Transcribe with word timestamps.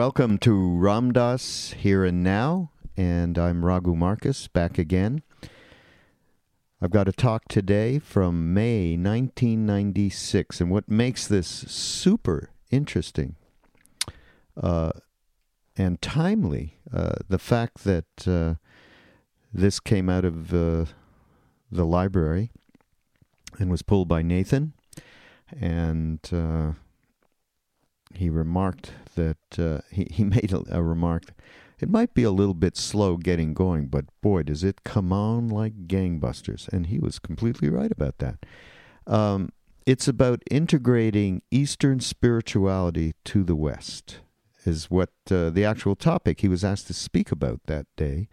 Welcome 0.00 0.38
to 0.38 0.78
Ram 0.78 1.12
Dass 1.12 1.74
Here 1.76 2.06
and 2.06 2.22
Now, 2.24 2.70
and 2.96 3.38
I'm 3.38 3.66
Raghu 3.66 3.94
Markus 3.94 4.48
back 4.48 4.78
again. 4.78 5.22
I've 6.80 6.90
got 6.90 7.06
a 7.06 7.12
talk 7.12 7.48
today 7.50 7.98
from 7.98 8.54
May 8.54 8.96
1996, 8.96 10.62
and 10.62 10.70
what 10.70 10.88
makes 10.88 11.26
this 11.26 11.46
super 11.46 12.48
interesting 12.70 13.36
uh, 14.56 14.92
and 15.76 16.00
timely, 16.00 16.78
uh, 16.90 17.16
the 17.28 17.38
fact 17.38 17.84
that 17.84 18.26
uh, 18.26 18.54
this 19.52 19.80
came 19.80 20.08
out 20.08 20.24
of 20.24 20.54
uh, 20.54 20.86
the 21.70 21.84
library 21.84 22.52
and 23.58 23.70
was 23.70 23.82
pulled 23.82 24.08
by 24.08 24.22
Nathan, 24.22 24.72
and 25.60 26.20
uh, 26.32 26.72
he 28.14 28.28
remarked 28.28 28.92
that 29.14 29.58
uh, 29.58 29.80
he, 29.90 30.06
he 30.10 30.24
made 30.36 30.52
a, 30.52 30.62
a, 30.70 30.82
remark. 30.82 31.24
It 31.78 31.88
might 31.88 32.14
be 32.14 32.22
a 32.22 32.30
little 32.30 32.54
bit 32.54 32.76
slow 32.76 33.16
getting 33.16 33.54
going, 33.54 33.86
but 33.86 34.04
boy, 34.20 34.42
does 34.42 34.62
it 34.64 34.84
come 34.84 35.12
on 35.12 35.48
like 35.48 35.86
gangbusters. 35.86 36.68
And 36.68 36.86
he 36.86 36.98
was 36.98 37.18
completely 37.18 37.70
right 37.70 37.90
about 37.90 38.18
that. 38.18 38.44
Um, 39.06 39.50
it's 39.86 40.06
about 40.06 40.42
integrating 40.50 41.42
Eastern 41.50 42.00
spirituality 42.00 43.14
to 43.24 43.42
the 43.42 43.56
West, 43.56 44.20
is 44.64 44.90
what 44.90 45.10
uh, 45.30 45.48
the 45.50 45.64
actual 45.64 45.96
topic 45.96 46.42
he 46.42 46.48
was 46.48 46.62
asked 46.62 46.86
to 46.88 46.94
speak 46.94 47.32
about 47.32 47.60
that 47.66 47.86
day. 47.96 48.28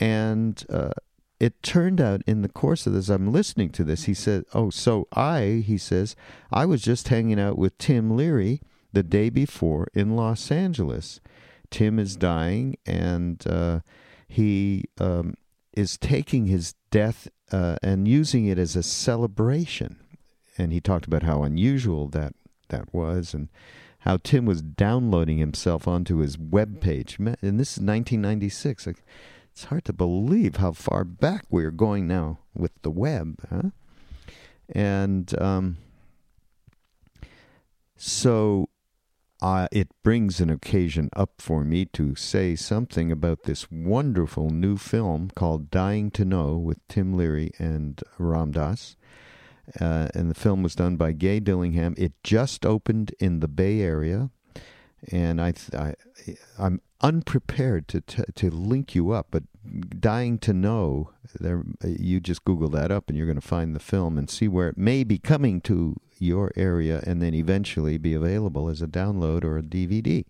And 0.00 0.64
uh, 0.68 0.90
it 1.38 1.62
turned 1.62 2.00
out 2.00 2.22
in 2.26 2.42
the 2.42 2.48
course 2.48 2.86
of 2.86 2.92
this, 2.92 3.08
I'm 3.08 3.32
listening 3.32 3.70
to 3.70 3.84
this, 3.84 4.04
he 4.04 4.14
said, 4.14 4.44
Oh, 4.52 4.70
so 4.70 5.06
I, 5.12 5.62
he 5.64 5.78
says, 5.78 6.16
I 6.52 6.66
was 6.66 6.82
just 6.82 7.08
hanging 7.08 7.38
out 7.38 7.56
with 7.56 7.78
Tim 7.78 8.16
Leary 8.16 8.60
the 8.94 9.02
day 9.02 9.28
before 9.28 9.88
in 9.94 10.16
Los 10.16 10.50
Angeles. 10.50 11.20
Tim 11.70 11.98
is 11.98 12.16
dying, 12.16 12.76
and 12.86 13.44
uh, 13.46 13.80
he 14.28 14.84
um, 14.98 15.34
is 15.72 15.98
taking 15.98 16.46
his 16.46 16.74
death 16.90 17.28
uh, 17.52 17.76
and 17.82 18.06
using 18.06 18.46
it 18.46 18.58
as 18.58 18.76
a 18.76 18.82
celebration. 18.82 19.98
And 20.56 20.72
he 20.72 20.80
talked 20.80 21.06
about 21.06 21.24
how 21.24 21.42
unusual 21.42 22.08
that 22.08 22.34
that 22.68 22.94
was, 22.94 23.34
and 23.34 23.48
how 24.00 24.18
Tim 24.22 24.46
was 24.46 24.62
downloading 24.62 25.38
himself 25.38 25.88
onto 25.88 26.18
his 26.18 26.38
web 26.38 26.80
page. 26.80 27.18
And 27.18 27.58
this 27.58 27.72
is 27.72 27.80
1996. 27.80 28.88
It's 29.52 29.64
hard 29.64 29.84
to 29.86 29.92
believe 29.92 30.56
how 30.56 30.72
far 30.72 31.04
back 31.04 31.44
we're 31.50 31.70
going 31.70 32.06
now 32.06 32.38
with 32.54 32.72
the 32.82 32.90
web, 32.90 33.38
huh? 33.50 33.70
And 34.68 35.40
um, 35.40 35.76
so 37.96 38.68
uh, 39.44 39.68
it 39.70 39.90
brings 40.02 40.40
an 40.40 40.48
occasion 40.48 41.10
up 41.14 41.32
for 41.38 41.64
me 41.64 41.84
to 41.84 42.14
say 42.14 42.56
something 42.56 43.12
about 43.12 43.42
this 43.42 43.70
wonderful 43.70 44.48
new 44.48 44.78
film 44.78 45.30
called 45.34 45.70
Dying 45.70 46.10
to 46.12 46.24
Know 46.24 46.56
with 46.56 46.78
Tim 46.88 47.12
Leary 47.12 47.50
and 47.58 48.02
Ram 48.16 48.52
Dass. 48.52 48.96
Uh, 49.78 50.08
and 50.14 50.30
the 50.30 50.34
film 50.34 50.62
was 50.62 50.74
done 50.74 50.96
by 50.96 51.12
Gay 51.12 51.40
Dillingham. 51.40 51.94
It 51.98 52.14
just 52.22 52.64
opened 52.64 53.14
in 53.20 53.40
the 53.40 53.48
Bay 53.48 53.82
Area, 53.82 54.30
and 55.12 55.42
I, 55.42 55.52
I 55.74 55.92
I'm 56.58 56.80
unprepared 57.02 57.86
to 57.88 58.00
t- 58.00 58.22
to 58.34 58.50
link 58.50 58.94
you 58.94 59.10
up, 59.10 59.26
but 59.30 59.42
dying 60.00 60.38
to 60.38 60.54
know. 60.54 61.10
There, 61.38 61.64
you 61.84 62.18
just 62.18 62.46
Google 62.46 62.70
that 62.70 62.90
up, 62.90 63.08
and 63.08 63.16
you're 63.16 63.26
going 63.26 63.40
to 63.40 63.46
find 63.46 63.76
the 63.76 63.80
film 63.80 64.16
and 64.16 64.30
see 64.30 64.48
where 64.48 64.70
it 64.70 64.78
may 64.78 65.04
be 65.04 65.18
coming 65.18 65.60
to 65.62 65.96
your 66.18 66.52
area, 66.56 67.02
and 67.06 67.20
then 67.20 67.34
eventually 67.34 67.98
be 67.98 68.14
available 68.14 68.68
as 68.68 68.82
a 68.82 68.86
download 68.86 69.44
or 69.44 69.58
a 69.58 69.62
DVD. 69.62 70.24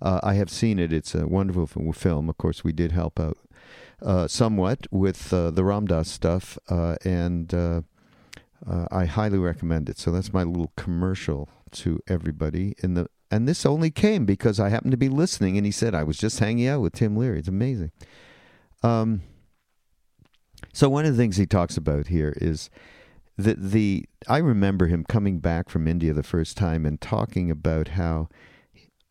Uh, 0.00 0.20
I 0.22 0.34
have 0.34 0.50
seen 0.50 0.78
it. 0.78 0.92
It's 0.92 1.14
a 1.14 1.26
wonderful 1.26 1.92
film. 1.92 2.28
Of 2.28 2.38
course, 2.38 2.62
we 2.62 2.72
did 2.72 2.92
help 2.92 3.18
out 3.18 3.36
uh, 4.00 4.28
somewhat 4.28 4.86
with 4.90 5.32
uh, 5.32 5.50
the 5.50 5.64
Ram 5.64 5.86
Dass 5.86 6.08
stuff, 6.08 6.58
uh, 6.68 6.96
and 7.04 7.52
uh, 7.52 7.82
uh, 8.68 8.86
I 8.90 9.06
highly 9.06 9.38
recommend 9.38 9.88
it. 9.88 9.98
So 9.98 10.10
that's 10.10 10.32
my 10.32 10.44
little 10.44 10.72
commercial 10.76 11.48
to 11.70 12.00
everybody 12.08 12.74
in 12.82 12.94
the 12.94 13.08
and 13.30 13.46
this 13.46 13.66
only 13.66 13.90
came 13.90 14.24
because 14.24 14.58
I 14.58 14.70
happened 14.70 14.92
to 14.92 14.96
be 14.96 15.10
listening, 15.10 15.56
and 15.56 15.66
he 15.66 15.72
said 15.72 15.94
I 15.94 16.02
was 16.02 16.16
just 16.16 16.38
hanging 16.38 16.66
out 16.66 16.80
with 16.80 16.94
Tim 16.94 17.16
Leary. 17.16 17.40
It's 17.40 17.48
amazing. 17.48 17.90
Um, 18.82 19.22
so 20.72 20.88
one 20.88 21.04
of 21.04 21.12
the 21.12 21.22
things 21.22 21.36
he 21.36 21.46
talks 21.46 21.76
about 21.76 22.06
here 22.06 22.34
is 22.40 22.70
that 23.38 23.70
the 23.70 24.04
I 24.26 24.38
remember 24.38 24.88
him 24.88 25.04
coming 25.04 25.38
back 25.38 25.70
from 25.70 25.86
India 25.86 26.12
the 26.12 26.22
first 26.22 26.56
time 26.56 26.84
and 26.84 27.00
talking 27.00 27.50
about 27.50 27.88
how 27.88 28.28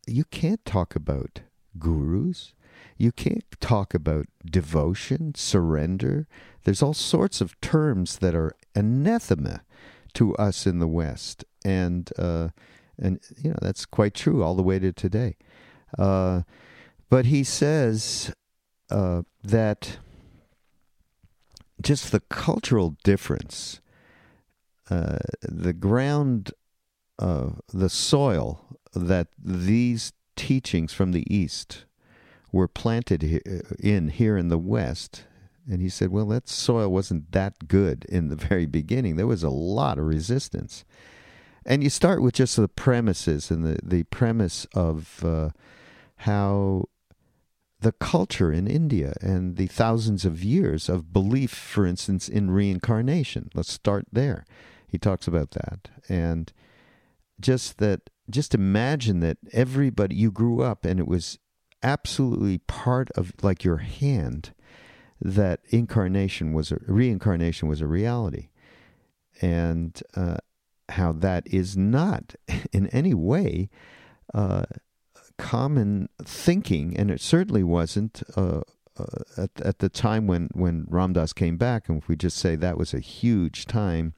you 0.05 0.25
can't 0.25 0.63
talk 0.65 0.95
about 0.95 1.41
gurus. 1.79 2.53
You 2.97 3.11
can't 3.11 3.45
talk 3.59 3.93
about 3.93 4.25
devotion, 4.45 5.33
surrender. 5.35 6.27
There's 6.63 6.83
all 6.83 6.93
sorts 6.93 7.41
of 7.41 7.59
terms 7.61 8.17
that 8.17 8.35
are 8.35 8.55
anathema 8.75 9.61
to 10.13 10.35
us 10.35 10.65
in 10.65 10.79
the 10.79 10.87
West, 10.87 11.45
and 11.63 12.09
uh, 12.17 12.49
and 12.97 13.19
you 13.41 13.51
know 13.51 13.59
that's 13.61 13.85
quite 13.85 14.13
true 14.13 14.43
all 14.43 14.55
the 14.55 14.63
way 14.63 14.79
to 14.79 14.91
today. 14.91 15.37
Uh, 15.97 16.41
but 17.09 17.25
he 17.27 17.43
says 17.43 18.33
uh, 18.89 19.21
that 19.43 19.99
just 21.81 22.11
the 22.11 22.21
cultural 22.21 22.97
difference, 23.03 23.79
uh, 24.89 25.19
the 25.41 25.73
ground, 25.73 26.51
uh, 27.19 27.49
the 27.73 27.89
soil 27.89 28.79
that 28.93 29.27
these 29.37 30.13
teachings 30.35 30.93
from 30.93 31.11
the 31.11 31.25
East 31.33 31.85
were 32.51 32.67
planted 32.67 33.23
in 33.79 34.09
here 34.09 34.37
in 34.37 34.47
the 34.47 34.57
West. 34.57 35.23
And 35.69 35.81
he 35.81 35.89
said, 35.89 36.09
well, 36.09 36.27
that 36.27 36.47
soil 36.47 36.89
wasn't 36.89 37.31
that 37.33 37.67
good 37.67 38.05
in 38.07 38.29
the 38.29 38.35
very 38.47 38.65
beginning. 38.65 39.15
There 39.15 39.27
was 39.27 39.43
a 39.43 39.49
lot 39.49 39.97
of 39.97 40.05
resistance 40.05 40.85
and 41.67 41.83
you 41.83 41.89
start 41.89 42.21
with 42.21 42.33
just 42.33 42.55
the 42.55 42.69
premises 42.69 43.51
and 43.51 43.65
the, 43.65 43.77
the 43.83 44.03
premise 44.03 44.65
of 44.73 45.23
uh, 45.23 45.49
how 46.19 46.85
the 47.81 47.91
culture 47.91 48.53
in 48.53 48.67
India 48.67 49.13
and 49.21 49.57
the 49.57 49.67
thousands 49.67 50.23
of 50.23 50.43
years 50.43 50.87
of 50.87 51.11
belief, 51.11 51.51
for 51.51 51.85
instance, 51.85 52.29
in 52.29 52.49
reincarnation. 52.49 53.49
Let's 53.53 53.71
start 53.71 54.05
there. 54.11 54.45
He 54.87 54.97
talks 54.97 55.27
about 55.27 55.51
that. 55.51 55.89
And 56.09 56.51
just 57.39 57.77
that, 57.77 58.09
just 58.29 58.55
imagine 58.55 59.19
that 59.21 59.37
everybody, 59.51 60.15
you 60.15 60.31
grew 60.31 60.61
up 60.61 60.85
and 60.85 60.99
it 60.99 61.07
was 61.07 61.39
absolutely 61.83 62.57
part 62.59 63.09
of 63.11 63.31
like 63.41 63.63
your 63.63 63.77
hand 63.77 64.53
that 65.21 65.59
incarnation 65.69 66.53
was 66.53 66.71
a 66.71 66.77
reincarnation 66.87 67.67
was 67.67 67.81
a 67.81 67.87
reality. 67.87 68.49
And 69.41 70.01
uh, 70.15 70.37
how 70.89 71.11
that 71.11 71.45
is 71.47 71.77
not 71.77 72.35
in 72.71 72.87
any 72.87 73.13
way 73.13 73.69
uh, 74.33 74.63
common 75.37 76.09
thinking, 76.23 76.97
and 76.97 77.11
it 77.11 77.21
certainly 77.21 77.63
wasn't 77.63 78.23
uh, 78.35 78.61
uh, 78.97 79.05
at, 79.37 79.51
at 79.61 79.79
the 79.79 79.89
time 79.89 80.27
when, 80.27 80.49
when 80.53 80.85
Ram 80.89 81.13
Dass 81.13 81.33
came 81.33 81.57
back. 81.57 81.87
And 81.87 82.01
if 82.01 82.07
we 82.07 82.15
just 82.15 82.37
say 82.37 82.55
that 82.55 82.77
was 82.77 82.93
a 82.93 82.99
huge 82.99 83.65
time 83.65 84.13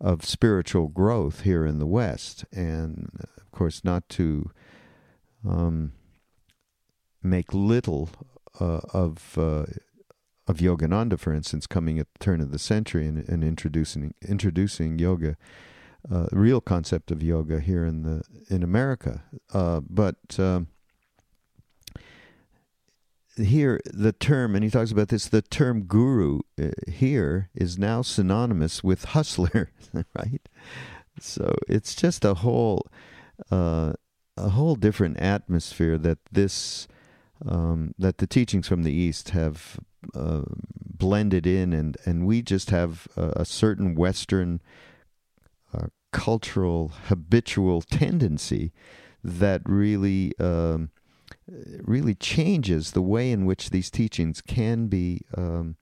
of 0.00 0.24
spiritual 0.24 0.88
growth 0.88 1.42
here 1.42 1.66
in 1.66 1.78
the 1.78 1.86
West, 1.86 2.44
and 2.52 3.10
of 3.36 3.50
course, 3.50 3.84
not 3.84 4.08
to 4.10 4.50
um, 5.46 5.92
make 7.22 7.52
little 7.52 8.08
uh, 8.58 8.80
of 8.92 9.36
uh, 9.36 9.66
of 10.46 10.58
Yogananda, 10.58 11.18
for 11.18 11.32
instance, 11.32 11.66
coming 11.66 11.98
at 11.98 12.06
the 12.12 12.24
turn 12.24 12.40
of 12.40 12.50
the 12.50 12.58
century 12.58 13.06
and, 13.06 13.28
and 13.28 13.44
introducing 13.44 14.14
introducing 14.26 14.98
yoga 14.98 15.36
uh, 16.10 16.26
real 16.32 16.60
concept 16.60 17.10
of 17.10 17.22
yoga 17.22 17.60
here 17.60 17.84
in 17.84 18.02
the 18.02 18.22
in 18.48 18.62
America. 18.62 19.24
Uh, 19.52 19.80
but 19.88 20.16
um, 20.38 20.68
here, 23.36 23.80
the 23.84 24.12
term, 24.12 24.54
and 24.54 24.64
he 24.64 24.70
talks 24.70 24.90
about 24.90 25.08
this, 25.08 25.28
the 25.28 25.42
term 25.42 25.84
guru 25.84 26.40
uh, 26.60 26.70
here 26.88 27.50
is 27.54 27.78
now 27.78 28.02
synonymous 28.02 28.82
with 28.82 29.04
hustler, 29.06 29.70
right? 30.16 30.48
So 31.20 31.56
it's 31.68 31.94
just 31.94 32.24
a 32.24 32.34
whole 32.34 32.86
uh, 33.50 33.94
a 34.36 34.48
whole 34.50 34.74
different 34.74 35.18
atmosphere 35.18 35.98
that 35.98 36.18
this 36.30 36.88
um, 37.46 37.94
that 37.98 38.18
the 38.18 38.26
teachings 38.26 38.68
from 38.68 38.82
the 38.82 38.92
East 38.92 39.30
have 39.30 39.78
uh, 40.14 40.42
blended 40.76 41.46
in, 41.46 41.72
and 41.72 41.96
and 42.04 42.26
we 42.26 42.42
just 42.42 42.70
have 42.70 43.06
a, 43.16 43.32
a 43.36 43.44
certain 43.44 43.94
Western 43.94 44.60
uh, 45.72 45.86
cultural 46.12 46.92
habitual 47.06 47.82
tendency 47.82 48.72
that 49.22 49.62
really 49.64 50.32
um, 50.38 50.90
really 51.82 52.14
changes 52.14 52.92
the 52.92 53.02
way 53.02 53.30
in 53.30 53.44
which 53.46 53.70
these 53.70 53.90
teachings 53.90 54.40
can 54.40 54.86
be 54.86 55.22
um, 55.36 55.76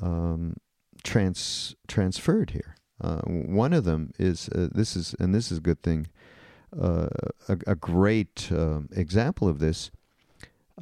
um, 0.00 0.56
trans 1.02 1.74
transferred 1.88 2.50
here. 2.50 2.76
Uh, 3.00 3.20
one 3.22 3.72
of 3.72 3.84
them 3.84 4.12
is 4.18 4.48
uh, 4.50 4.68
this 4.72 4.94
is 4.96 5.14
and 5.18 5.34
this 5.34 5.50
is 5.50 5.58
a 5.58 5.62
good 5.62 5.82
thing. 5.82 6.06
uh, 6.80 7.08
a, 7.48 7.58
a, 7.66 7.74
great 7.74 8.50
uh, 8.50 8.80
example 8.92 9.48
of 9.48 9.58
this. 9.58 9.90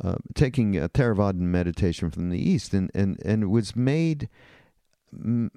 Uh, 0.01 0.17
taking 0.35 0.77
a 0.77 0.89
Theravadan 0.89 1.41
meditation 1.41 2.11
from 2.11 2.31
the 2.31 2.39
East, 2.39 2.73
and, 2.73 2.91
and, 2.95 3.21
and 3.25 3.43
it 3.43 3.49
was 3.49 3.75
made. 3.75 4.29
Mm, 5.15 5.51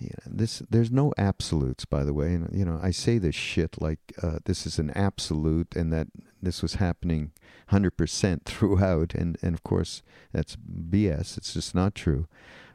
yeah, 0.00 0.08
this 0.24 0.62
there's 0.70 0.90
no 0.90 1.12
absolutes, 1.18 1.84
by 1.84 2.04
the 2.04 2.14
way. 2.14 2.32
And 2.32 2.48
you 2.52 2.64
know, 2.64 2.80
I 2.82 2.90
say 2.90 3.18
this 3.18 3.34
shit 3.34 3.80
like 3.82 3.98
uh, 4.22 4.38
this 4.46 4.66
is 4.66 4.78
an 4.78 4.90
absolute, 4.92 5.76
and 5.76 5.92
that 5.92 6.08
this 6.42 6.62
was 6.62 6.74
happening 6.74 7.32
hundred 7.68 7.96
percent 7.96 8.44
throughout, 8.46 9.14
and 9.14 9.38
and 9.42 9.54
of 9.54 9.62
course 9.62 10.02
that's 10.32 10.56
BS. 10.56 11.36
It's 11.36 11.54
just 11.54 11.74
not 11.74 11.94
true. 11.94 12.26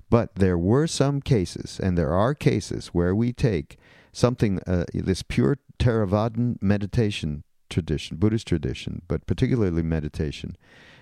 But 0.10 0.36
there 0.36 0.58
were 0.58 0.86
some 0.86 1.22
cases, 1.22 1.80
and 1.82 1.98
there 1.98 2.14
are 2.14 2.36
cases 2.36 2.88
where 2.88 3.16
we 3.16 3.34
take 3.34 3.78
something, 4.12 4.60
uh, 4.68 4.86
this 4.94 5.24
pure 5.24 5.58
Theravadan 5.80 6.62
meditation 6.62 7.44
tradition, 7.70 8.18
Buddhist 8.18 8.46
tradition, 8.48 9.02
but 9.08 9.26
particularly 9.26 9.82
meditation, 9.82 10.56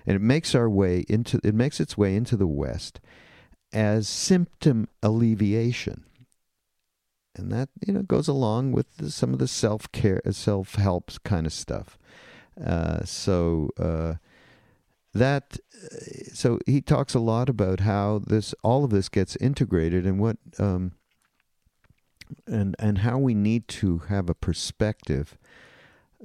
and 0.06 0.16
it 0.16 0.22
makes 0.22 0.54
our 0.54 0.68
way 0.68 1.04
into 1.08 1.38
it 1.44 1.54
makes 1.54 1.78
its 1.78 1.98
way 1.98 2.16
into 2.16 2.36
the 2.36 2.46
West 2.46 3.00
as 3.72 4.08
symptom 4.08 4.88
alleviation, 5.02 6.04
and 7.36 7.52
that 7.52 7.68
you 7.86 7.92
know 7.92 8.02
goes 8.02 8.28
along 8.28 8.72
with 8.72 8.96
the, 8.96 9.10
some 9.10 9.32
of 9.32 9.38
the 9.38 9.48
self 9.48 9.92
care, 9.92 10.22
self 10.30 10.76
help 10.76 11.10
kind 11.22 11.46
of 11.46 11.52
stuff. 11.52 11.98
Uh, 12.62 13.04
so. 13.04 13.70
Uh, 13.78 14.14
that 15.14 15.58
so 16.32 16.58
he 16.66 16.80
talks 16.80 17.14
a 17.14 17.20
lot 17.20 17.48
about 17.48 17.80
how 17.80 18.20
this 18.26 18.54
all 18.62 18.84
of 18.84 18.90
this 18.90 19.08
gets 19.08 19.36
integrated 19.36 20.06
and 20.06 20.18
what 20.18 20.38
um, 20.58 20.92
and 22.46 22.74
and 22.78 22.98
how 22.98 23.18
we 23.18 23.34
need 23.34 23.68
to 23.68 23.98
have 24.08 24.30
a 24.30 24.34
perspective 24.34 25.36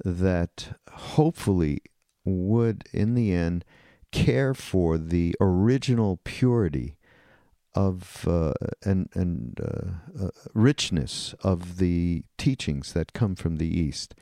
that 0.05 0.77
hopefully 0.91 1.81
would 2.23 2.83
in 2.93 3.13
the 3.13 3.33
end 3.33 3.65
care 4.11 4.53
for 4.53 4.97
the 4.97 5.35
original 5.41 6.19
purity 6.23 6.95
of 7.75 8.25
uh, 8.27 8.53
and 8.83 9.09
and 9.13 9.59
uh, 9.61 10.25
uh, 10.25 10.29
richness 10.53 11.35
of 11.43 11.77
the 11.77 12.23
teachings 12.37 12.93
that 12.93 13.13
come 13.13 13.35
from 13.35 13.57
the 13.57 13.67
east 13.67 14.15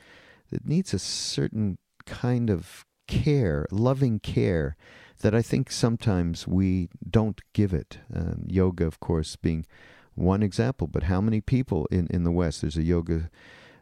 it 0.50 0.66
needs 0.66 0.92
a 0.92 0.98
certain 0.98 1.78
kind 2.06 2.48
of 2.50 2.84
care, 3.06 3.66
loving 3.70 4.18
care 4.20 4.76
that 5.20 5.34
I 5.34 5.42
think 5.42 5.70
sometimes 5.70 6.46
we 6.46 6.88
don't 7.08 7.40
give 7.52 7.72
it. 7.72 7.98
Um, 8.14 8.44
yoga, 8.46 8.86
of 8.86 9.00
course, 9.00 9.36
being 9.36 9.66
one 10.14 10.42
example, 10.42 10.86
but 10.86 11.04
how 11.04 11.20
many 11.20 11.40
people 11.40 11.86
in, 11.90 12.06
in 12.08 12.24
the 12.24 12.30
West? 12.32 12.62
There's 12.62 12.76
a 12.76 12.82
yoga 12.82 13.30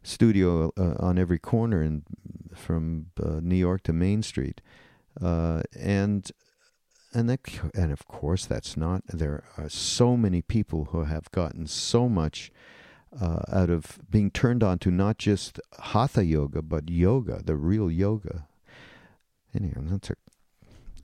studio 0.02 0.72
uh, 0.76 0.94
on 0.98 1.18
every 1.18 1.38
corner 1.38 1.82
in, 1.82 2.04
from 2.54 3.06
uh, 3.22 3.40
New 3.40 3.56
York 3.56 3.82
to 3.84 3.92
Main 3.92 4.22
Street. 4.22 4.60
Uh, 5.20 5.62
and 5.78 6.30
and 7.12 7.30
that, 7.30 7.40
and 7.74 7.92
of 7.92 8.08
course 8.08 8.44
that's 8.44 8.76
not 8.76 9.02
there 9.06 9.44
are 9.56 9.68
so 9.68 10.16
many 10.16 10.42
people 10.42 10.86
who 10.86 11.04
have 11.04 11.30
gotten 11.30 11.66
so 11.66 12.08
much 12.08 12.50
uh, 13.20 13.42
out 13.52 13.70
of 13.70 13.98
being 14.10 14.30
turned 14.30 14.62
on 14.62 14.78
to 14.78 14.90
not 14.90 15.18
just 15.18 15.60
hatha 15.80 16.24
yoga 16.24 16.62
but 16.62 16.88
yoga 16.90 17.40
the 17.44 17.56
real 17.56 17.90
yoga 17.90 18.46
Anyway, 19.54 19.74
not 19.78 20.02
to 20.02 20.16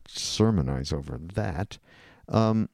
sermonize 0.08 0.92
over 0.92 1.18
that. 1.34 1.78
Um, 2.28 2.68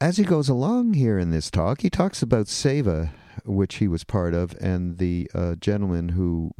as 0.00 0.16
he 0.16 0.24
goes 0.24 0.48
along 0.48 0.94
here 0.94 1.18
in 1.18 1.30
this 1.30 1.50
talk, 1.50 1.82
he 1.82 1.90
talks 1.90 2.22
about 2.22 2.46
Seva, 2.46 3.10
which 3.44 3.76
he 3.76 3.88
was 3.88 4.04
part 4.04 4.32
of, 4.32 4.56
and 4.60 4.98
the 4.98 5.30
uh, 5.34 5.56
gentleman 5.56 6.10
who 6.10 6.52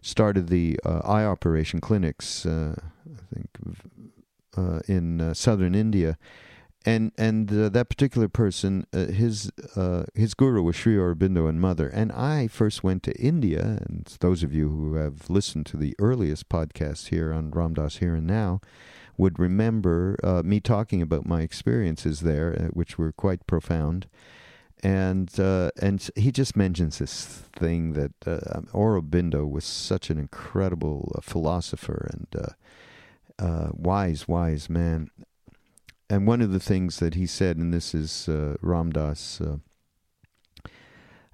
started 0.00 0.48
the 0.48 0.78
uh, 0.84 1.00
eye 1.04 1.24
operation 1.24 1.80
clinics, 1.80 2.46
uh, 2.46 2.74
I 3.06 3.34
think, 3.34 3.48
uh, 4.56 4.80
in 4.88 5.20
uh, 5.20 5.34
southern 5.34 5.74
India 5.74 6.16
and 6.86 7.12
and 7.18 7.52
uh, 7.52 7.68
that 7.68 7.88
particular 7.90 8.28
person, 8.28 8.86
uh, 8.92 9.06
his 9.06 9.50
uh, 9.76 10.04
his 10.14 10.32
guru 10.34 10.62
was 10.62 10.76
Sri 10.76 10.96
Aurobindo 10.96 11.48
and 11.48 11.60
mother. 11.60 11.88
And 11.88 12.10
I 12.12 12.46
first 12.46 12.82
went 12.82 13.02
to 13.02 13.12
India, 13.20 13.78
and 13.86 14.06
those 14.20 14.42
of 14.42 14.54
you 14.54 14.70
who 14.70 14.94
have 14.94 15.28
listened 15.28 15.66
to 15.66 15.76
the 15.76 15.94
earliest 15.98 16.48
podcast 16.48 17.08
here 17.08 17.32
on 17.32 17.50
Ram 17.50 17.74
Dass 17.74 17.96
Here 17.96 18.14
and 18.14 18.26
Now 18.26 18.60
would 19.18 19.38
remember 19.38 20.16
uh, 20.24 20.42
me 20.42 20.60
talking 20.60 21.02
about 21.02 21.26
my 21.26 21.42
experiences 21.42 22.20
there, 22.20 22.56
uh, 22.58 22.64
which 22.68 22.96
were 22.96 23.12
quite 23.12 23.46
profound. 23.46 24.06
And 24.82 25.38
uh, 25.38 25.72
and 25.82 26.08
he 26.16 26.32
just 26.32 26.56
mentions 26.56 26.98
this 26.98 27.26
thing 27.26 27.92
that 27.92 28.12
uh, 28.26 28.62
Aurobindo 28.72 29.46
was 29.46 29.66
such 29.66 30.08
an 30.08 30.18
incredible 30.18 31.20
philosopher 31.22 32.08
and. 32.10 32.54
wise, 33.72 34.28
wise 34.28 34.68
man 34.68 35.10
and 36.10 36.26
one 36.26 36.42
of 36.42 36.50
the 36.50 36.58
things 36.60 36.98
that 36.98 37.14
he 37.14 37.24
said, 37.24 37.56
and 37.56 37.72
this 37.72 37.94
is 37.94 38.28
uh, 38.28 38.56
Ram 38.60 38.90
Dass 38.90 39.40
uh, 39.40 39.58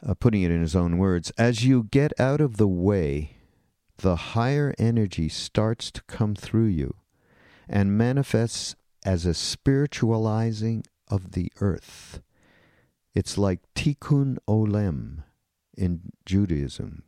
uh, 0.07 0.15
putting 0.15 0.43
it 0.43 0.51
in 0.51 0.61
his 0.61 0.77
own 0.77 0.99
words, 0.99 1.33
as 1.39 1.65
you 1.65 1.85
get 1.85 2.13
out 2.21 2.43
of 2.43 2.59
the 2.59 2.69
way, 2.69 3.39
the 3.97 4.17
higher 4.17 4.75
energy 4.79 5.31
starts 5.31 5.91
to 5.91 6.03
come 6.03 6.35
through 6.35 6.67
you 6.67 6.95
and 7.67 7.97
manifests 7.97 8.77
as 9.05 9.25
a 9.25 9.33
spiritualizing 9.33 10.85
of 11.09 11.33
the 11.33 11.51
earth. 11.63 12.21
It's 13.15 13.39
like 13.39 13.61
tikkun 13.75 14.37
olam 14.47 15.25
in 15.75 16.13
Judaism, 16.27 17.03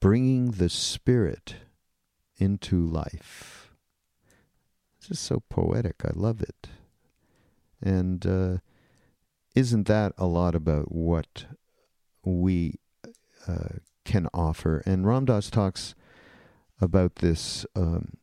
bringing 0.00 0.52
the 0.52 0.70
spirit 0.70 1.56
into 2.38 2.82
life. 2.86 3.69
Is 5.10 5.18
so 5.18 5.42
poetic. 5.48 5.96
I 6.04 6.12
love 6.14 6.40
it. 6.40 6.68
And 7.82 8.24
uh, 8.24 8.58
isn't 9.56 9.88
that 9.88 10.12
a 10.16 10.26
lot 10.26 10.54
about 10.54 10.92
what 10.92 11.46
we 12.24 12.76
uh, 13.48 13.78
can 14.04 14.28
offer? 14.32 14.84
And 14.86 15.04
Ram 15.04 15.24
Dass 15.24 15.50
talks 15.50 15.96
about 16.80 17.16
this. 17.16 17.66
Um, 17.74 18.18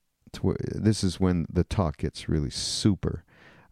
this 0.53 1.03
is 1.03 1.19
when 1.19 1.45
the 1.49 1.65
talk 1.65 1.97
gets 1.97 2.29
really 2.29 2.51
super, 2.51 3.25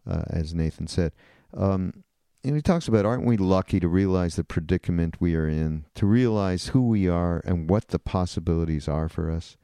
uh, 0.06 0.24
as 0.28 0.52
Nathan 0.52 0.86
said. 0.86 1.12
Um, 1.54 2.04
and 2.44 2.54
he 2.54 2.60
talks 2.60 2.86
about 2.86 3.06
aren't 3.06 3.24
we 3.24 3.38
lucky 3.38 3.80
to 3.80 3.88
realize 3.88 4.36
the 4.36 4.44
predicament 4.44 5.20
we 5.20 5.34
are 5.36 5.48
in, 5.48 5.86
to 5.94 6.04
realize 6.04 6.68
who 6.68 6.86
we 6.86 7.08
are 7.08 7.40
and 7.46 7.70
what 7.70 7.88
the 7.88 7.98
possibilities 7.98 8.88
are 8.88 9.08
for 9.08 9.30
us? 9.30 9.56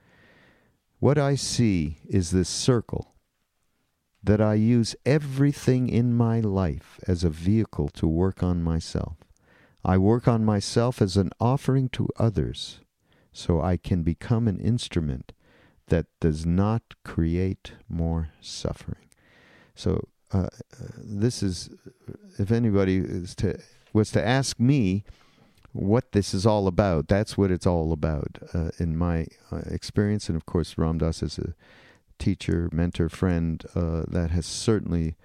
What 1.00 1.18
I 1.18 1.34
see 1.34 1.98
is 2.08 2.30
this 2.30 2.48
circle 2.48 3.11
that 4.22 4.40
I 4.40 4.54
use 4.54 4.94
everything 5.04 5.88
in 5.88 6.14
my 6.14 6.40
life 6.40 7.00
as 7.08 7.24
a 7.24 7.30
vehicle 7.30 7.88
to 7.90 8.06
work 8.06 8.42
on 8.42 8.62
myself. 8.62 9.16
I 9.84 9.98
work 9.98 10.28
on 10.28 10.44
myself 10.44 11.02
as 11.02 11.16
an 11.16 11.30
offering 11.40 11.88
to 11.90 12.08
others 12.16 12.80
so 13.32 13.60
I 13.60 13.76
can 13.76 14.02
become 14.02 14.46
an 14.46 14.60
instrument 14.60 15.32
that 15.88 16.06
does 16.20 16.46
not 16.46 16.82
create 17.04 17.72
more 17.88 18.30
suffering. 18.40 19.08
So, 19.74 20.08
uh, 20.32 20.48
this 20.96 21.42
is, 21.42 21.68
if 22.38 22.50
anybody 22.50 22.98
is 22.98 23.34
to, 23.36 23.58
was 23.92 24.10
to 24.12 24.26
ask 24.26 24.58
me 24.58 25.04
what 25.72 26.12
this 26.12 26.32
is 26.32 26.46
all 26.46 26.66
about, 26.66 27.08
that's 27.08 27.36
what 27.36 27.50
it's 27.50 27.66
all 27.66 27.92
about 27.92 28.38
uh, 28.54 28.70
in 28.78 28.96
my 28.96 29.26
uh, 29.50 29.62
experience. 29.66 30.28
And 30.28 30.36
of 30.36 30.46
course, 30.46 30.78
Ram 30.78 30.98
Dass 30.98 31.22
is 31.22 31.38
a 31.38 31.54
teacher, 32.22 32.68
mentor, 32.72 33.08
friend, 33.08 33.64
uh, 33.74 34.04
that 34.06 34.30
has 34.30 34.46
certainly 34.46 35.16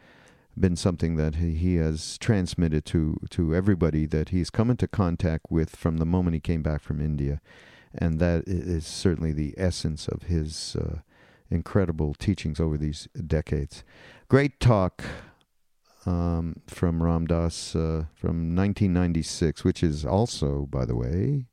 been 0.59 0.75
something 0.75 1.15
that 1.15 1.35
he, 1.35 1.75
has 1.75 2.17
transmitted 2.17 2.85
to, 2.85 3.17
to 3.29 3.53
everybody 3.53 4.07
that 4.07 4.29
he's 4.29 4.49
come 4.49 4.71
into 4.71 4.87
contact 4.87 5.45
with 5.51 5.75
from 5.75 5.97
the 5.97 6.07
moment 6.07 6.33
he 6.33 6.39
came 6.39 6.63
back 6.63 6.81
from 6.81 6.99
India. 6.99 7.39
And 7.93 8.19
that 8.19 8.45
is 8.47 8.87
certainly 8.87 9.31
the 9.31 9.53
essence 9.57 10.07
of 10.07 10.23
his 10.23 10.75
uh, 10.75 11.01
incredible 11.51 12.15
teachings 12.15 12.59
over 12.59 12.77
these 12.79 13.07
decades. 13.27 13.83
Great 14.27 14.59
talk 14.59 15.03
um, 16.07 16.61
from 16.65 17.03
Ram 17.03 17.27
Dass 17.27 17.75
uh, 17.75 18.05
from 18.15 18.55
1996, 18.55 19.63
which 19.63 19.83
is 19.83 20.03
also, 20.03 20.65
by 20.65 20.83
the 20.83 20.95
way, 20.95 21.45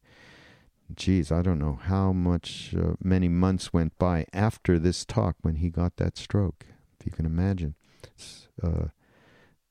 geez, 0.96 1.30
I 1.32 1.42
don't 1.42 1.58
know 1.58 1.78
how 1.82 2.12
much, 2.12 2.74
uh, 2.78 2.94
many 3.02 3.28
months 3.28 3.72
went 3.72 3.98
by 3.98 4.26
after 4.32 4.78
this 4.78 5.04
talk 5.04 5.36
when 5.42 5.56
he 5.56 5.70
got 5.70 5.96
that 5.96 6.16
stroke. 6.16 6.66
If 6.98 7.06
you 7.06 7.12
can 7.12 7.26
imagine, 7.26 7.74
it's, 8.02 8.48
uh, 8.62 8.88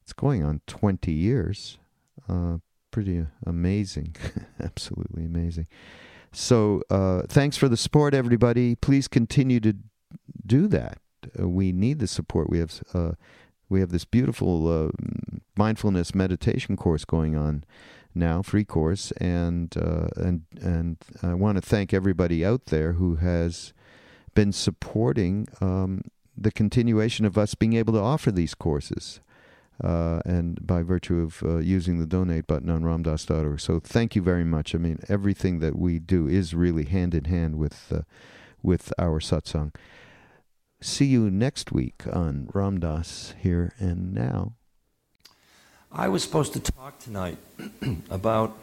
it's 0.02 0.14
going 0.14 0.44
on 0.44 0.62
20 0.68 1.12
years. 1.12 1.78
Uh, 2.28 2.58
pretty 2.92 3.26
amazing, 3.46 4.16
absolutely 4.60 5.26
amazing. 5.26 5.68
So, 6.32 6.82
uh, 6.90 7.24
thanks 7.28 7.58
for 7.58 7.70
the 7.70 7.78
support, 7.78 8.14
everybody. 8.14 8.76
Please 8.76 9.08
continue 9.08 9.60
to 9.62 9.76
do 10.46 10.68
that. 10.68 10.98
Uh, 11.40 11.48
we 11.48 11.72
need 11.72 12.00
the 12.00 12.08
support. 12.08 12.50
We 12.50 12.60
have 12.60 12.84
uh, 12.94 13.12
we 13.70 13.80
have 13.80 13.92
this 13.92 14.06
beautiful 14.06 14.92
mindfulness 15.58 16.14
meditation 16.14 16.76
course 16.76 17.06
going 17.06 17.36
on 17.36 17.64
now, 18.16 18.42
free 18.42 18.64
course, 18.66 19.12
and 19.14 19.76
uh, 19.78 20.08
and 20.16 20.44
and 20.62 20.98
I 21.22 21.34
want 21.34 21.58
to 21.58 21.62
thank 21.62 21.94
everybody 21.94 22.46
out 22.46 22.66
there 22.66 22.94
who 22.94 23.16
has 23.16 23.74
been 24.36 24.52
supporting 24.52 25.48
um, 25.62 26.04
the 26.36 26.52
continuation 26.52 27.26
of 27.26 27.38
us 27.38 27.56
being 27.56 27.74
able 27.74 27.94
to 27.94 28.00
offer 28.00 28.32
these 28.32 28.56
courses. 28.56 29.20
Uh, 29.84 30.22
and 30.24 30.66
by 30.66 30.84
virtue 30.84 31.20
of 31.20 31.42
uh, 31.44 31.58
using 31.58 32.00
the 32.00 32.06
donate 32.06 32.46
button 32.46 32.70
on 32.70 32.84
ramdass.org. 32.84 33.60
So 33.60 33.80
thank 33.80 34.16
you 34.16 34.22
very 34.22 34.44
much. 34.44 34.76
I 34.76 34.78
mean, 34.78 35.00
everything 35.10 35.60
that 35.60 35.76
we 35.76 35.98
do 35.98 36.28
is 36.28 36.54
really 36.54 36.86
hand 36.86 37.16
in 37.16 37.26
hand 37.26 37.58
with 37.58 37.92
uh, 37.92 38.02
with 38.62 38.94
our 39.00 39.20
satsang. 39.20 39.74
See 40.80 41.06
you 41.06 41.32
next 41.32 41.72
week 41.72 42.04
on 42.12 42.50
Ram 42.54 42.80
Dass 42.80 43.34
Here 43.40 43.74
and 43.80 44.14
Now. 44.14 44.54
I 45.96 46.08
was 46.08 46.24
supposed 46.24 46.54
to 46.54 46.60
talk 46.60 46.98
tonight 46.98 47.38
about 48.10 48.58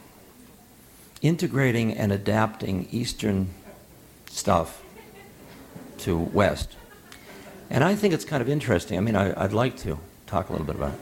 integrating 1.23 1.93
and 1.93 2.11
adapting 2.11 2.89
Eastern 2.91 3.51
stuff 4.27 4.83
to 5.99 6.19
West. 6.19 6.75
And 7.69 7.85
I 7.85 7.95
think 7.95 8.15
it's 8.15 8.25
kind 8.25 8.43
of 8.43 8.49
interesting. 8.49 8.99
I 8.99 9.01
mean, 9.01 9.15
I, 9.15 9.43
would 9.43 9.53
like 9.53 9.77
to 9.79 10.01
talk 10.27 10.49
a 10.49 10.53
little 10.53 10.67
bit 10.67 10.75
about 10.75 10.95
it, 10.95 11.01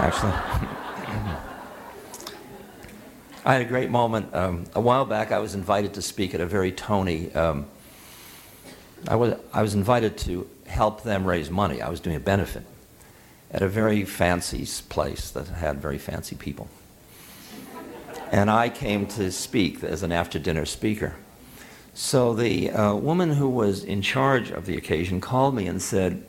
actually. 0.00 0.32
I 3.44 3.52
had 3.52 3.60
a 3.60 3.66
great 3.66 3.90
moment. 3.90 4.34
Um, 4.34 4.64
a 4.74 4.80
while 4.80 5.04
back, 5.04 5.32
I 5.32 5.38
was 5.38 5.54
invited 5.54 5.92
to 5.94 6.02
speak 6.02 6.32
at 6.34 6.40
a 6.40 6.46
very 6.46 6.72
Tony. 6.72 7.30
Um, 7.34 7.66
I, 9.06 9.16
was, 9.16 9.34
I 9.52 9.60
was 9.60 9.74
invited 9.74 10.16
to 10.18 10.48
help 10.66 11.02
them 11.02 11.26
raise 11.26 11.50
money. 11.50 11.82
I 11.82 11.90
was 11.90 12.00
doing 12.00 12.16
a 12.16 12.20
benefit 12.20 12.64
at 13.52 13.62
a 13.62 13.68
very 13.68 14.04
fancy 14.04 14.66
place 14.88 15.30
that 15.30 15.48
had 15.48 15.80
very 15.80 15.98
fancy 15.98 16.34
people. 16.34 16.68
And 18.30 18.50
I 18.50 18.70
came 18.70 19.06
to 19.08 19.30
speak 19.30 19.84
as 19.84 20.02
an 20.02 20.10
after 20.10 20.38
dinner 20.38 20.64
speaker. 20.64 21.14
So 21.92 22.32
the 22.32 22.70
uh, 22.70 22.94
woman 22.94 23.34
who 23.34 23.48
was 23.48 23.84
in 23.84 24.00
charge 24.00 24.50
of 24.50 24.64
the 24.64 24.78
occasion 24.78 25.20
called 25.20 25.54
me 25.54 25.66
and 25.66 25.82
said, 25.82 26.24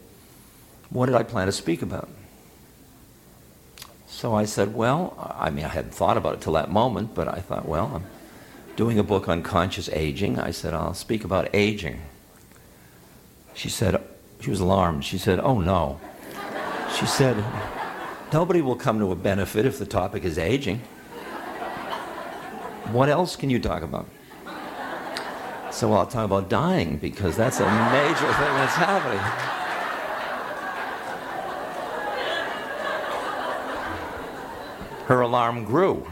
What 0.89 1.05
did 1.05 1.15
I 1.15 1.23
plan 1.23 1.45
to 1.45 1.53
speak 1.53 1.81
about? 1.81 2.09
So 4.07 4.35
I 4.35 4.43
said, 4.43 4.73
Well, 4.73 5.15
I 5.39 5.49
mean, 5.49 5.63
I 5.63 5.69
hadn't 5.69 5.93
thought 5.93 6.17
about 6.17 6.33
it 6.33 6.41
till 6.41 6.53
that 6.53 6.69
moment, 6.69 7.15
but 7.15 7.29
I 7.29 7.39
thought, 7.39 7.65
Well, 7.65 7.89
I'm 7.95 8.03
doing 8.75 8.99
a 8.99 9.03
book 9.03 9.29
on 9.29 9.41
conscious 9.41 9.87
aging. 9.89 10.37
I 10.37 10.51
said, 10.51 10.73
I'll 10.73 10.93
speak 10.93 11.23
about 11.23 11.49
aging. 11.53 12.01
She 13.53 13.69
said, 13.69 14.03
She 14.41 14.49
was 14.49 14.59
alarmed. 14.59 15.05
She 15.05 15.17
said, 15.17 15.39
Oh 15.39 15.61
no. 15.61 16.01
She 16.97 17.05
said, 17.07 17.43
Nobody 18.31 18.61
will 18.61 18.75
come 18.75 18.99
to 18.99 19.11
a 19.11 19.15
benefit 19.15 19.65
if 19.65 19.77
the 19.79 19.85
topic 19.85 20.23
is 20.23 20.37
aging. 20.37 20.79
What 22.91 23.09
else 23.09 23.35
can 23.35 23.49
you 23.49 23.59
talk 23.59 23.83
about? 23.83 24.07
So 25.71 25.91
I'll 25.93 26.05
talk 26.05 26.25
about 26.25 26.49
dying 26.49 26.97
because 26.97 27.35
that's 27.35 27.59
a 27.59 27.65
major 27.65 28.15
thing 28.15 28.53
that's 28.55 28.75
happening. 28.75 29.19
Her 35.07 35.21
alarm 35.21 35.65
grew. 35.65 36.07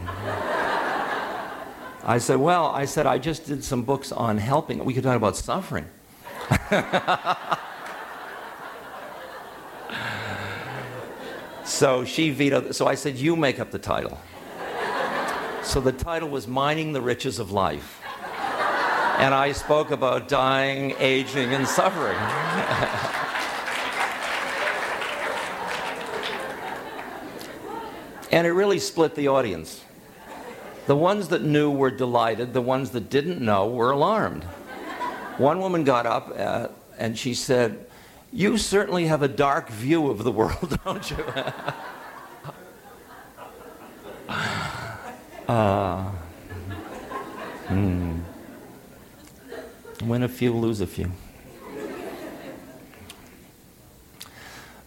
I 2.04 2.18
said, 2.18 2.36
Well, 2.36 2.66
I 2.66 2.84
said, 2.84 3.06
I 3.06 3.18
just 3.18 3.46
did 3.46 3.62
some 3.62 3.82
books 3.82 4.10
on 4.10 4.38
helping. 4.38 4.84
We 4.84 4.94
could 4.94 5.04
talk 5.04 5.16
about 5.16 5.36
suffering. 5.36 5.86
so 11.64 12.04
she 12.04 12.30
vetoed. 12.30 12.74
So 12.74 12.86
I 12.86 12.94
said, 12.94 13.16
You 13.16 13.36
make 13.36 13.60
up 13.60 13.70
the 13.70 13.78
title. 13.78 14.20
So 15.62 15.80
the 15.80 15.92
title 15.92 16.28
was 16.28 16.48
Mining 16.48 16.92
the 16.92 17.00
Riches 17.00 17.38
of 17.38 17.52
Life 17.52 18.02
and 19.22 19.32
I 19.32 19.52
spoke 19.52 19.92
about 19.92 20.26
dying, 20.26 20.96
aging, 20.98 21.52
and 21.52 21.68
suffering. 21.68 22.16
and 28.32 28.46
it 28.46 28.50
really 28.50 28.80
split 28.80 29.14
the 29.14 29.28
audience. 29.28 29.84
The 30.86 30.96
ones 30.96 31.28
that 31.28 31.42
knew 31.42 31.70
were 31.70 31.92
delighted, 31.92 32.52
the 32.52 32.60
ones 32.60 32.90
that 32.90 33.10
didn't 33.10 33.40
know 33.40 33.68
were 33.68 33.92
alarmed. 33.92 34.42
One 35.38 35.60
woman 35.60 35.84
got 35.84 36.04
up 36.04 36.32
uh, 36.36 36.68
and 36.98 37.16
she 37.16 37.34
said, 37.34 37.86
You 38.32 38.56
certainly 38.56 39.06
have 39.06 39.20
a 39.20 39.28
dark 39.28 39.68
view 39.68 40.10
of 40.10 40.24
the 40.24 40.32
world, 40.32 40.78
don't 40.84 41.10
you? 41.10 41.24
uh, 45.48 46.10
hmm. 47.68 48.20
Win 50.04 50.22
a 50.22 50.28
few, 50.28 50.54
lose 50.54 50.80
a 50.80 50.86
few. 50.86 51.12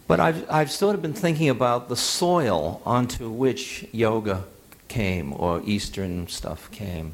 But 0.08 0.20
I've, 0.20 0.50
I've 0.50 0.72
sort 0.72 0.96
of 0.96 1.02
been 1.04 1.14
thinking 1.14 1.50
about 1.50 1.88
the 1.88 1.96
soil 1.96 2.82
onto 2.86 3.30
which 3.30 3.88
yoga 3.92 4.46
came 4.88 5.34
or 5.34 5.62
Eastern 5.66 6.28
stuff 6.28 6.70
came. 6.72 7.14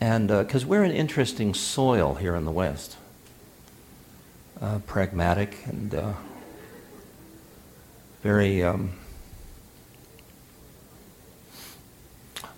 And 0.00 0.28
because 0.28 0.64
uh, 0.64 0.68
we're 0.68 0.82
an 0.82 0.92
interesting 0.92 1.54
soil 1.54 2.14
here 2.14 2.34
in 2.34 2.44
the 2.44 2.50
West, 2.50 2.96
uh, 4.62 4.78
pragmatic 4.86 5.58
and 5.66 5.94
uh, 5.94 6.12
very 8.22 8.62
um, 8.62 8.92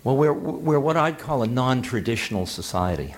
Well, 0.05 0.19
we're, 0.19 0.35
we're 0.35 0.81
what 0.81 0.99
I'd 0.99 1.19
call 1.19 1.43
a 1.43 1.47
non 1.47 1.81
traditional 1.81 2.45
society, 2.45 3.15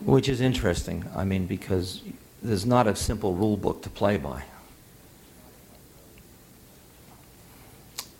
which 0.00 0.30
is 0.30 0.40
interesting. 0.40 1.04
I 1.14 1.24
mean, 1.24 1.46
because 1.46 2.02
there's 2.42 2.64
not 2.64 2.86
a 2.86 2.96
simple 2.96 3.34
rule 3.34 3.58
book 3.58 3.82
to 3.82 3.90
play 3.90 4.16
by. 4.16 4.44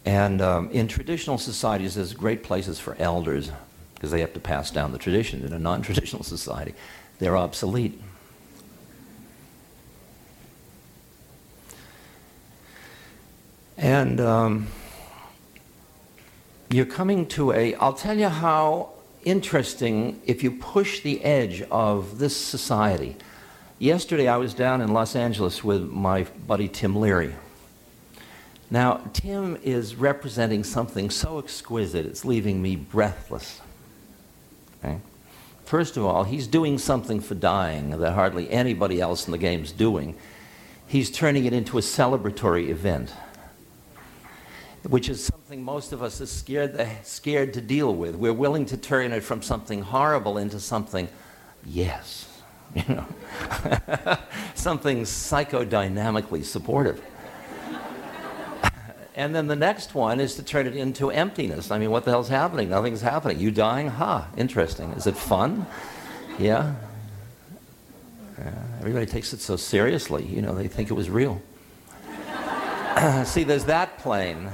And 0.05 0.43
um, 0.43 0.71
in 0.71 0.88
traditional 0.88 1.38
societies, 1.38 1.95
there's 1.95 2.12
great 2.12 2.43
places 2.43 2.78
for 2.78 2.95
elders 2.99 3.50
because 3.95 4.11
they 4.11 4.21
have 4.21 4.35
to 4.35 4.40
pass 4.40 4.71
down 4.71 4.93
the 4.93 4.99
tradition. 4.99 5.43
In 5.43 5.55
a 5.55 5.59
non 5.59 5.81
traditional 5.81 6.23
society, 6.37 6.75
they're 7.19 7.37
obsolete. 7.38 7.99
And. 13.76 14.21
Um, 14.21 14.66
you're 16.68 16.85
coming 16.85 17.26
to 17.26 17.52
a, 17.52 17.75
I'll 17.76 17.92
tell 17.92 18.18
you 18.18 18.28
how 18.28 18.90
interesting 19.25 20.21
if 20.26 20.42
you 20.42 20.50
push 20.50 21.00
the 21.00 21.23
edge 21.25 21.62
of 21.71 22.18
this 22.18 22.37
society. 22.37 23.16
Yesterday 23.78 24.26
I 24.26 24.37
was 24.37 24.52
down 24.52 24.80
in 24.80 24.92
Los 24.92 25.14
Angeles 25.14 25.62
with 25.62 25.88
my 25.88 26.25
buddy 26.47 26.68
Tim 26.68 26.97
Leary. 26.97 27.35
Now, 28.68 29.00
Tim 29.12 29.56
is 29.62 29.95
representing 29.95 30.64
something 30.64 31.09
so 31.09 31.38
exquisite, 31.38 32.04
it's 32.04 32.25
leaving 32.25 32.61
me 32.61 32.75
breathless. 32.75 33.61
Okay? 34.80 34.99
First 35.64 35.97
of 35.97 36.04
all, 36.04 36.25
he's 36.25 36.49
doing 36.49 36.78
something 36.78 37.21
for 37.21 37.37
dying 37.37 37.90
that 37.90 38.12
hardly 38.12 38.50
anybody 38.50 39.00
else 39.00 39.26
in 39.26 39.33
the 39.33 39.38
game's 39.38 39.71
doing. 39.71 40.16
He's 40.88 41.12
turning 41.12 41.45
it 41.45 41.52
into 41.52 41.78
a 41.78 41.80
celebratory 41.80 42.71
event 42.71 43.12
which 44.88 45.09
is 45.09 45.25
something 45.25 45.62
most 45.62 45.93
of 45.93 46.02
us 46.02 46.21
are 46.21 46.26
scared, 46.26 46.88
scared 47.02 47.55
to 47.55 47.61
deal 47.61 47.95
with. 47.95 48.14
We're 48.14 48.33
willing 48.33 48.66
to 48.66 48.76
turn 48.76 49.12
it 49.12 49.23
from 49.23 49.43
something 49.43 49.83
horrible 49.83 50.38
into 50.38 50.61
something, 50.61 51.09
yes, 51.64 52.28
you 52.75 52.85
know, 52.88 53.07
something 54.55 55.02
psychodynamically 55.02 56.45
supportive. 56.45 57.02
and 59.16 59.35
then 59.35 59.47
the 59.47 59.57
next 59.57 59.95
one 59.95 60.21
is 60.21 60.37
to 60.37 60.43
turn 60.43 60.66
it 60.66 60.76
into 60.76 61.11
emptiness. 61.11 61.71
I 61.71 61.78
mean, 61.78 61.90
what 61.90 62.05
the 62.05 62.11
hell's 62.11 62.28
happening? 62.28 62.71
Nothing's 62.71 63.00
happening. 63.00 63.40
You 63.40 63.50
dying? 63.50 63.88
Ha, 63.88 64.28
interesting. 64.37 64.93
Is 64.93 65.07
it 65.07 65.16
fun? 65.16 65.66
Yeah. 66.38 66.75
Uh, 68.38 68.50
everybody 68.78 69.07
takes 69.07 69.33
it 69.33 69.40
so 69.40 69.57
seriously, 69.57 70.25
you 70.25 70.43
know, 70.43 70.55
they 70.55 70.69
think 70.69 70.90
it 70.90 70.95
was 70.95 71.09
real. 71.09 71.40
See, 73.25 73.45
there's 73.45 73.64
that 73.66 73.99
plane. 73.99 74.50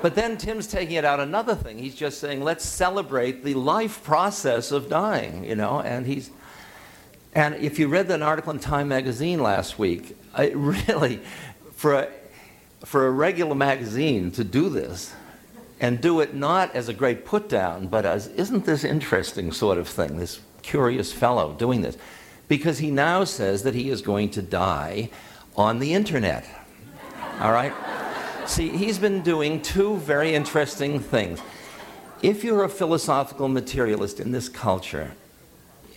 But 0.00 0.14
then 0.14 0.36
Tim's 0.36 0.66
taking 0.66 0.96
it 0.96 1.04
out 1.04 1.18
another 1.18 1.54
thing. 1.54 1.78
He's 1.78 1.94
just 1.94 2.20
saying, 2.20 2.42
let's 2.42 2.64
celebrate 2.64 3.42
the 3.42 3.54
life 3.54 4.02
process 4.04 4.70
of 4.70 4.88
dying, 4.88 5.44
you 5.44 5.56
know, 5.56 5.80
and 5.80 6.06
he's. 6.06 6.30
And 7.34 7.56
if 7.56 7.78
you 7.78 7.88
read 7.88 8.08
that 8.08 8.22
article 8.22 8.52
in 8.52 8.58
Time 8.58 8.88
magazine 8.88 9.42
last 9.42 9.78
week, 9.78 10.16
it 10.38 10.56
really, 10.56 11.20
for 11.74 11.94
a, 11.94 12.08
for 12.84 13.06
a 13.06 13.10
regular 13.10 13.54
magazine 13.54 14.30
to 14.32 14.44
do 14.44 14.68
this, 14.68 15.14
and 15.80 16.00
do 16.00 16.20
it 16.20 16.34
not 16.34 16.74
as 16.74 16.88
a 16.88 16.94
great 16.94 17.24
put 17.24 17.48
down, 17.48 17.86
but 17.86 18.04
as, 18.04 18.28
isn't 18.28 18.64
this 18.64 18.84
interesting 18.84 19.52
sort 19.52 19.78
of 19.78 19.88
thing, 19.88 20.16
this 20.16 20.40
curious 20.62 21.12
fellow 21.12 21.54
doing 21.54 21.82
this? 21.82 21.96
Because 22.48 22.78
he 22.78 22.90
now 22.90 23.24
says 23.24 23.62
that 23.62 23.74
he 23.74 23.90
is 23.90 24.02
going 24.02 24.30
to 24.30 24.42
die 24.42 25.10
on 25.56 25.78
the 25.78 25.92
internet. 25.92 26.44
All 27.40 27.52
right? 27.52 27.72
See, 28.48 28.70
he's 28.70 28.98
been 28.98 29.20
doing 29.20 29.60
two 29.60 29.98
very 29.98 30.34
interesting 30.34 31.00
things. 31.00 31.38
If 32.22 32.42
you're 32.42 32.64
a 32.64 32.68
philosophical 32.68 33.46
materialist 33.46 34.20
in 34.20 34.32
this 34.32 34.48
culture, 34.48 35.12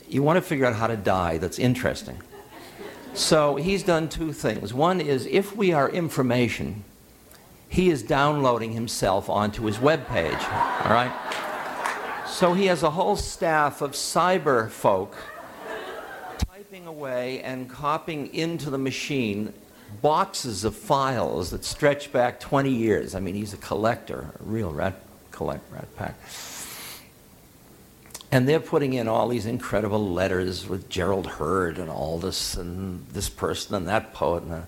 you 0.10 0.22
want 0.22 0.36
to 0.36 0.42
figure 0.42 0.66
out 0.66 0.76
how 0.76 0.88
to 0.88 0.98
die 0.98 1.38
that's 1.38 1.58
interesting. 1.58 2.22
So 3.14 3.56
he's 3.56 3.84
done 3.84 4.10
two 4.10 4.34
things. 4.34 4.74
One 4.74 5.00
is 5.00 5.26
if 5.28 5.56
we 5.56 5.72
are 5.72 5.90
information, 5.90 6.84
he 7.70 7.90
is 7.90 8.04
downloading 8.04 8.74
himself 8.74 9.30
onto 9.30 9.64
his 9.64 9.80
web 9.80 10.06
page. 10.08 10.34
All 10.34 10.92
right? 10.92 11.14
So 12.28 12.54
he 12.54 12.66
has 12.66 12.84
a 12.84 12.90
whole 12.90 13.16
staff 13.16 13.82
of 13.82 13.92
cyber 13.92 14.70
folk 14.70 15.16
typing 16.38 16.86
away 16.86 17.42
and 17.44 17.70
copying 17.70 18.32
into 18.34 18.70
the 18.70 18.78
machine 18.78 19.54
boxes 20.02 20.64
of 20.64 20.76
files 20.76 21.52
that 21.52 21.64
stretch 21.64 22.12
back 22.12 22.40
20 22.40 22.70
years. 22.70 23.16
I 23.16 23.20
mean, 23.20 23.36
he's 23.36 23.54
a 23.54 23.58
collector, 23.58 24.32
a 24.40 24.44
real 24.44 24.72
rat, 24.72 24.96
collect, 25.32 25.72
rat 25.72 25.88
pack. 25.96 26.16
And 28.32 28.48
they're 28.48 28.62
putting 28.62 28.94
in 28.94 29.08
all 29.08 29.28
these 29.28 29.46
incredible 29.46 30.14
letters 30.14 30.68
with 30.68 30.88
Gerald 30.90 31.28
Heard 31.28 31.78
and 31.78 31.90
all 31.90 32.18
this 32.18 32.56
and 32.56 33.06
this 33.08 33.28
person 33.30 33.76
and 33.76 33.88
that 33.88 34.14
poet 34.14 34.44
and, 34.44 34.54
uh, 34.54 34.62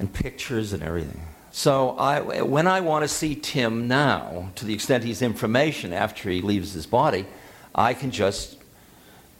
and 0.00 0.12
pictures 0.12 0.72
and 0.72 0.82
everything. 0.82 1.20
So 1.52 1.90
I, 1.90 2.42
when 2.42 2.66
I 2.66 2.80
want 2.80 3.04
to 3.04 3.08
see 3.08 3.36
Tim 3.36 3.86
now, 3.86 4.50
to 4.56 4.64
the 4.64 4.74
extent 4.74 5.04
he's 5.04 5.22
information 5.22 5.92
after 5.92 6.28
he 6.28 6.40
leaves 6.40 6.72
his 6.72 6.84
body, 6.84 7.26
I 7.72 7.94
can 7.94 8.10
just, 8.10 8.56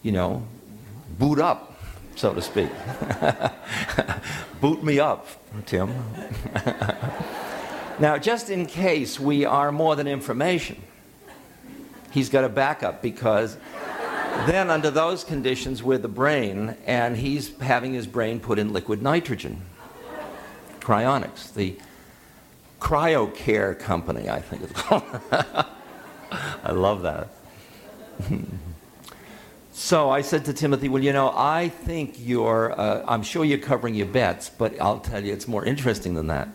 you 0.01 0.13
know, 0.13 0.47
boot 1.19 1.39
up, 1.39 1.74
so 2.15 2.33
to 2.33 2.41
speak. 2.41 2.69
boot 4.61 4.83
me 4.83 4.99
up, 4.99 5.27
Tim. 5.65 5.93
now, 7.99 8.17
just 8.17 8.49
in 8.49 8.65
case 8.65 9.19
we 9.19 9.45
are 9.45 9.71
more 9.71 9.95
than 9.95 10.07
information, 10.07 10.81
he's 12.11 12.29
got 12.29 12.43
a 12.43 12.49
backup 12.49 13.01
because 13.01 13.57
then, 14.47 14.69
under 14.69 14.91
those 14.91 15.23
conditions, 15.23 15.81
we're 15.81 15.97
the 15.97 16.07
brain, 16.07 16.75
and 16.85 17.17
he's 17.17 17.57
having 17.59 17.93
his 17.93 18.05
brain 18.05 18.39
put 18.39 18.59
in 18.59 18.73
liquid 18.73 19.01
nitrogen. 19.01 19.61
Cryonics, 20.81 21.53
the 21.53 21.77
Cryocare 22.79 23.79
Company, 23.79 24.29
I 24.29 24.39
think 24.39 24.63
it's 24.63 24.73
called. 24.81 25.03
I 26.63 26.71
love 26.71 27.01
that. 27.03 27.29
So 29.77 30.09
I 30.09 30.21
said 30.21 30.45
to 30.45 30.53
Timothy, 30.53 30.87
Well, 30.87 31.03
you 31.03 31.11
know, 31.11 31.33
I 31.35 31.67
think 31.67 32.15
you're, 32.17 32.79
uh, 32.79 33.03
I'm 33.05 33.23
sure 33.23 33.43
you're 33.43 33.57
covering 33.57 33.93
your 33.93 34.05
bets, 34.05 34.49
but 34.49 34.79
I'll 34.79 35.01
tell 35.01 35.21
you, 35.21 35.33
it's 35.33 35.49
more 35.49 35.65
interesting 35.65 36.13
than 36.13 36.27
that. 36.27 36.47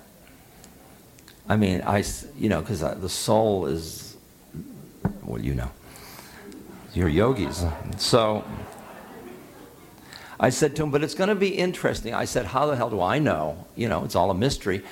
I 1.47 1.57
mean, 1.57 1.83
I, 1.83 2.03
you 2.39 2.49
know, 2.49 2.61
because 2.61 2.83
uh, 2.83 2.95
the 2.95 3.11
soul 3.11 3.67
is, 3.67 4.17
well, 5.23 5.39
you 5.39 5.53
know, 5.53 5.71
you're 6.95 7.11
yogis. 7.11 7.63
So 7.99 8.43
I 10.41 10.49
said 10.49 10.75
to 10.77 10.85
him, 10.85 10.91
But 10.91 11.05
it's 11.05 11.15
going 11.15 11.29
to 11.29 11.35
be 11.35 11.49
interesting. 11.49 12.15
I 12.15 12.25
said, 12.25 12.47
How 12.47 12.65
the 12.65 12.75
hell 12.75 12.89
do 12.89 13.03
I 13.03 13.19
know? 13.19 13.67
You 13.77 13.91
know, 13.91 14.03
it's 14.03 14.17
all 14.17 14.31
a 14.31 14.35
mystery. 14.35 14.83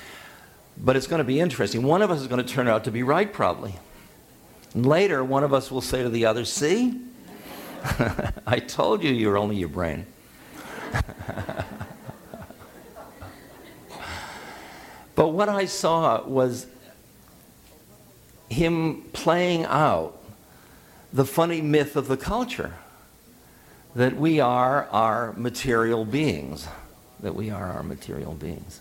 But 0.77 0.97
it's 0.97 1.07
going 1.07 1.21
to 1.21 1.25
be 1.25 1.41
interesting. 1.41 1.83
One 1.83 2.03
of 2.03 2.11
us 2.11 2.21
is 2.21 2.27
going 2.27 2.45
to 2.45 2.53
turn 2.53 2.69
out 2.69 2.85
to 2.85 2.91
be 2.91 3.03
right, 3.03 3.33
probably. 3.33 3.75
And 4.75 4.85
later, 4.85 5.25
one 5.25 5.45
of 5.45 5.55
us 5.55 5.71
will 5.71 5.81
say 5.81 6.03
to 6.03 6.11
the 6.11 6.27
other, 6.27 6.45
See, 6.45 7.08
I 8.47 8.59
told 8.61 9.03
you 9.03 9.11
you're 9.13 9.37
only 9.39 9.57
your 9.57 9.69
brain. 9.69 10.07
but 15.15 15.29
what 15.29 15.49
I 15.49 15.67
saw 15.67 16.23
was 16.25 16.67
him 18.49 19.03
playing 19.13 19.65
out 19.65 20.19
the 21.13 21.25
funny 21.25 21.61
myth 21.61 21.97
of 21.97 22.09
the 22.09 22.17
culture 22.17 22.75
that 23.95 24.17
we 24.17 24.41
are 24.41 24.87
our 24.91 25.33
material 25.35 26.05
beings, 26.05 26.69
that 27.21 27.35
we 27.35 27.51
are 27.51 27.73
our 27.73 27.83
material 27.83 28.33
beings. 28.35 28.81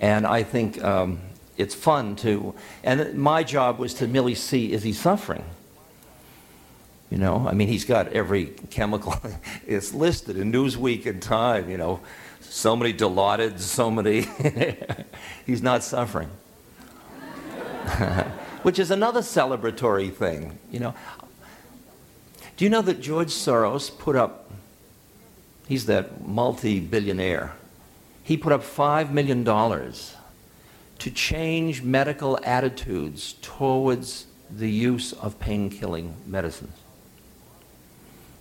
And 0.00 0.26
I 0.26 0.42
think 0.42 0.82
um, 0.82 1.20
it's 1.56 1.74
fun 1.74 2.16
to, 2.16 2.54
and 2.84 3.14
my 3.14 3.42
job 3.42 3.78
was 3.78 3.94
to 3.94 4.06
merely 4.06 4.34
see 4.34 4.72
is 4.72 4.82
he 4.82 4.92
suffering? 4.92 5.44
You 7.10 7.18
know, 7.18 7.46
I 7.48 7.54
mean, 7.54 7.68
he's 7.68 7.84
got 7.84 8.12
every 8.12 8.46
chemical, 8.70 9.14
it's 9.66 9.94
listed 9.94 10.36
in 10.36 10.50
Newsweek 10.52 11.06
and 11.06 11.22
Time, 11.22 11.70
you 11.70 11.76
know, 11.76 12.00
so 12.40 12.74
many 12.74 12.92
Dilaudid, 12.92 13.60
so 13.60 13.90
many, 13.90 14.26
he's 15.46 15.62
not 15.62 15.84
suffering. 15.84 16.30
Which 18.62 18.80
is 18.80 18.90
another 18.90 19.20
celebratory 19.20 20.12
thing, 20.12 20.58
you 20.72 20.80
know. 20.80 20.94
Do 22.56 22.64
you 22.64 22.70
know 22.70 22.82
that 22.82 23.00
George 23.00 23.28
Soros 23.28 23.96
put 23.96 24.16
up, 24.16 24.50
he's 25.68 25.86
that 25.86 26.26
multi 26.26 26.80
billionaire, 26.80 27.52
he 28.24 28.36
put 28.36 28.52
up 28.52 28.62
$5 28.62 29.12
million 29.12 29.44
to 29.44 31.10
change 31.12 31.82
medical 31.82 32.38
attitudes 32.42 33.34
towards 33.42 34.26
the 34.50 34.70
use 34.70 35.12
of 35.12 35.38
pain 35.38 35.70
killing 35.70 36.16
medicines. 36.26 36.76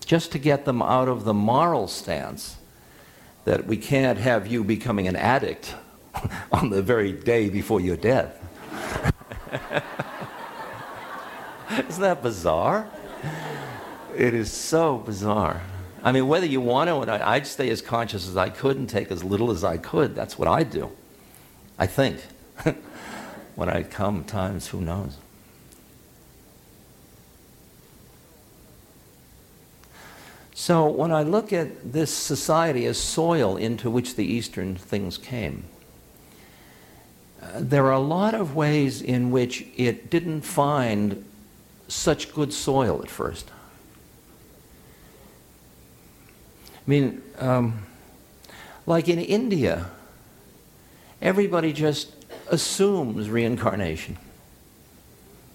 Just 0.05 0.31
to 0.33 0.39
get 0.39 0.65
them 0.65 0.81
out 0.81 1.07
of 1.07 1.23
the 1.25 1.33
moral 1.33 1.87
stance 1.87 2.57
that 3.45 3.65
we 3.65 3.77
can't 3.77 4.17
have 4.17 4.47
you 4.47 4.63
becoming 4.63 5.07
an 5.07 5.15
addict 5.15 5.75
on 6.51 6.69
the 6.69 6.81
very 6.81 7.11
day 7.11 7.49
before 7.49 7.79
your 7.79 7.97
death. 7.97 8.41
Isn't 11.89 12.01
that 12.01 12.21
bizarre? 12.21 12.87
It 14.15 14.33
is 14.33 14.51
so 14.51 14.97
bizarre. 14.97 15.61
I 16.03 16.11
mean, 16.11 16.27
whether 16.27 16.45
you 16.45 16.61
want 16.61 16.87
to 16.89 16.93
or 16.93 17.05
not, 17.05 17.21
I'd 17.21 17.47
stay 17.47 17.69
as 17.69 17.81
conscious 17.81 18.27
as 18.27 18.37
I 18.37 18.49
could 18.49 18.77
and 18.77 18.87
take 18.87 19.11
as 19.11 19.23
little 19.23 19.49
as 19.51 19.63
I 19.63 19.77
could. 19.77 20.15
That's 20.15 20.37
what 20.37 20.47
I 20.47 20.63
do. 20.63 20.91
I 21.79 21.87
think. 21.87 22.21
when 23.55 23.69
I 23.69 23.83
come 23.83 24.23
times, 24.23 24.67
who 24.67 24.81
knows? 24.81 25.17
So 30.57 30.87
when 30.87 31.11
I 31.11 31.21
look 31.23 31.51
at 31.51 31.91
this 31.91 32.09
society 32.09 32.85
as 32.85 32.97
soil 32.97 33.57
into 33.57 33.89
which 33.89 34.15
the 34.15 34.23
Eastern 34.23 34.77
things 34.77 35.17
came, 35.17 35.65
uh, 37.41 37.47
there 37.55 37.85
are 37.87 37.91
a 37.91 37.99
lot 37.99 38.33
of 38.33 38.55
ways 38.55 39.01
in 39.01 39.31
which 39.31 39.65
it 39.75 40.09
didn't 40.09 40.41
find 40.41 41.25
such 41.89 42.33
good 42.33 42.53
soil 42.53 43.01
at 43.03 43.09
first. 43.09 43.51
I 46.73 46.89
mean, 46.89 47.21
um, 47.37 47.85
like 48.85 49.09
in 49.09 49.19
India, 49.19 49.87
everybody 51.21 51.73
just 51.73 52.13
assumes 52.49 53.29
reincarnation. 53.29 54.17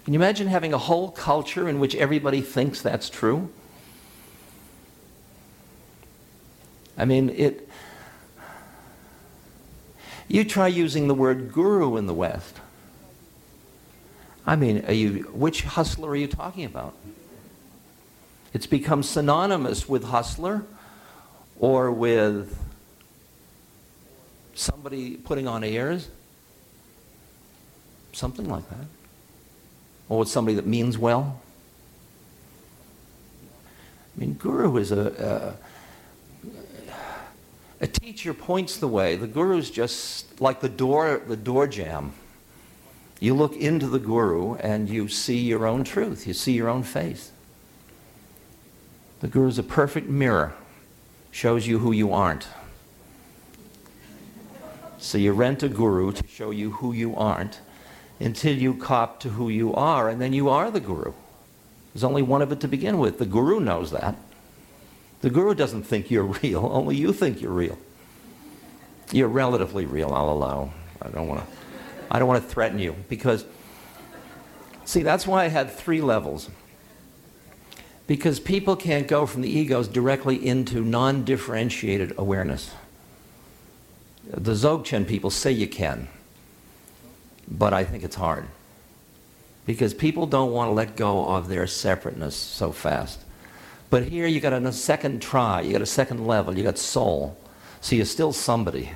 Can 0.05 0.13
you 0.13 0.19
imagine 0.19 0.45
having 0.45 0.73
a 0.73 0.77
whole 0.77 1.09
culture 1.09 1.67
in 1.67 1.79
which 1.79 1.95
everybody 1.95 2.41
thinks 2.41 2.83
that's 2.83 3.09
true? 3.09 3.49
I 6.97 7.05
mean, 7.05 7.29
it. 7.29 7.67
You 10.27 10.45
try 10.45 10.67
using 10.67 11.07
the 11.07 11.13
word 11.13 11.51
guru 11.51 11.97
in 11.97 12.05
the 12.07 12.13
West. 12.13 12.57
I 14.45 14.55
mean, 14.55 14.83
you, 14.89 15.29
which 15.33 15.63
hustler 15.63 16.09
are 16.09 16.15
you 16.15 16.27
talking 16.27 16.65
about? 16.65 16.93
It's 18.53 18.65
become 18.65 19.03
synonymous 19.03 19.87
with 19.87 20.05
hustler 20.05 20.63
or 21.59 21.91
with 21.91 22.57
somebody 24.55 25.15
putting 25.15 25.47
on 25.47 25.63
airs, 25.63 26.09
something 28.13 28.49
like 28.49 28.67
that, 28.69 28.85
or 30.09 30.19
with 30.19 30.27
somebody 30.27 30.55
that 30.55 30.65
means 30.65 30.97
well. 30.97 31.41
I 34.15 34.19
mean, 34.19 34.33
guru 34.33 34.77
is 34.77 34.91
a, 34.91 35.55
a, 37.81 37.87
teacher 37.87 38.33
points 38.33 38.77
the 38.77 38.87
way. 38.87 39.15
The 39.15 39.27
guru 39.27 39.57
is 39.57 39.69
just 39.69 40.39
like 40.39 40.61
the 40.61 40.69
door, 40.69 41.21
the 41.27 41.35
door 41.35 41.67
jamb. 41.67 42.13
You 43.19 43.35
look 43.35 43.55
into 43.55 43.87
the 43.87 43.99
guru 43.99 44.55
and 44.55 44.89
you 44.89 45.07
see 45.07 45.39
your 45.39 45.65
own 45.65 45.83
truth. 45.83 46.25
You 46.25 46.33
see 46.33 46.53
your 46.53 46.69
own 46.69 46.83
face. 46.83 47.31
The 49.19 49.27
guru 49.27 49.47
is 49.47 49.59
a 49.59 49.63
perfect 49.63 50.07
mirror 50.07 50.53
shows 51.31 51.67
you 51.67 51.79
who 51.79 51.91
you 51.91 52.11
aren't. 52.11 52.47
So 54.97 55.17
you 55.17 55.31
rent 55.31 55.63
a 55.63 55.69
guru 55.69 56.11
to 56.11 56.27
show 56.27 56.51
you 56.51 56.71
who 56.71 56.93
you 56.93 57.15
aren't 57.15 57.59
until 58.19 58.55
you 58.55 58.75
cop 58.75 59.19
to 59.21 59.29
who 59.29 59.49
you 59.49 59.73
are, 59.73 60.09
and 60.09 60.21
then 60.21 60.31
you 60.31 60.49
are 60.49 60.69
the 60.69 60.79
guru. 60.79 61.13
There's 61.93 62.03
only 62.03 62.21
one 62.21 62.41
of 62.41 62.51
it 62.51 62.59
to 62.61 62.67
begin 62.67 62.99
with. 62.99 63.17
The 63.17 63.25
guru 63.25 63.59
knows 63.59 63.91
that. 63.91 64.15
The 65.21 65.29
guru 65.29 65.53
doesn't 65.53 65.83
think 65.83 66.11
you're 66.11 66.23
real, 66.43 66.69
only 66.71 66.95
you 66.95 67.13
think 67.13 67.41
you're 67.41 67.51
real. 67.51 67.77
You're 69.11 69.27
relatively 69.27 69.85
real, 69.85 70.13
I'll 70.13 70.29
allow. 70.29 70.71
I 71.01 71.09
don't 71.09 71.27
want 71.27 71.41
to. 71.41 71.47
I 72.09 72.19
don't 72.19 72.27
want 72.27 72.43
to 72.43 72.49
threaten 72.49 72.77
you 72.77 72.95
because, 73.07 73.45
see, 74.83 75.01
that's 75.01 75.25
why 75.25 75.45
I 75.45 75.47
had 75.47 75.71
three 75.71 76.01
levels. 76.01 76.49
Because 78.05 78.41
people 78.41 78.75
can't 78.75 79.07
go 79.07 79.25
from 79.25 79.41
the 79.41 79.49
egos 79.49 79.87
directly 79.87 80.45
into 80.45 80.83
non 80.83 81.23
differentiated 81.23 82.13
awareness. 82.17 82.71
The 84.25 84.51
Dzogchen 84.51 85.07
people 85.07 85.29
say 85.29 85.51
you 85.51 85.67
can, 85.67 86.09
but 87.47 87.73
I 87.73 87.85
think 87.85 88.03
it's 88.03 88.15
hard. 88.15 88.45
Because 89.65 89.93
people 89.93 90.25
don't 90.25 90.51
want 90.51 90.69
to 90.69 90.73
let 90.73 90.97
go 90.97 91.25
of 91.25 91.47
their 91.47 91.67
separateness 91.67 92.35
so 92.35 92.73
fast. 92.73 93.21
But 93.91 94.03
here 94.03 94.25
you 94.25 94.39
got 94.39 94.53
a 94.53 94.71
second 94.71 95.21
try, 95.21 95.59
you 95.59 95.73
got 95.73 95.81
a 95.81 95.85
second 95.85 96.25
level, 96.25 96.57
you 96.57 96.63
got 96.63 96.77
soul. 96.77 97.37
So 97.81 97.93
you're 97.93 98.05
still 98.05 98.31
somebody. 98.31 98.89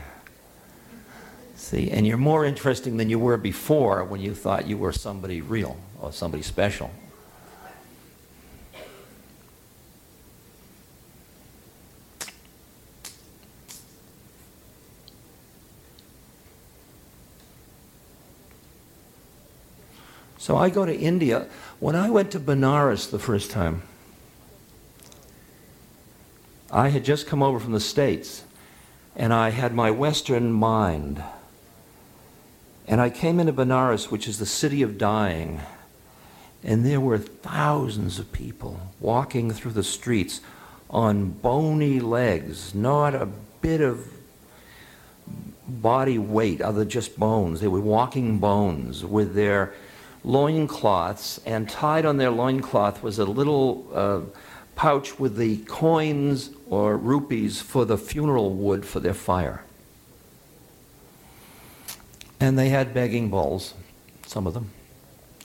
See, 1.57 1.91
and 1.91 2.07
you're 2.07 2.17
more 2.17 2.45
interesting 2.45 2.95
than 2.95 3.09
you 3.09 3.19
were 3.19 3.35
before 3.35 4.05
when 4.05 4.21
you 4.21 4.33
thought 4.33 4.67
you 4.67 4.77
were 4.77 4.93
somebody 4.93 5.41
real 5.41 5.75
or 5.99 6.13
somebody 6.13 6.43
special. 6.43 6.91
So 20.37 20.55
I 20.55 20.69
go 20.69 20.85
to 20.85 20.95
India. 20.95 21.47
When 21.81 21.97
I 21.97 22.09
went 22.09 22.31
to 22.31 22.39
Benares 22.39 23.11
the 23.11 23.19
first 23.19 23.51
time, 23.51 23.81
I 26.75 26.89
had 26.89 27.05
just 27.05 27.25
come 27.25 27.41
over 27.41 27.57
from 27.57 27.71
the 27.71 27.79
States 27.79 28.43
and 29.15 29.33
I 29.33 29.51
had 29.51 29.73
my 29.73 29.91
Western 29.91 30.51
mind. 30.51 31.23
And 32.85 32.99
I 32.99 33.09
came 33.09 33.39
into 33.39 33.53
Benares, 33.53 34.11
which 34.11 34.27
is 34.27 34.39
the 34.39 34.45
city 34.45 34.81
of 34.81 34.97
dying, 34.97 35.61
and 36.65 36.85
there 36.85 36.99
were 36.99 37.17
thousands 37.17 38.19
of 38.19 38.33
people 38.33 38.91
walking 38.99 39.51
through 39.51 39.71
the 39.71 39.85
streets 39.85 40.41
on 40.89 41.29
bony 41.29 42.01
legs, 42.01 42.75
not 42.75 43.15
a 43.15 43.29
bit 43.61 43.79
of 43.79 44.11
body 45.65 46.17
weight 46.17 46.59
other 46.59 46.83
just 46.83 47.17
bones. 47.17 47.61
They 47.61 47.69
were 47.69 47.79
walking 47.79 48.37
bones 48.39 49.05
with 49.05 49.33
their 49.33 49.73
loincloths, 50.25 51.39
and 51.45 51.69
tied 51.69 52.05
on 52.05 52.17
their 52.17 52.31
loincloth 52.31 53.01
was 53.01 53.17
a 53.17 53.25
little 53.25 53.87
uh, 53.93 54.19
pouch 54.75 55.19
with 55.19 55.37
the 55.37 55.57
coins 55.57 56.51
or 56.69 56.97
rupees 56.97 57.61
for 57.61 57.85
the 57.85 57.97
funeral 57.97 58.51
wood 58.51 58.85
for 58.85 58.99
their 58.99 59.13
fire. 59.13 59.63
And 62.39 62.59
they 62.59 62.69
had 62.69 62.93
begging 62.93 63.29
bowls, 63.29 63.73
some 64.27 64.45
of 64.45 64.53
them. 64.53 64.71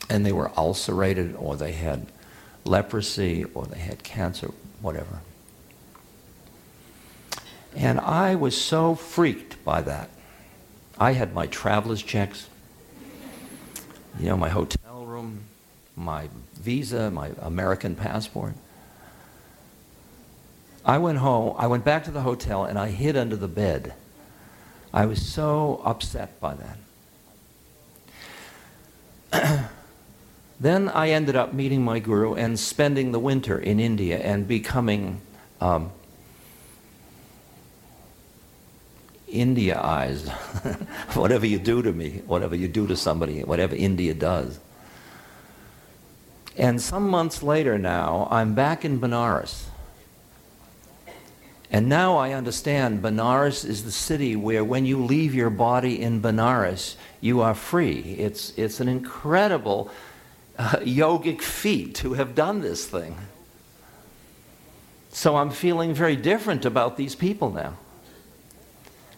And 0.08 0.26
they 0.26 0.32
were 0.32 0.50
ulcerated, 0.56 1.36
or 1.36 1.56
they 1.56 1.72
had 1.72 2.06
leprosy, 2.64 3.44
or 3.54 3.64
they 3.64 3.78
had 3.78 4.02
cancer, 4.02 4.50
whatever. 4.80 5.20
And 7.76 8.00
I 8.00 8.34
was 8.34 8.60
so 8.60 8.96
freaked 8.96 9.64
by 9.64 9.82
that. 9.82 10.10
I 10.98 11.12
had 11.12 11.32
my 11.32 11.46
traveler's 11.46 12.02
checks, 12.02 12.48
you 14.18 14.26
know, 14.26 14.36
my 14.36 14.48
hotel 14.48 15.04
room, 15.06 15.44
my 15.96 16.28
visa, 16.54 17.10
my 17.10 17.30
American 17.40 17.94
passport. 17.94 18.54
I 20.84 20.98
went 20.98 21.18
home, 21.18 21.54
I 21.58 21.66
went 21.66 21.84
back 21.84 22.04
to 22.04 22.10
the 22.10 22.22
hotel, 22.22 22.64
and 22.64 22.78
I 22.78 22.88
hid 22.88 23.16
under 23.16 23.36
the 23.36 23.48
bed. 23.48 23.94
I 24.92 25.06
was 25.06 25.24
so 25.24 25.80
upset 25.84 26.40
by 26.40 26.56
that. 29.32 29.70
then 30.60 30.88
I 30.88 31.10
ended 31.10 31.36
up 31.36 31.52
meeting 31.52 31.84
my 31.84 31.98
guru 31.98 32.34
and 32.34 32.58
spending 32.58 33.12
the 33.12 33.20
winter 33.20 33.58
in 33.58 33.78
India 33.78 34.18
and 34.18 34.48
becoming 34.48 35.20
um, 35.60 35.92
Indiaized. 39.30 40.28
whatever 41.14 41.46
you 41.46 41.58
do 41.58 41.82
to 41.82 41.92
me, 41.92 42.22
whatever 42.26 42.56
you 42.56 42.66
do 42.66 42.88
to 42.88 42.96
somebody, 42.96 43.44
whatever 43.44 43.76
India 43.76 44.12
does. 44.12 44.58
And 46.56 46.82
some 46.82 47.08
months 47.08 47.42
later 47.42 47.78
now, 47.78 48.26
I'm 48.30 48.54
back 48.54 48.84
in 48.84 49.00
Benares. 49.00 49.69
And 51.70 51.88
now 51.88 52.16
I 52.16 52.32
understand 52.32 53.00
Benares 53.00 53.64
is 53.64 53.84
the 53.84 53.92
city 53.92 54.34
where 54.34 54.64
when 54.64 54.86
you 54.86 55.04
leave 55.04 55.34
your 55.34 55.50
body 55.50 56.02
in 56.02 56.20
Benares, 56.20 56.96
you 57.20 57.42
are 57.42 57.54
free. 57.54 58.16
It's, 58.18 58.52
it's 58.56 58.80
an 58.80 58.88
incredible 58.88 59.90
uh, 60.58 60.76
yogic 60.80 61.40
feat 61.40 61.94
to 61.96 62.14
have 62.14 62.34
done 62.34 62.60
this 62.60 62.86
thing. 62.86 63.16
So 65.12 65.36
I'm 65.36 65.50
feeling 65.50 65.94
very 65.94 66.16
different 66.16 66.64
about 66.64 66.96
these 66.96 67.14
people 67.14 67.50
now. 67.50 67.76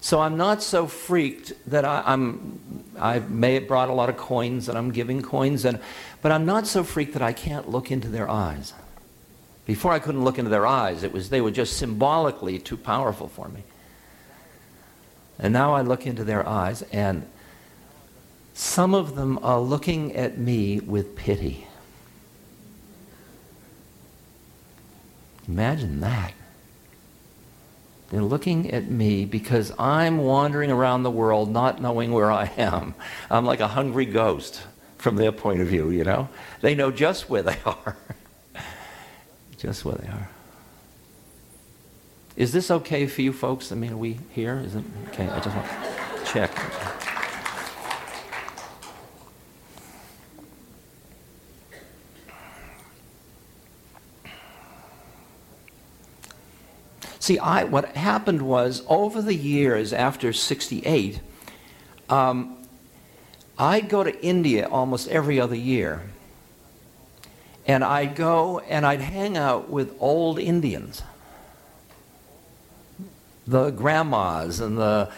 So 0.03 0.21
I'm 0.21 0.37
not 0.37 0.63
so 0.63 0.87
freaked 0.87 1.53
that 1.71 1.85
I, 1.85 2.03
am 2.07 2.85
I 2.99 3.21
may 3.21 3.55
have 3.55 3.69
brought 3.69 3.89
a 3.89 3.93
lot 3.93 4.09
of 4.09 4.17
coins 4.17 4.69
and 4.69 4.77
I'm 4.77 4.91
giving 4.91 5.23
coins, 5.23 5.65
and, 5.65 5.79
but 6.23 6.33
I'm 6.33 6.45
not 6.45 6.67
so 6.67 6.83
freaked 6.83 7.13
that 7.13 7.23
I 7.23 7.33
can't 7.33 7.69
look 7.69 7.91
into 7.91 8.09
their 8.09 8.29
eyes. 8.29 8.75
Before 9.65 9.93
I 9.93 9.99
couldn't 10.01 10.25
look 10.25 10.39
into 10.39 10.51
their 10.51 10.67
eyes, 10.67 11.03
it 11.03 11.13
was 11.13 11.31
they 11.31 11.41
were 11.41 11.51
just 11.51 11.77
symbolically 11.77 12.59
too 12.59 12.77
powerful 12.77 13.29
for 13.29 13.49
me. 13.49 13.63
And 15.39 15.53
now 15.53 15.75
I 15.75 15.83
look 15.83 16.07
into 16.07 16.25
their 16.25 16.47
eyes, 16.47 16.83
and 16.93 17.27
some 18.55 18.95
of 18.95 19.15
them 19.15 19.39
are 19.43 19.61
looking 19.61 20.15
at 20.17 20.37
me 20.37 20.81
with 20.81 21.17
pity. 21.17 21.67
Imagine 25.49 26.01
that. 26.01 26.33
They're 28.11 28.23
looking 28.23 28.71
at 28.71 28.91
me 28.91 29.25
because 29.25 29.73
I'm 29.79 30.19
wandering 30.19 30.71
around 30.71 31.03
the 31.03 31.11
world 31.11 31.51
not 31.51 31.81
knowing 31.81 32.13
where 32.13 32.31
I 32.31 32.51
am. 32.59 32.95
I'm 33.31 33.47
like 33.47 33.61
a 33.61 33.69
hungry 33.69 34.05
ghost 34.05 34.63
from 34.99 35.17
their 35.17 35.33
point 35.33 35.61
of 35.61 35.69
view, 35.69 35.91
you 35.91 36.05
know? 36.05 36.29
They 36.61 36.75
know 36.75 36.91
just 36.91 37.31
where 37.31 37.43
they 37.43 37.57
are 37.67 37.97
just 39.63 39.85
where 39.85 39.95
they 39.95 40.09
are. 40.09 40.29
Is 42.37 42.53
this 42.53 42.69
okay 42.69 43.07
for 43.07 43.23
you 43.23 43.33
folks? 43.33 43.71
I 43.71 43.77
mean, 43.77 43.93
are 43.93 43.97
we 43.97 44.19
here? 44.33 44.59
Is 44.59 44.75
it 44.75 44.83
okay? 45.09 45.29
I 45.29 45.39
just 45.39 45.55
want 45.55 45.69
to 45.69 46.25
check. 46.25 46.51
See, 57.21 57.39
I, 57.39 57.63
what 57.63 57.95
happened 57.95 58.43
was 58.43 58.83
over 58.89 59.23
the 59.23 59.35
years 59.35 59.93
after 59.93 60.33
68, 60.33 61.21
um, 62.09 62.67
I'd 63.57 63.89
go 63.89 64.03
to 64.03 64.25
India 64.25 64.67
almost 64.69 65.07
every 65.07 65.39
other 65.39 65.55
year. 65.55 66.03
And 67.67 67.85
I'd 67.85 68.17
go 68.17 68.59
and 68.61 68.85
I'd 68.85 69.01
hang 69.01 69.37
out 69.37 69.71
with 69.71 69.95
old 70.01 70.39
Indians, 70.39 71.03
the 73.47 73.71
grandmas 73.71 74.61
and 74.61 74.77
the, 74.77 75.11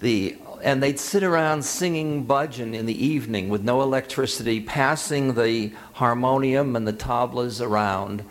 the 0.00 0.36
and 0.62 0.82
they'd 0.82 0.98
sit 0.98 1.22
around 1.22 1.64
singing 1.64 2.26
bhajan 2.26 2.74
in 2.74 2.86
the 2.86 3.04
evening 3.04 3.48
with 3.48 3.62
no 3.62 3.82
electricity, 3.82 4.60
passing 4.60 5.34
the 5.34 5.72
harmonium 5.94 6.76
and 6.76 6.86
the 6.86 6.92
tablas 6.92 7.60
around, 7.60 8.24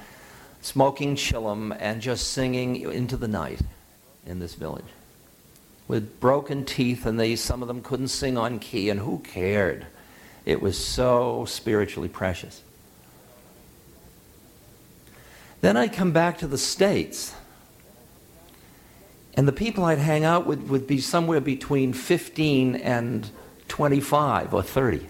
smoking 0.61 1.15
chillum, 1.15 1.75
and 1.79 2.01
just 2.01 2.31
singing 2.31 2.75
into 2.75 3.17
the 3.17 3.27
night 3.27 3.61
in 4.25 4.39
this 4.39 4.55
village. 4.55 4.85
With 5.87 6.19
broken 6.19 6.65
teeth, 6.65 7.05
and 7.05 7.19
they 7.19 7.35
some 7.35 7.61
of 7.61 7.67
them 7.67 7.81
couldn't 7.81 8.09
sing 8.09 8.37
on 8.37 8.59
key, 8.59 8.89
and 8.89 8.99
who 8.99 9.19
cared? 9.19 9.85
It 10.45 10.61
was 10.61 10.77
so 10.77 11.45
spiritually 11.45 12.09
precious. 12.09 12.61
Then 15.61 15.77
I'd 15.77 15.93
come 15.93 16.11
back 16.11 16.37
to 16.39 16.47
the 16.47 16.57
States. 16.57 17.33
And 19.33 19.47
the 19.47 19.53
people 19.53 19.85
I'd 19.85 19.99
hang 19.99 20.23
out 20.23 20.45
with 20.45 20.61
would 20.63 20.87
be 20.87 20.99
somewhere 20.99 21.41
between 21.41 21.93
15 21.93 22.75
and 22.75 23.29
25 23.67 24.53
or 24.53 24.63
30. 24.63 25.07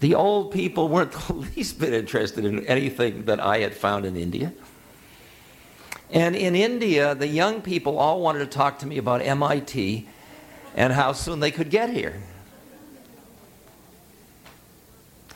The 0.00 0.14
old 0.14 0.52
people 0.52 0.88
weren't 0.88 1.12
the 1.26 1.32
least 1.34 1.80
bit 1.80 1.92
interested 1.92 2.44
in 2.44 2.64
anything 2.66 3.24
that 3.24 3.40
I 3.40 3.58
had 3.58 3.74
found 3.74 4.04
in 4.04 4.16
India. 4.16 4.52
And 6.10 6.34
in 6.34 6.54
India, 6.54 7.14
the 7.14 7.26
young 7.26 7.60
people 7.60 7.98
all 7.98 8.20
wanted 8.20 8.38
to 8.38 8.46
talk 8.46 8.78
to 8.78 8.86
me 8.86 8.96
about 8.98 9.20
MIT 9.20 10.08
and 10.74 10.92
how 10.92 11.12
soon 11.12 11.40
they 11.40 11.50
could 11.50 11.70
get 11.70 11.90
here. 11.90 12.22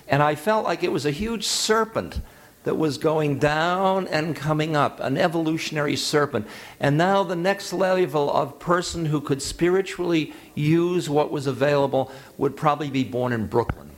And 0.08 0.22
I 0.22 0.34
felt 0.34 0.64
like 0.64 0.82
it 0.82 0.92
was 0.92 1.04
a 1.04 1.10
huge 1.10 1.46
serpent 1.46 2.20
that 2.64 2.76
was 2.76 2.98
going 2.98 3.38
down 3.38 4.06
and 4.08 4.36
coming 4.36 4.76
up, 4.76 5.00
an 5.00 5.16
evolutionary 5.16 5.96
serpent. 5.96 6.46
And 6.78 6.96
now 6.96 7.22
the 7.24 7.36
next 7.36 7.72
level 7.72 8.32
of 8.32 8.58
person 8.58 9.06
who 9.06 9.20
could 9.20 9.42
spiritually 9.42 10.32
use 10.54 11.10
what 11.10 11.32
was 11.32 11.46
available 11.46 12.12
would 12.38 12.56
probably 12.56 12.90
be 12.90 13.04
born 13.04 13.32
in 13.32 13.46
Brooklyn. 13.46 13.90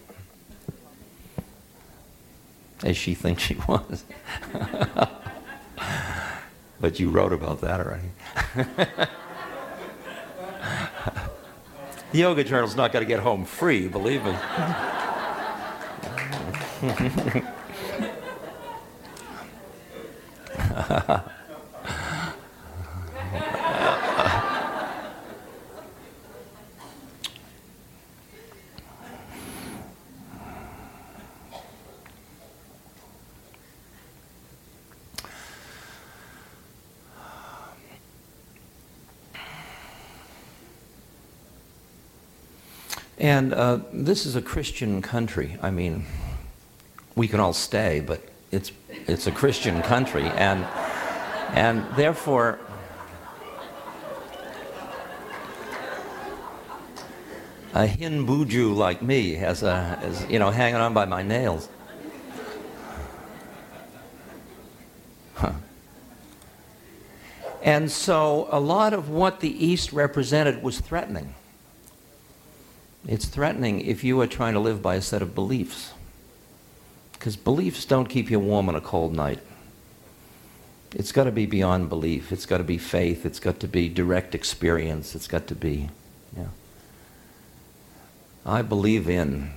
As 2.82 2.96
she 2.96 3.14
thinks 3.14 3.42
she 3.42 3.56
was. 3.68 4.04
but 6.80 6.98
you 6.98 7.10
wrote 7.10 7.32
about 7.32 7.60
that 7.60 7.80
already. 7.80 8.08
the 12.12 12.18
Yoga 12.18 12.44
Journal's 12.44 12.76
not 12.76 12.92
going 12.92 13.04
to 13.04 13.08
get 13.08 13.20
home 13.20 13.44
free, 13.44 13.88
believe 13.88 14.24
me. 14.24 14.36
And 43.24 43.54
uh, 43.54 43.78
this 43.90 44.26
is 44.26 44.36
a 44.36 44.42
Christian 44.42 45.00
country. 45.00 45.56
I 45.62 45.70
mean, 45.70 46.04
we 47.14 47.26
can 47.26 47.40
all 47.40 47.54
stay, 47.54 48.00
but 48.00 48.20
it's, 48.54 48.72
it's 48.88 49.26
a 49.26 49.32
Christian 49.32 49.82
country. 49.82 50.24
And, 50.24 50.64
and 51.50 51.84
therefore, 51.96 52.58
a 57.74 57.86
Hindu 57.86 58.72
like 58.72 59.02
me 59.02 59.34
has 59.34 59.62
a, 59.62 59.80
has, 59.80 60.26
you 60.30 60.38
know, 60.38 60.50
hanging 60.50 60.80
on 60.80 60.94
by 60.94 61.04
my 61.04 61.22
nails. 61.22 61.68
And 67.64 67.90
so 67.90 68.46
a 68.52 68.60
lot 68.60 68.92
of 68.92 69.08
what 69.08 69.40
the 69.40 69.48
East 69.48 69.90
represented 69.90 70.62
was 70.62 70.80
threatening. 70.80 71.34
It's 73.08 73.24
threatening 73.24 73.80
if 73.80 74.04
you 74.04 74.20
are 74.20 74.26
trying 74.26 74.52
to 74.52 74.60
live 74.60 74.82
by 74.82 74.96
a 74.96 75.00
set 75.00 75.22
of 75.22 75.34
beliefs. 75.34 75.94
Because 77.24 77.36
beliefs 77.36 77.86
don't 77.86 78.04
keep 78.04 78.30
you 78.30 78.38
warm 78.38 78.68
on 78.68 78.76
a 78.76 78.82
cold 78.82 79.14
night. 79.14 79.38
It's 80.94 81.10
got 81.10 81.24
to 81.24 81.32
be 81.32 81.46
beyond 81.46 81.88
belief. 81.88 82.30
It's 82.30 82.44
got 82.44 82.58
to 82.58 82.64
be 82.64 82.76
faith. 82.76 83.24
It's 83.24 83.40
got 83.40 83.60
to 83.60 83.66
be 83.66 83.88
direct 83.88 84.34
experience. 84.34 85.14
It's 85.14 85.26
got 85.26 85.46
to 85.46 85.54
be, 85.54 85.88
yeah. 86.36 86.48
I 88.44 88.60
believe 88.60 89.08
in. 89.08 89.52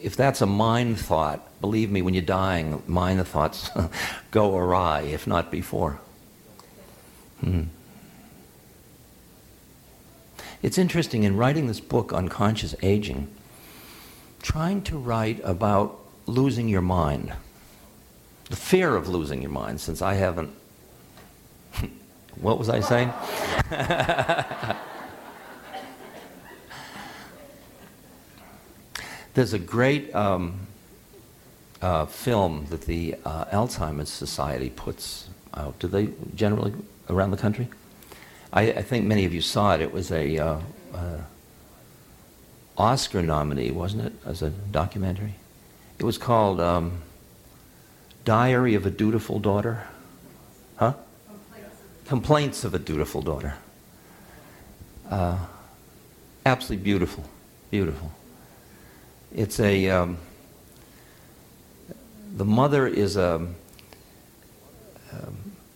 If 0.00 0.14
that's 0.14 0.40
a 0.40 0.46
mind 0.46 1.00
thought, 1.00 1.60
believe 1.60 1.90
me, 1.90 2.02
when 2.02 2.14
you're 2.14 2.22
dying, 2.22 2.84
mind 2.86 3.26
thoughts 3.26 3.68
go 4.30 4.56
awry, 4.56 5.00
if 5.00 5.26
not 5.26 5.50
before. 5.50 5.98
Hmm. 7.40 7.62
It's 10.62 10.78
interesting 10.78 11.24
in 11.24 11.36
writing 11.36 11.66
this 11.66 11.80
book, 11.80 12.12
Unconscious 12.12 12.76
Aging, 12.80 13.26
trying 14.40 14.82
to 14.82 14.96
write 14.96 15.40
about 15.42 15.97
losing 16.28 16.68
your 16.68 16.82
mind, 16.82 17.32
the 18.50 18.56
fear 18.56 18.94
of 18.94 19.08
losing 19.08 19.42
your 19.42 19.50
mind, 19.50 19.80
since 19.80 20.02
I 20.02 20.14
haven't. 20.14 20.50
what 22.40 22.58
was 22.58 22.68
I 22.68 22.80
saying? 22.80 23.12
There's 29.34 29.52
a 29.52 29.58
great 29.58 30.14
um, 30.14 30.66
uh, 31.80 32.06
film 32.06 32.66
that 32.70 32.82
the 32.82 33.16
uh, 33.24 33.44
Alzheimer's 33.46 34.10
Society 34.10 34.70
puts 34.70 35.28
out. 35.54 35.78
Do 35.78 35.88
they 35.88 36.10
generally 36.34 36.74
around 37.08 37.30
the 37.30 37.36
country? 37.36 37.68
I, 38.52 38.72
I, 38.72 38.82
think 38.82 39.06
many 39.06 39.24
of 39.24 39.32
you 39.32 39.40
saw 39.40 39.74
it. 39.74 39.80
It 39.80 39.92
was 39.92 40.10
a 40.10 40.38
uh, 40.38 40.60
uh, 40.94 41.18
Oscar 42.76 43.22
nominee, 43.22 43.70
wasn't 43.70 44.06
it, 44.06 44.12
as 44.26 44.42
a 44.42 44.50
documentary? 44.50 45.34
It 45.98 46.04
was 46.04 46.16
called 46.16 46.60
um, 46.60 47.02
Diary 48.24 48.76
of 48.76 48.86
a 48.86 48.90
Dutiful 48.90 49.40
Daughter. 49.40 49.82
Huh? 50.76 50.94
Complaints 52.06 52.62
of 52.62 52.72
a 52.72 52.78
Dutiful 52.78 53.20
Daughter. 53.20 53.54
Uh, 55.10 55.38
absolutely 56.46 56.84
beautiful, 56.84 57.24
beautiful. 57.70 58.12
It's 59.34 59.58
a. 59.58 59.88
Um, 59.90 60.18
the 62.36 62.44
mother 62.44 62.86
is 62.86 63.16
a 63.16 63.34
um, 63.34 63.56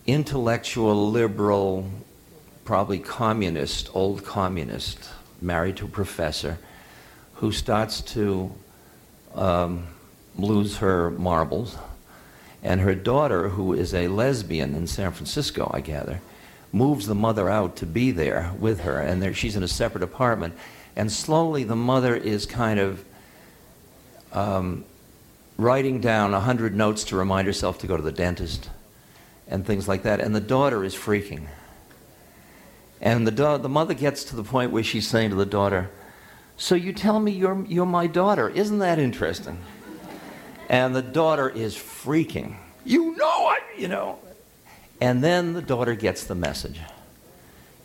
intellectual, 0.07 1.11
liberal, 1.11 1.89
probably 2.63 2.99
communist, 2.99 3.89
old 3.93 4.23
communist, 4.23 5.09
married 5.41 5.75
to 5.77 5.85
a 5.85 5.89
professor, 5.89 6.59
who 7.35 7.51
starts 7.51 7.99
to 7.99 8.53
um, 9.35 9.87
lose 10.37 10.77
her 10.77 11.11
marbles. 11.11 11.77
And 12.63 12.81
her 12.81 12.95
daughter, 12.95 13.49
who 13.49 13.73
is 13.73 13.93
a 13.93 14.07
lesbian 14.07 14.73
in 14.73 14.87
San 14.87 15.11
Francisco, 15.11 15.69
I 15.73 15.81
gather, 15.81 16.21
moves 16.71 17.07
the 17.07 17.15
mother 17.15 17.49
out 17.49 17.75
to 17.77 17.85
be 17.85 18.11
there 18.11 18.53
with 18.57 18.81
her. 18.81 18.99
And 18.99 19.35
she's 19.35 19.55
in 19.55 19.63
a 19.63 19.67
separate 19.67 20.03
apartment. 20.03 20.55
And 20.95 21.11
slowly 21.11 21.63
the 21.63 21.75
mother 21.75 22.15
is 22.15 22.45
kind 22.45 22.79
of 22.79 23.03
um, 24.31 24.85
writing 25.57 25.99
down 25.99 26.31
100 26.31 26.75
notes 26.75 27.03
to 27.05 27.15
remind 27.15 27.47
herself 27.47 27.79
to 27.79 27.87
go 27.87 27.97
to 27.97 28.03
the 28.03 28.11
dentist 28.11 28.69
and 29.47 29.65
things 29.65 29.87
like 29.87 30.03
that. 30.03 30.19
And 30.19 30.33
the 30.33 30.41
daughter 30.41 30.83
is 30.83 30.95
freaking. 30.95 31.47
And 33.01 33.27
the, 33.27 33.57
the 33.57 33.69
mother 33.69 33.93
gets 33.93 34.23
to 34.25 34.35
the 34.35 34.43
point 34.43 34.71
where 34.71 34.83
she's 34.83 35.07
saying 35.07 35.31
to 35.31 35.35
the 35.35 35.45
daughter, 35.45 35.89
So 36.55 36.75
you 36.75 36.93
tell 36.93 37.19
me 37.19 37.33
you're, 37.33 37.65
you're 37.67 37.85
my 37.85 38.07
daughter. 38.07 38.49
Isn't 38.49 38.79
that 38.79 38.99
interesting? 38.99 39.59
And 40.73 40.95
the 40.95 41.03
daughter 41.03 41.49
is 41.49 41.75
freaking. 41.75 42.55
You 42.83 43.15
know 43.15 43.27
I, 43.27 43.59
you 43.77 43.87
know. 43.87 44.17
And 44.99 45.23
then 45.23 45.53
the 45.53 45.61
daughter 45.61 45.93
gets 45.93 46.23
the 46.23 46.33
message. 46.33 46.79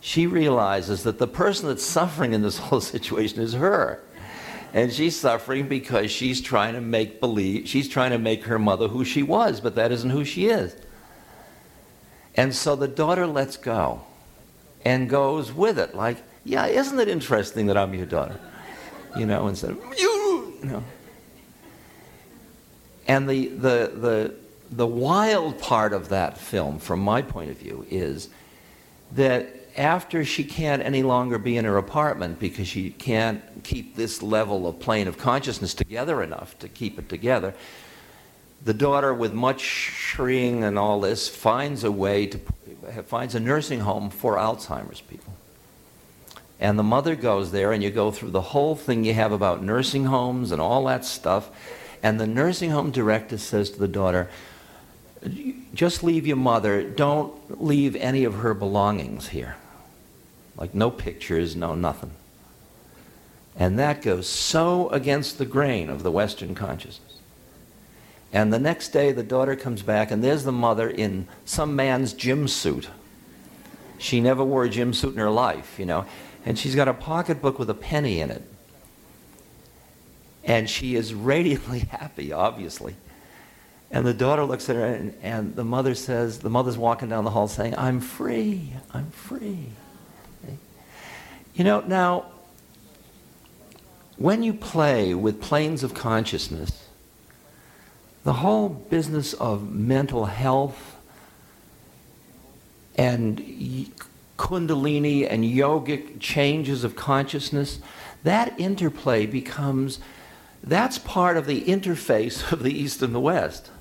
She 0.01 0.25
realizes 0.25 1.03
that 1.03 1.19
the 1.19 1.27
person 1.27 1.67
that's 1.67 1.83
suffering 1.83 2.33
in 2.33 2.41
this 2.41 2.57
whole 2.65 2.81
situation 2.81 3.43
is 3.43 3.53
her. 3.53 4.01
And 4.73 4.91
she's 4.91 5.15
suffering 5.15 5.67
because 5.67 6.09
she's 6.09 6.41
trying 6.41 6.73
to 6.73 6.81
make 6.81 7.19
believe, 7.19 7.67
she's 7.67 7.87
trying 7.87 8.09
to 8.09 8.17
make 8.17 8.45
her 8.45 8.57
mother 8.57 8.87
who 8.87 9.05
she 9.05 9.21
was, 9.21 9.61
but 9.61 9.75
that 9.75 9.91
isn't 9.91 10.09
who 10.09 10.25
she 10.25 10.47
is. 10.47 10.75
And 12.33 12.55
so 12.55 12.75
the 12.75 12.87
daughter 12.87 13.27
lets 13.27 13.55
go 13.55 14.01
and 14.83 15.07
goes 15.07 15.53
with 15.53 15.77
it. 15.77 15.93
Like, 15.93 16.17
yeah, 16.43 16.65
isn't 16.65 16.99
it 16.99 17.07
interesting 17.07 17.67
that 17.67 17.77
I'm 17.77 17.93
your 17.93 18.07
daughter? 18.07 18.39
You 19.15 19.27
know, 19.27 19.47
instead 19.47 19.71
of 19.71 19.77
you, 19.95 20.57
you 20.63 20.65
know. 20.65 20.83
And 23.09 23.27
the, 23.27 23.47
the, 23.47 23.91
the, 23.95 24.35
the 24.69 24.85
wild 24.85 25.59
part 25.59 25.93
of 25.93 26.09
that 26.09 26.37
film, 26.37 26.77
from 26.77 26.99
my 26.99 27.23
point 27.23 27.49
of 27.49 27.57
view, 27.57 27.83
is 27.89 28.29
that 29.13 29.49
after 29.75 30.23
she 30.23 30.43
can't 30.43 30.83
any 30.83 31.01
longer 31.01 31.39
be 31.39 31.57
in 31.57 31.65
her 31.65 31.77
apartment 31.77 32.39
because 32.39 32.67
she 32.67 32.91
can't 32.91 33.41
keep 33.63 33.95
this 33.95 34.21
level 34.21 34.67
of 34.67 34.79
plane 34.79 35.07
of 35.07 35.17
consciousness 35.17 35.73
together 35.73 36.21
enough 36.21 36.57
to 36.59 36.69
keep 36.69 36.99
it 36.99 37.09
together, 37.09 37.55
the 38.63 38.75
daughter, 38.75 39.11
with 39.11 39.33
much 39.33 39.61
shrieking 39.61 40.63
and 40.63 40.77
all 40.77 41.01
this, 41.01 41.27
finds 41.27 41.83
a 41.83 41.91
way 41.91 42.27
to 42.27 42.39
finds 43.07 43.33
a 43.33 43.39
nursing 43.39 43.79
home 43.79 44.11
for 44.11 44.35
Alzheimer's 44.35 45.01
people. 45.01 45.33
And 46.59 46.77
the 46.77 46.83
mother 46.83 47.15
goes 47.15 47.51
there, 47.51 47.71
and 47.71 47.81
you 47.81 47.89
go 47.89 48.11
through 48.11 48.31
the 48.31 48.41
whole 48.41 48.75
thing 48.75 49.03
you 49.03 49.15
have 49.15 49.31
about 49.31 49.63
nursing 49.63 50.05
homes 50.05 50.51
and 50.51 50.61
all 50.61 50.85
that 50.85 51.05
stuff. 51.05 51.49
And 52.01 52.19
the 52.19 52.27
nursing 52.27 52.71
home 52.71 52.91
director 52.91 53.37
says 53.37 53.69
to 53.71 53.79
the 53.79 53.87
daughter, 53.87 54.29
just 55.73 56.03
leave 56.03 56.25
your 56.25 56.37
mother. 56.37 56.83
Don't 56.83 57.61
leave 57.61 57.95
any 57.95 58.23
of 58.23 58.35
her 58.35 58.53
belongings 58.53 59.29
here. 59.29 59.57
Like 60.55 60.73
no 60.73 60.89
pictures, 60.89 61.55
no 61.55 61.75
nothing. 61.75 62.11
And 63.55 63.77
that 63.77 64.01
goes 64.01 64.27
so 64.27 64.89
against 64.89 65.37
the 65.37 65.45
grain 65.45 65.89
of 65.89 66.03
the 66.03 66.11
Western 66.11 66.55
consciousness. 66.55 67.17
And 68.31 68.53
the 68.53 68.59
next 68.59 68.89
day, 68.89 69.11
the 69.11 69.23
daughter 69.23 69.55
comes 69.55 69.81
back, 69.81 70.11
and 70.11 70.23
there's 70.23 70.43
the 70.43 70.51
mother 70.51 70.89
in 70.89 71.27
some 71.45 71.75
man's 71.75 72.13
gym 72.13 72.47
suit. 72.47 72.89
She 73.97 74.21
never 74.21 74.43
wore 74.43 74.63
a 74.63 74.69
gym 74.69 74.93
suit 74.93 75.13
in 75.13 75.19
her 75.19 75.31
life, 75.31 75.77
you 75.77 75.85
know. 75.85 76.05
And 76.45 76.57
she's 76.57 76.75
got 76.75 76.87
a 76.87 76.93
pocketbook 76.93 77.59
with 77.59 77.69
a 77.69 77.73
penny 77.73 78.21
in 78.21 78.31
it. 78.31 78.43
And 80.43 80.69
she 80.69 80.95
is 80.95 81.13
radiantly 81.13 81.79
happy, 81.91 82.31
obviously. 82.31 82.95
And 83.91 84.05
the 84.05 84.13
daughter 84.13 84.43
looks 84.43 84.69
at 84.69 84.75
her, 84.75 84.85
and, 84.85 85.15
and 85.21 85.55
the 85.55 85.63
mother 85.63 85.95
says, 85.95 86.39
the 86.39 86.49
mother's 86.49 86.77
walking 86.77 87.09
down 87.09 87.23
the 87.23 87.31
hall 87.31 87.47
saying, 87.47 87.75
I'm 87.77 87.99
free, 87.99 88.73
I'm 88.93 89.09
free. 89.09 89.69
You 91.55 91.63
know, 91.63 91.81
now, 91.81 92.25
when 94.17 94.43
you 94.43 94.53
play 94.53 95.13
with 95.13 95.41
planes 95.41 95.83
of 95.83 95.93
consciousness, 95.93 96.87
the 98.23 98.33
whole 98.33 98.69
business 98.69 99.33
of 99.33 99.69
mental 99.69 100.25
health 100.25 100.95
and 102.95 103.39
kundalini 104.37 105.27
and 105.29 105.43
yogic 105.43 106.19
changes 106.19 106.83
of 106.83 106.95
consciousness, 106.95 107.79
that 108.23 108.57
interplay 108.59 109.25
becomes, 109.25 109.99
that's 110.63 110.97
part 110.97 111.37
of 111.37 111.45
the 111.45 111.61
interface 111.61 112.51
of 112.51 112.63
the 112.63 112.77
East 112.77 113.01
and 113.01 113.13
the 113.13 113.19
West. 113.19 113.71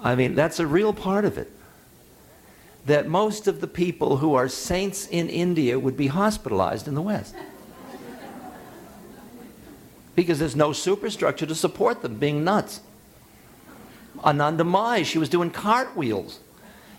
I 0.00 0.14
mean, 0.14 0.34
that's 0.34 0.58
a 0.58 0.66
real 0.66 0.92
part 0.92 1.24
of 1.24 1.36
it. 1.36 1.50
That 2.86 3.06
most 3.06 3.46
of 3.46 3.60
the 3.60 3.66
people 3.66 4.16
who 4.18 4.34
are 4.34 4.48
saints 4.48 5.06
in 5.06 5.28
India 5.28 5.78
would 5.78 5.96
be 5.96 6.06
hospitalized 6.06 6.88
in 6.88 6.94
the 6.94 7.02
West. 7.02 7.34
Because 10.14 10.38
there's 10.38 10.56
no 10.56 10.72
superstructure 10.72 11.46
to 11.46 11.54
support 11.54 12.02
them 12.02 12.18
being 12.18 12.42
nuts. 12.42 12.80
Anandamayi, 14.18 15.04
she 15.04 15.18
was 15.18 15.28
doing 15.28 15.50
cartwheels 15.50 16.40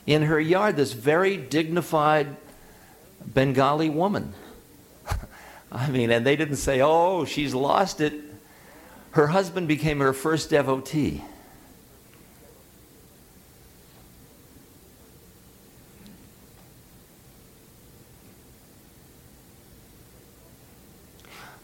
in 0.05 0.23
her 0.23 0.39
yard, 0.39 0.75
this 0.75 0.93
very 0.93 1.37
dignified 1.37 2.35
Bengali 3.25 3.89
woman. 3.89 4.33
I 5.71 5.89
mean, 5.89 6.11
and 6.11 6.25
they 6.25 6.35
didn't 6.35 6.55
say, 6.55 6.81
oh, 6.81 7.25
she's 7.25 7.53
lost 7.53 8.01
it. 8.01 8.30
Her 9.11 9.27
husband 9.27 9.67
became 9.67 9.99
her 9.99 10.13
first 10.13 10.49
devotee. 10.49 11.23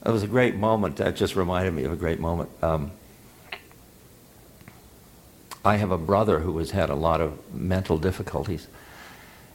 It 0.05 0.11
was 0.11 0.23
a 0.23 0.27
great 0.27 0.55
moment. 0.55 0.97
That 0.97 1.15
just 1.15 1.35
reminded 1.35 1.73
me 1.73 1.83
of 1.83 1.91
a 1.91 1.95
great 1.97 2.19
moment. 2.19 2.49
Um, 2.61 2.91
I 5.65 5.75
have 5.77 5.91
a 5.91 5.97
brother 5.97 6.39
who 6.39 6.57
has 6.59 6.71
had 6.71 6.89
a 6.89 6.95
lot 6.95 7.19
of 7.19 7.53
mental 7.53 7.97
difficulties. 7.97 8.67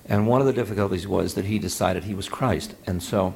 And 0.06 0.26
one 0.26 0.40
of 0.40 0.46
the 0.46 0.52
difficulties 0.52 1.06
was 1.06 1.34
that 1.34 1.46
he 1.46 1.58
decided 1.58 2.04
he 2.04 2.14
was 2.14 2.28
Christ. 2.28 2.74
And 2.86 3.02
so, 3.02 3.34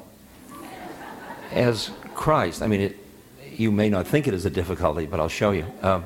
as 1.52 1.90
Christ, 2.14 2.60
I 2.60 2.66
mean, 2.66 2.80
it, 2.82 3.05
you 3.58 3.70
may 3.70 3.88
not 3.88 4.06
think 4.06 4.28
it 4.28 4.34
is 4.34 4.44
a 4.44 4.50
difficulty, 4.50 5.06
but 5.06 5.20
I'll 5.20 5.28
show 5.28 5.50
you. 5.50 5.66
Um, 5.82 6.04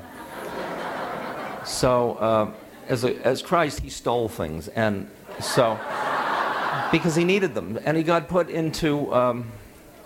so, 1.65 2.15
uh, 2.15 2.51
as, 2.89 3.05
a, 3.05 3.15
as 3.27 3.43
Christ, 3.43 3.81
he 3.81 3.91
stole 3.91 4.29
things. 4.29 4.69
And 4.69 5.11
so, 5.41 5.79
because 6.91 7.15
he 7.15 7.25
needed 7.25 7.55
them. 7.55 7.79
And 7.85 7.97
he 7.97 8.03
got 8.03 8.29
put 8.29 8.51
into 8.51 9.13
um, 9.15 9.51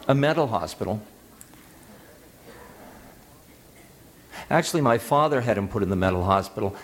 a 0.08 0.14
mental 0.14 0.46
hospital. 0.46 1.02
Actually, 4.50 4.82
my 4.82 4.98
father 4.98 5.40
had 5.40 5.56
him 5.56 5.68
put 5.68 5.82
in 5.82 5.88
the 5.88 5.96
mental 5.96 6.24
hospital. 6.24 6.76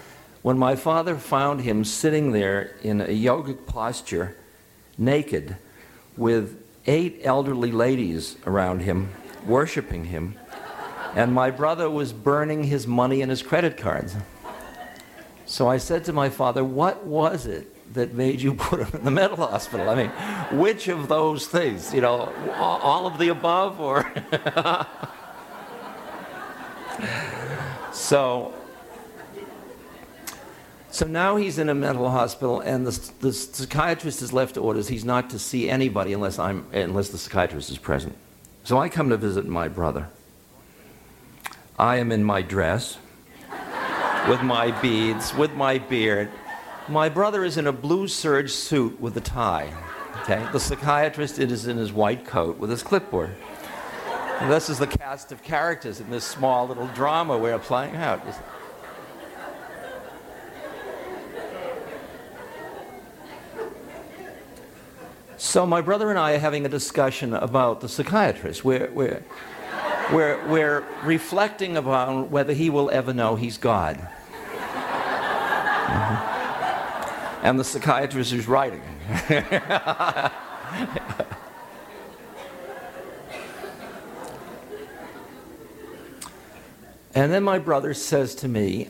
When 0.42 0.58
my 0.58 0.76
father 0.76 1.16
found 1.16 1.60
him 1.60 1.84
sitting 1.84 2.32
there 2.32 2.76
in 2.82 3.02
a 3.02 3.08
yogic 3.08 3.66
posture, 3.66 4.36
naked, 4.96 5.56
with 6.16 6.62
eight 6.86 7.20
elderly 7.22 7.70
ladies 7.70 8.36
around 8.46 8.80
him, 8.80 9.10
worshiping 9.46 10.06
him, 10.06 10.38
and 11.14 11.32
my 11.32 11.50
brother 11.50 11.90
was 11.90 12.12
burning 12.12 12.64
his 12.64 12.86
money 12.86 13.22
and 13.22 13.30
his 13.30 13.42
credit 13.42 13.76
cards. 13.76 14.14
So 15.46 15.66
I 15.66 15.78
said 15.78 16.04
to 16.04 16.12
my 16.12 16.30
father, 16.30 16.64
What 16.64 17.04
was 17.04 17.46
it 17.46 17.94
that 17.94 18.14
made 18.14 18.40
you 18.40 18.54
put 18.54 18.80
him 18.80 18.98
in 18.98 19.04
the 19.04 19.10
mental 19.10 19.38
hospital? 19.38 19.90
I 19.90 19.94
mean, 19.96 20.10
which 20.58 20.88
of 20.88 21.08
those 21.08 21.46
things? 21.46 21.92
You 21.92 22.02
know, 22.02 22.32
all 22.56 23.06
of 23.06 23.18
the 23.18 23.28
above 23.28 23.80
or. 23.80 24.10
so. 27.92 28.54
So 30.92 31.06
now 31.06 31.36
he's 31.36 31.58
in 31.58 31.68
a 31.68 31.74
mental 31.74 32.10
hospital, 32.10 32.60
and 32.60 32.84
the, 32.84 33.12
the 33.20 33.32
psychiatrist 33.32 34.20
has 34.20 34.32
left 34.32 34.56
orders. 34.56 34.88
He's 34.88 35.04
not 35.04 35.30
to 35.30 35.38
see 35.38 35.70
anybody 35.70 36.12
unless, 36.12 36.38
I'm, 36.38 36.66
unless 36.72 37.10
the 37.10 37.18
psychiatrist 37.18 37.70
is 37.70 37.78
present. 37.78 38.16
So 38.64 38.78
I 38.78 38.88
come 38.88 39.08
to 39.10 39.16
visit 39.16 39.46
my 39.46 39.68
brother. 39.68 40.08
I 41.80 41.96
am 41.96 42.12
in 42.12 42.22
my 42.22 42.42
dress, 42.42 42.98
with 44.28 44.42
my 44.42 44.70
beads, 44.82 45.34
with 45.34 45.54
my 45.54 45.78
beard, 45.78 46.28
my 46.88 47.08
brother 47.08 47.42
is 47.42 47.56
in 47.56 47.66
a 47.66 47.72
blue 47.72 48.06
serge 48.06 48.50
suit 48.50 49.00
with 49.00 49.16
a 49.16 49.22
tie. 49.22 49.72
Okay? 50.20 50.46
The 50.52 50.60
psychiatrist 50.60 51.38
is 51.38 51.66
in 51.66 51.78
his 51.78 51.90
white 51.90 52.26
coat 52.26 52.58
with 52.58 52.68
his 52.68 52.82
clipboard. 52.82 53.30
And 54.40 54.50
this 54.50 54.68
is 54.68 54.78
the 54.78 54.86
cast 54.86 55.32
of 55.32 55.42
characters 55.42 56.00
in 56.00 56.10
this 56.10 56.22
small 56.22 56.68
little 56.68 56.88
drama 56.88 57.38
we're 57.38 57.58
playing 57.58 57.96
out. 57.96 58.20
So 65.38 65.64
my 65.64 65.80
brother 65.80 66.10
and 66.10 66.18
I 66.18 66.32
are 66.32 66.38
having 66.38 66.66
a 66.66 66.68
discussion 66.68 67.32
about 67.32 67.80
the 67.80 67.88
psychiatrist. 67.88 68.66
We're, 68.66 68.90
we're, 68.92 69.22
we're, 70.12 70.44
we're 70.48 70.84
reflecting 71.04 71.76
about 71.76 72.30
whether 72.30 72.52
he 72.52 72.70
will 72.70 72.90
ever 72.90 73.12
know 73.12 73.36
he's 73.36 73.58
God. 73.58 73.96
Mm-hmm 73.96 74.20
and 77.42 77.58
the 77.58 77.64
psychiatrist 77.64 78.32
is 78.32 78.46
writing. 78.46 78.82
and 87.14 87.32
then 87.32 87.42
my 87.42 87.58
brother 87.58 87.94
says 87.94 88.34
to 88.36 88.48
me, 88.48 88.88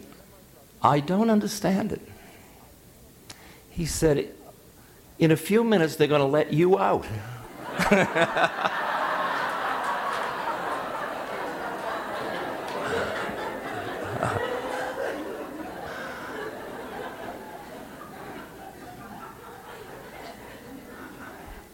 I 0.83 1.00
don't 1.00 1.30
understand 1.30 1.92
it. 1.92 2.00
He 3.70 3.87
said, 3.87 4.33
In 5.18 5.30
a 5.30 5.37
few 5.37 5.62
minutes, 5.62 5.96
they're 5.96 6.09
going 6.09 6.20
to 6.20 6.26
let 6.26 6.52
you 6.52 6.78
out. 6.78 7.06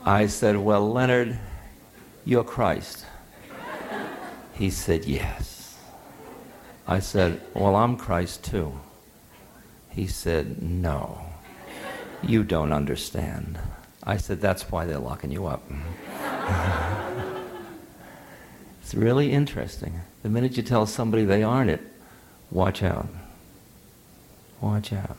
I 0.07 0.29
said, 0.29 0.57
Well, 0.57 0.93
Leonard, 0.93 1.37
you're 2.25 2.45
Christ. 2.45 3.05
He 4.55 4.71
said, 4.71 5.05
Yes. 5.05 5.77
I 6.87 7.01
said, 7.01 7.41
Well, 7.55 7.75
I'm 7.75 7.97
Christ 7.97 8.45
too. 8.45 8.79
He 9.91 10.07
said, 10.07 10.63
No. 10.63 11.23
You 12.23 12.45
don't 12.45 12.73
understand. 12.73 13.59
I 14.05 14.17
said, 14.17 14.41
That's 14.41 14.71
why 14.71 14.85
they're 14.87 14.99
locking 14.99 15.33
you 15.33 15.47
up. 15.47 15.69
it's 18.81 18.95
really 18.95 19.33
interesting. 19.33 20.03
The 20.23 20.29
minute 20.29 20.57
you 20.57 20.63
tell 20.63 20.87
somebody 20.87 21.25
they 21.25 21.43
aren't 21.43 21.71
it, 21.71 21.81
watch 22.53 22.85
out. 22.85 23.09
Watch 24.61 24.93
out. 24.93 25.17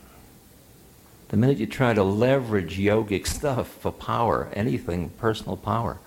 The 1.30 1.38
minute 1.38 1.58
you 1.58 1.67
try 1.67 1.94
to 1.94 2.04
leverage 2.04 2.78
yogic 2.78 3.28
stuff 3.28 3.67
for 3.67 3.92
power, 3.92 4.48
anything, 4.54 5.10
personal 5.10 5.58
power, 5.58 5.98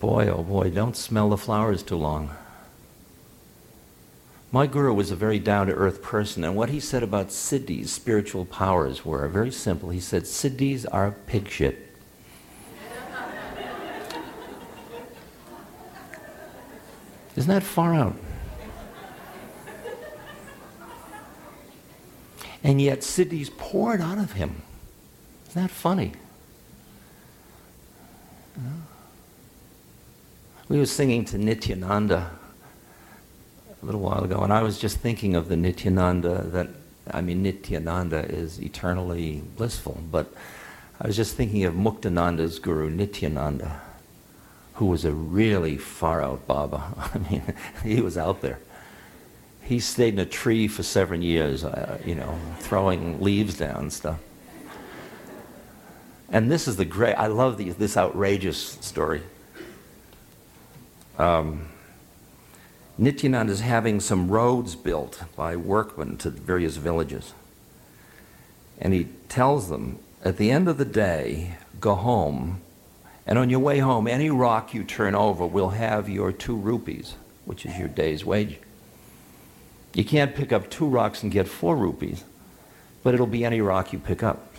boy, 0.00 0.28
oh 0.28 0.42
boy, 0.42 0.70
don't 0.70 0.96
smell 0.96 1.28
the 1.28 1.36
flowers 1.36 1.84
too 1.84 1.96
long. 1.96 2.30
My 4.50 4.66
guru 4.66 4.94
was 4.94 5.12
a 5.12 5.16
very 5.16 5.38
down 5.38 5.68
to 5.68 5.74
earth 5.74 6.02
person, 6.02 6.42
and 6.42 6.56
what 6.56 6.70
he 6.70 6.80
said 6.80 7.02
about 7.02 7.28
siddhis, 7.28 7.88
spiritual 7.88 8.46
powers, 8.46 9.04
were 9.04 9.28
very 9.28 9.52
simple. 9.52 9.90
He 9.90 10.00
said, 10.00 10.22
Siddhis 10.22 10.86
are 10.90 11.10
pig 11.26 11.48
shit. 11.48 11.94
Isn't 17.36 17.50
that 17.50 17.62
far 17.62 17.94
out? 17.94 18.16
And 22.62 22.80
yet 22.80 23.00
siddhis 23.00 23.56
poured 23.56 24.00
out 24.00 24.18
of 24.18 24.32
him. 24.32 24.62
Isn't 25.48 25.62
that 25.62 25.70
funny? 25.70 26.12
We 30.68 30.78
were 30.78 30.86
singing 30.86 31.24
to 31.26 31.38
Nityananda 31.38 32.30
a 33.80 33.86
little 33.86 34.00
while 34.00 34.24
ago, 34.24 34.40
and 34.40 34.52
I 34.52 34.62
was 34.62 34.78
just 34.78 34.98
thinking 34.98 35.34
of 35.34 35.48
the 35.48 35.56
Nityananda 35.56 36.42
that, 36.48 36.68
I 37.10 37.20
mean, 37.20 37.42
Nityananda 37.42 38.26
is 38.26 38.60
eternally 38.60 39.42
blissful, 39.56 40.02
but 40.10 40.32
I 41.00 41.06
was 41.06 41.16
just 41.16 41.36
thinking 41.36 41.64
of 41.64 41.74
Muktananda's 41.74 42.58
guru, 42.58 42.90
Nityananda, 42.90 43.80
who 44.74 44.86
was 44.86 45.04
a 45.04 45.12
really 45.12 45.78
far 45.78 46.20
out 46.20 46.46
Baba. 46.46 46.92
I 47.14 47.18
mean, 47.30 47.42
he 47.84 48.00
was 48.00 48.18
out 48.18 48.42
there 48.42 48.58
he 49.68 49.78
stayed 49.78 50.14
in 50.14 50.18
a 50.18 50.24
tree 50.24 50.66
for 50.66 50.82
seven 50.82 51.20
years, 51.20 51.62
uh, 51.62 52.00
you 52.02 52.14
know, 52.14 52.38
throwing 52.58 53.20
leaves 53.20 53.54
down 53.58 53.76
and 53.76 53.92
stuff. 53.92 54.18
And 56.30 56.50
this 56.50 56.66
is 56.66 56.76
the 56.76 56.86
great, 56.86 57.14
I 57.14 57.26
love 57.26 57.58
the, 57.58 57.70
this 57.70 57.94
outrageous 57.94 58.58
story. 58.80 59.20
Um, 61.18 61.68
Nityananda 62.96 63.52
is 63.52 63.60
having 63.60 64.00
some 64.00 64.30
roads 64.30 64.74
built 64.74 65.22
by 65.36 65.54
workmen 65.54 66.16
to 66.18 66.30
various 66.30 66.76
villages. 66.76 67.34
And 68.78 68.94
he 68.94 69.08
tells 69.28 69.68
them, 69.68 69.98
at 70.24 70.38
the 70.38 70.50
end 70.50 70.68
of 70.68 70.78
the 70.78 70.86
day, 70.86 71.56
go 71.78 71.94
home, 71.94 72.62
and 73.26 73.38
on 73.38 73.50
your 73.50 73.60
way 73.60 73.80
home, 73.80 74.08
any 74.08 74.30
rock 74.30 74.72
you 74.72 74.82
turn 74.82 75.14
over 75.14 75.46
will 75.46 75.70
have 75.70 76.08
your 76.08 76.32
two 76.32 76.56
rupees, 76.56 77.16
which 77.44 77.66
is 77.66 77.78
your 77.78 77.88
day's 77.88 78.24
wage. 78.24 78.58
You 79.94 80.04
can't 80.04 80.34
pick 80.34 80.52
up 80.52 80.70
two 80.70 80.86
rocks 80.86 81.22
and 81.22 81.32
get 81.32 81.48
four 81.48 81.76
rupees, 81.76 82.24
but 83.02 83.14
it'll 83.14 83.26
be 83.26 83.44
any 83.44 83.60
rock 83.60 83.92
you 83.92 83.98
pick 83.98 84.22
up. 84.22 84.54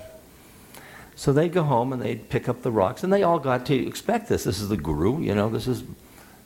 So 1.16 1.34
they'd 1.34 1.52
go 1.52 1.64
home 1.64 1.92
and 1.92 2.02
they'd 2.02 2.30
pick 2.30 2.48
up 2.48 2.62
the 2.62 2.72
rocks, 2.72 3.04
and 3.04 3.12
they 3.12 3.24
all 3.24 3.40
got 3.40 3.66
to 3.66 3.76
expect 3.76 4.30
this. 4.30 4.46
This 4.46 4.60
is 4.60 4.70
the 4.70 4.78
guru, 4.78 5.20
you 5.22 5.36
know, 5.36 5.50
this 5.50 5.68
is. 5.68 5.84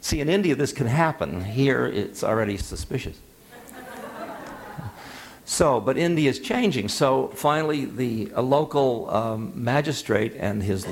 See, 0.02 0.20
in 0.20 0.28
India, 0.28 0.56
this 0.56 0.74
can 0.74 0.88
happen. 0.88 1.46
Here, 1.46 1.86
it's 1.86 2.24
already 2.24 2.58
suspicious. 2.58 3.20
So, 5.46 5.82
but 5.82 5.98
India 5.98 6.30
is 6.30 6.40
changing. 6.40 6.88
So 6.88 7.28
finally, 7.36 7.84
the 7.84 8.32
a 8.34 8.42
local 8.42 9.10
um, 9.10 9.52
magistrate 9.54 10.34
and 10.40 10.64
his 10.64 10.88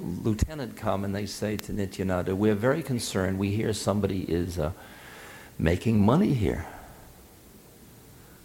lieutenant 0.00 0.76
come 0.76 1.04
and 1.04 1.14
they 1.14 1.24
say 1.24 1.56
to 1.56 1.72
Nityananda, 1.72 2.34
"We're 2.34 2.56
very 2.56 2.82
concerned. 2.82 3.38
We 3.38 3.50
hear 3.50 3.72
somebody 3.72 4.22
is 4.22 4.58
uh, 4.58 4.72
making 5.58 6.00
money 6.00 6.34
here, 6.34 6.66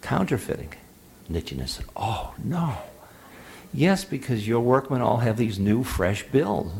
counterfeiting." 0.02 0.74
Nityananda 1.28 1.70
said, 1.70 1.86
"Oh 1.96 2.34
no." 2.42 2.78
Yes, 3.74 4.04
because 4.04 4.46
your 4.46 4.60
workmen 4.60 5.02
all 5.02 5.16
have 5.16 5.36
these 5.36 5.58
new, 5.58 5.82
fresh 5.82 6.22
bills. 6.28 6.72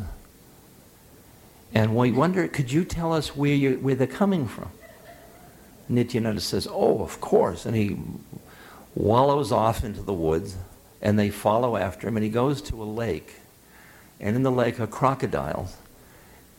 And 1.75 1.97
we 1.97 2.13
wonder, 2.13 2.47
could 2.47 2.71
you 2.71 2.85
tell 2.85 3.13
us 3.13 3.35
where, 3.35 3.53
you, 3.53 3.79
where 3.81 3.97
they're 3.97 4.07
coming 4.07 4.47
from? 4.47 4.71
Nityananda 5.89 6.41
says, 6.41 6.69
Oh, 6.71 7.03
of 7.03 7.21
course. 7.21 7.67
And 7.67 7.75
he 7.75 7.99
wallows 8.95 9.51
off 9.51 9.83
into 9.83 10.03
the 10.03 10.15
woods, 10.15 10.57
and 11.03 11.19
they 11.19 11.31
follow 11.31 11.77
after 11.77 12.07
him, 12.07 12.17
and 12.17 12.23
he 12.23 12.31
goes 12.31 12.63
to 12.63 12.81
a 12.81 12.85
lake. 12.85 13.35
And 14.21 14.37
in 14.37 14.45
the 14.45 14.53
lake 14.53 14.79
are 14.79 14.87
crocodiles. 14.87 15.77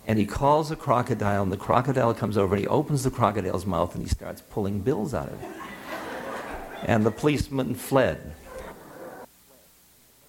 And 0.07 0.19
he 0.19 0.25
calls 0.25 0.69
a 0.69 0.75
crocodile, 0.75 1.41
and 1.41 1.51
the 1.51 1.57
crocodile 1.57 2.13
comes 2.13 2.37
over, 2.37 2.55
and 2.55 2.61
he 2.61 2.67
opens 2.67 3.03
the 3.03 3.09
crocodile's 3.09 3.65
mouth, 3.65 3.95
and 3.95 4.03
he 4.03 4.09
starts 4.09 4.41
pulling 4.41 4.79
bills 4.79 5.13
out 5.13 5.29
of 5.29 5.41
it. 5.41 5.49
And 6.83 7.03
the 7.03 7.11
policeman 7.11 7.73
fled. 7.73 8.33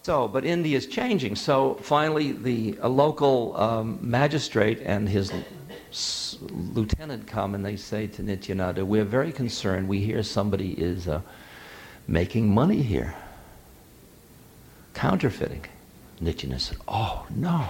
So, 0.02 0.28
but 0.28 0.44
India 0.44 0.76
is 0.76 0.86
changing. 0.86 1.34
So 1.34 1.74
finally, 1.82 2.30
the 2.32 2.78
local 2.82 3.56
um, 3.56 3.98
magistrate 4.00 4.80
and 4.84 5.08
his 5.08 5.32
s- 5.90 6.38
lieutenant 6.40 7.26
come 7.26 7.56
and 7.56 7.64
they 7.64 7.76
say 7.76 8.06
to 8.06 8.22
Nityananda, 8.22 8.84
"We're 8.84 9.04
very 9.04 9.32
concerned. 9.32 9.88
We 9.88 9.98
hear 10.00 10.22
somebody 10.22 10.72
is 10.80 11.08
uh, 11.08 11.22
making 12.06 12.54
money 12.54 12.82
here, 12.82 13.16
counterfeiting." 14.94 15.64
Nityananda 16.20 16.62
said, 16.62 16.78
"Oh 16.86 17.26
no." 17.28 17.68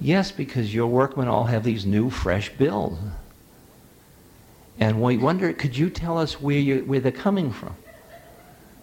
Yes, 0.00 0.32
because 0.32 0.74
your 0.74 0.88
workmen 0.88 1.28
all 1.28 1.44
have 1.44 1.64
these 1.64 1.86
new, 1.86 2.10
fresh 2.10 2.50
bills. 2.50 2.98
And 4.78 5.00
we 5.00 5.16
wonder, 5.16 5.52
could 5.52 5.76
you 5.76 5.90
tell 5.90 6.18
us 6.18 6.40
where, 6.40 6.58
you, 6.58 6.80
where 6.84 7.00
they're 7.00 7.12
coming 7.12 7.52
from? 7.52 7.76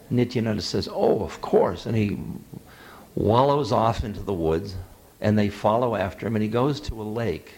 Nityananda 0.09 0.61
says, 0.61 0.87
Oh, 0.91 1.21
of 1.21 1.41
course. 1.41 1.85
And 1.85 1.95
he 1.95 2.17
wallows 3.15 3.71
off 3.71 4.03
into 4.03 4.21
the 4.21 4.33
woods, 4.33 4.75
and 5.21 5.37
they 5.37 5.49
follow 5.49 5.95
after 5.95 6.27
him, 6.27 6.35
and 6.35 6.43
he 6.43 6.49
goes 6.49 6.79
to 6.81 7.01
a 7.01 7.03
lake. 7.03 7.53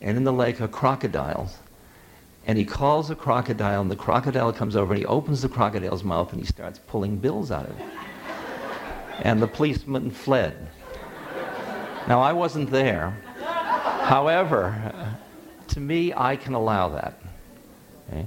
And 0.00 0.16
in 0.16 0.24
the 0.24 0.32
lake 0.32 0.60
are 0.60 0.68
crocodiles. 0.68 1.58
And 2.46 2.58
he 2.58 2.64
calls 2.64 3.10
a 3.10 3.14
crocodile, 3.14 3.80
and 3.80 3.90
the 3.90 3.96
crocodile 3.96 4.52
comes 4.52 4.74
over, 4.74 4.92
and 4.92 4.98
he 4.98 5.06
opens 5.06 5.42
the 5.42 5.48
crocodile's 5.48 6.02
mouth, 6.02 6.32
and 6.32 6.40
he 6.40 6.46
starts 6.46 6.80
pulling 6.88 7.16
bills 7.16 7.52
out 7.52 7.66
of 7.66 7.78
it. 7.78 7.86
And 9.20 9.40
the 9.40 9.46
policeman 9.46 10.10
fled. 10.10 10.68
Now, 12.08 12.20
I 12.20 12.32
wasn't 12.32 12.70
there. 12.70 13.16
However, 14.02 14.92
to 15.68 15.80
me, 15.80 16.12
I 16.14 16.36
can 16.36 16.54
allow 16.54 16.88
that. 16.90 17.18
Okay? 18.08 18.26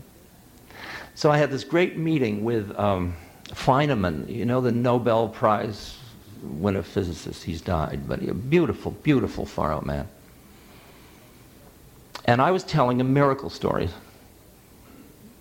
So 1.13 1.32
I 1.32 1.38
had 1.38 1.51
this 1.51 1.63
great 1.63 1.97
meeting 1.97 2.43
with 2.43 2.78
um, 2.80 3.15
Feynman, 3.49 4.30
you 4.30 4.45
know, 4.45 4.61
the 4.61 4.71
Nobel 4.71 5.30
Prize 5.30 5.97
winner 6.41 6.82
physicist. 6.82 7.43
He's 7.43 7.61
died, 7.61 8.07
but 8.07 8.21
a 8.21 8.34
beautiful, 8.34 8.91
beautiful 8.91 9.45
far 9.45 9.71
out 9.71 9.86
man. 9.86 10.07
And 12.26 12.41
I 12.41 12.51
was 12.51 12.63
telling 12.63 12.99
him 12.99 13.13
miracle 13.13 13.49
stories. 13.49 13.91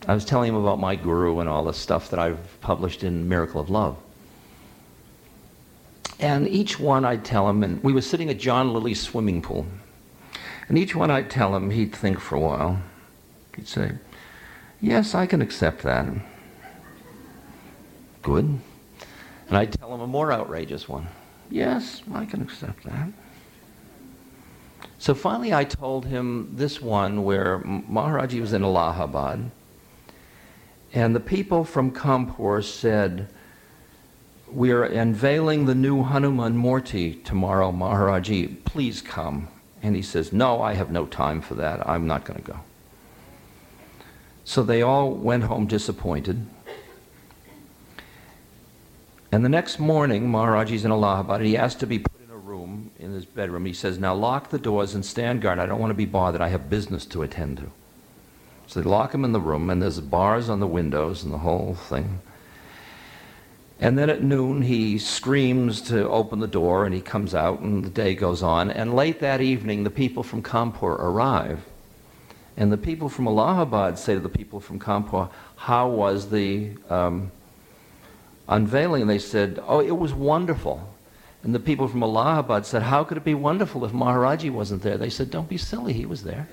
I 0.06 0.14
was 0.14 0.24
telling 0.24 0.50
him 0.50 0.56
about 0.56 0.78
my 0.78 0.96
guru 0.96 1.40
and 1.40 1.48
all 1.48 1.64
the 1.64 1.72
stuff 1.72 2.10
that 2.10 2.18
I've 2.18 2.60
published 2.60 3.04
in 3.04 3.28
Miracle 3.28 3.60
of 3.60 3.70
Love. 3.70 3.96
And 6.20 6.48
each 6.48 6.78
one 6.78 7.04
I'd 7.04 7.24
tell 7.24 7.48
him, 7.48 7.62
and 7.62 7.82
we 7.82 7.92
were 7.92 8.00
sitting 8.00 8.30
at 8.30 8.38
John 8.38 8.72
Lilly's 8.72 9.00
swimming 9.00 9.42
pool. 9.42 9.66
And 10.68 10.78
each 10.78 10.94
one 10.94 11.10
I'd 11.10 11.30
tell 11.30 11.54
him, 11.54 11.70
he'd 11.70 11.94
think 11.94 12.20
for 12.20 12.36
a 12.36 12.40
while. 12.40 12.80
He'd 13.56 13.68
say, 13.68 13.92
Yes, 14.80 15.14
I 15.14 15.26
can 15.26 15.42
accept 15.42 15.82
that. 15.82 16.06
Good. 18.22 18.58
And 19.48 19.56
I'd 19.56 19.72
tell 19.72 19.94
him 19.94 20.00
a 20.00 20.06
more 20.06 20.32
outrageous 20.32 20.88
one. 20.88 21.08
Yes, 21.50 22.02
I 22.12 22.24
can 22.24 22.42
accept 22.42 22.84
that. 22.84 23.08
So 24.98 25.14
finally, 25.14 25.52
I 25.52 25.64
told 25.64 26.06
him 26.06 26.52
this 26.54 26.80
one 26.80 27.24
where 27.24 27.58
Maharaji 27.60 28.40
was 28.40 28.52
in 28.52 28.64
Allahabad, 28.64 29.50
and 30.94 31.14
the 31.14 31.20
people 31.20 31.64
from 31.64 31.90
Kanpur 31.90 32.62
said, 32.62 33.28
We're 34.54 34.84
unveiling 34.84 35.64
the 35.64 35.74
new 35.74 36.04
Hanuman 36.04 36.56
Murti 36.56 37.24
tomorrow, 37.24 37.72
Maharaji. 37.72 38.64
Please 38.64 39.02
come. 39.02 39.48
And 39.82 39.96
he 39.96 40.02
says, 40.02 40.32
No, 40.32 40.62
I 40.62 40.74
have 40.74 40.92
no 40.92 41.06
time 41.06 41.40
for 41.40 41.56
that. 41.56 41.84
I'm 41.88 42.06
not 42.06 42.24
going 42.24 42.40
to 42.40 42.52
go. 42.52 42.60
So 44.44 44.62
they 44.62 44.80
all 44.80 45.10
went 45.10 45.42
home 45.42 45.66
disappointed. 45.66 46.46
And 49.32 49.44
the 49.44 49.48
next 49.48 49.80
morning, 49.80 50.30
Maharaji's 50.30 50.84
in 50.84 50.92
Allahabad. 50.92 51.40
He 51.40 51.56
asked 51.56 51.80
to 51.80 51.86
be 51.86 51.98
put 51.98 52.22
in 52.22 52.30
a 52.30 52.38
room 52.38 52.92
in 53.00 53.10
his 53.10 53.24
bedroom. 53.24 53.66
He 53.66 53.72
says, 53.72 53.98
Now 53.98 54.14
lock 54.14 54.50
the 54.50 54.58
doors 54.60 54.94
and 54.94 55.04
stand 55.04 55.42
guard. 55.42 55.58
I 55.58 55.66
don't 55.66 55.80
want 55.80 55.90
to 55.90 55.94
be 55.94 56.04
bothered. 56.04 56.40
I 56.40 56.48
have 56.50 56.70
business 56.70 57.04
to 57.06 57.22
attend 57.22 57.56
to. 57.56 57.72
So 58.68 58.80
they 58.80 58.88
lock 58.88 59.12
him 59.12 59.24
in 59.24 59.32
the 59.32 59.40
room, 59.40 59.68
and 59.68 59.82
there's 59.82 59.98
bars 59.98 60.48
on 60.48 60.60
the 60.60 60.68
windows 60.68 61.24
and 61.24 61.32
the 61.32 61.38
whole 61.38 61.74
thing. 61.74 62.20
And 63.80 63.98
then 63.98 64.08
at 64.08 64.22
noon, 64.22 64.62
he 64.62 64.98
screams 64.98 65.80
to 65.82 66.08
open 66.08 66.38
the 66.38 66.46
door, 66.46 66.84
and 66.84 66.94
he 66.94 67.00
comes 67.00 67.34
out, 67.34 67.60
and 67.60 67.84
the 67.84 67.90
day 67.90 68.14
goes 68.14 68.42
on. 68.42 68.70
And 68.70 68.94
late 68.94 69.20
that 69.20 69.40
evening, 69.40 69.84
the 69.84 69.90
people 69.90 70.22
from 70.22 70.42
Kanpur 70.42 70.92
arrive. 70.98 71.64
And 72.56 72.70
the 72.70 72.78
people 72.78 73.08
from 73.08 73.26
Allahabad 73.26 73.98
say 73.98 74.14
to 74.14 74.20
the 74.20 74.28
people 74.28 74.60
from 74.60 74.78
Kanpur, 74.78 75.28
How 75.56 75.88
was 75.88 76.30
the 76.30 76.70
um, 76.88 77.32
unveiling? 78.48 79.02
And 79.02 79.10
they 79.10 79.18
said, 79.18 79.58
Oh, 79.66 79.80
it 79.80 79.96
was 79.96 80.14
wonderful. 80.14 80.88
And 81.42 81.54
the 81.54 81.60
people 81.60 81.88
from 81.88 82.02
Allahabad 82.02 82.64
said, 82.64 82.82
How 82.82 83.02
could 83.02 83.16
it 83.16 83.24
be 83.24 83.34
wonderful 83.34 83.84
if 83.84 83.92
Maharaji 83.92 84.50
wasn't 84.50 84.82
there? 84.82 84.96
They 84.96 85.10
said, 85.10 85.30
Don't 85.30 85.48
be 85.48 85.58
silly, 85.58 85.92
he 85.92 86.06
was 86.06 86.22
there. 86.22 86.48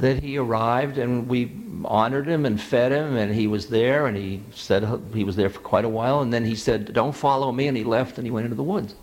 That 0.00 0.22
he 0.22 0.38
arrived 0.38 0.98
and 0.98 1.28
we 1.28 1.52
honored 1.84 2.26
him 2.26 2.46
and 2.46 2.60
fed 2.60 2.92
him, 2.92 3.16
and 3.16 3.34
he 3.34 3.46
was 3.46 3.68
there, 3.68 4.06
and 4.06 4.16
he 4.16 4.42
said 4.54 4.86
he 5.14 5.24
was 5.24 5.36
there 5.36 5.50
for 5.50 5.60
quite 5.60 5.84
a 5.84 5.88
while, 5.88 6.20
and 6.20 6.32
then 6.32 6.44
he 6.44 6.54
said, 6.54 6.92
Don't 6.92 7.12
follow 7.12 7.52
me, 7.52 7.68
and 7.68 7.76
he 7.76 7.84
left 7.84 8.18
and 8.18 8.26
he 8.26 8.30
went 8.30 8.44
into 8.44 8.56
the 8.56 8.62
woods. 8.62 8.94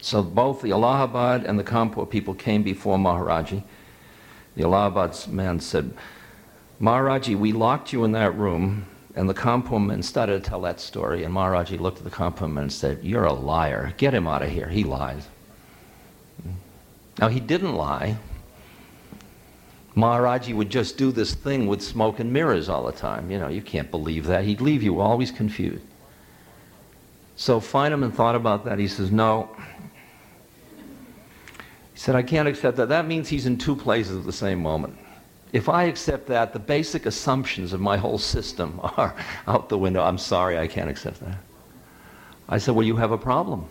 So 0.00 0.22
both 0.22 0.60
the 0.60 0.72
Allahabad 0.72 1.44
and 1.44 1.58
the 1.58 1.64
Kanpur 1.64 2.08
people 2.08 2.34
came 2.34 2.62
before 2.62 2.98
Maharaji. 2.98 3.62
The 4.54 4.64
Allahabad 4.64 5.16
man 5.28 5.60
said, 5.60 5.94
Maharaji, 6.80 7.36
we 7.38 7.52
locked 7.52 7.92
you 7.92 8.04
in 8.04 8.12
that 8.12 8.36
room. 8.36 8.86
And 9.16 9.30
the 9.30 9.34
Kanpur 9.34 9.84
man 9.84 10.02
started 10.02 10.42
to 10.42 10.50
tell 10.50 10.60
that 10.62 10.80
story. 10.80 11.24
And 11.24 11.34
Maharaji 11.34 11.80
looked 11.80 11.98
at 11.98 12.04
the 12.04 12.10
Kanpur 12.10 12.52
man 12.52 12.64
and 12.64 12.72
said, 12.72 13.02
You're 13.02 13.24
a 13.24 13.32
liar. 13.32 13.94
Get 13.96 14.12
him 14.12 14.26
out 14.26 14.42
of 14.42 14.50
here. 14.50 14.68
He 14.68 14.84
lies. 14.84 15.26
Now, 17.18 17.28
he 17.28 17.40
didn't 17.40 17.74
lie. 17.74 18.18
Maharaji 19.96 20.54
would 20.54 20.70
just 20.70 20.98
do 20.98 21.12
this 21.12 21.34
thing 21.34 21.66
with 21.66 21.80
smoke 21.80 22.18
and 22.18 22.32
mirrors 22.32 22.68
all 22.68 22.84
the 22.84 22.92
time. 22.92 23.30
You 23.30 23.38
know, 23.38 23.48
you 23.48 23.62
can't 23.62 23.90
believe 23.90 24.26
that. 24.26 24.44
He'd 24.44 24.60
leave 24.60 24.82
you 24.82 25.00
always 25.00 25.30
confused. 25.30 25.84
So 27.36 27.60
Feynman 27.60 28.12
thought 28.12 28.34
about 28.34 28.64
that. 28.64 28.78
He 28.78 28.88
says, 28.88 29.10
No, 29.10 29.54
He 31.92 31.98
said, 31.98 32.16
I 32.16 32.22
can't 32.22 32.48
accept 32.48 32.76
that. 32.78 32.88
That 32.88 33.06
means 33.06 33.28
he's 33.28 33.46
in 33.46 33.56
two 33.56 33.76
places 33.76 34.18
at 34.18 34.24
the 34.24 34.32
same 34.32 34.60
moment. 34.60 34.96
If 35.52 35.68
I 35.68 35.84
accept 35.84 36.26
that, 36.26 36.52
the 36.52 36.58
basic 36.58 37.06
assumptions 37.06 37.72
of 37.72 37.80
my 37.80 37.96
whole 37.96 38.18
system 38.18 38.80
are 38.96 39.14
out 39.46 39.68
the 39.68 39.78
window. 39.78 40.02
I'm 40.02 40.18
sorry, 40.18 40.58
I 40.58 40.66
can't 40.66 40.90
accept 40.90 41.20
that. 41.20 41.38
I 42.48 42.58
said, 42.58 42.74
Well, 42.74 42.86
you 42.86 42.96
have 42.96 43.12
a 43.12 43.18
problem. 43.18 43.66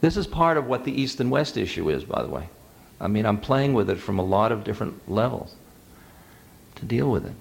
This 0.00 0.16
is 0.16 0.26
part 0.26 0.56
of 0.56 0.66
what 0.66 0.84
the 0.84 0.92
East 0.92 1.20
and 1.20 1.30
West 1.30 1.58
issue 1.58 1.90
is, 1.90 2.04
by 2.04 2.22
the 2.22 2.28
way. 2.28 2.48
I 3.00 3.08
mean, 3.08 3.26
I'm 3.26 3.38
playing 3.38 3.74
with 3.74 3.90
it 3.90 3.96
from 3.96 4.18
a 4.18 4.24
lot 4.24 4.52
of 4.52 4.64
different 4.64 5.10
levels 5.10 5.54
to 6.76 6.84
deal 6.84 7.10
with 7.10 7.26
it. 7.26 7.34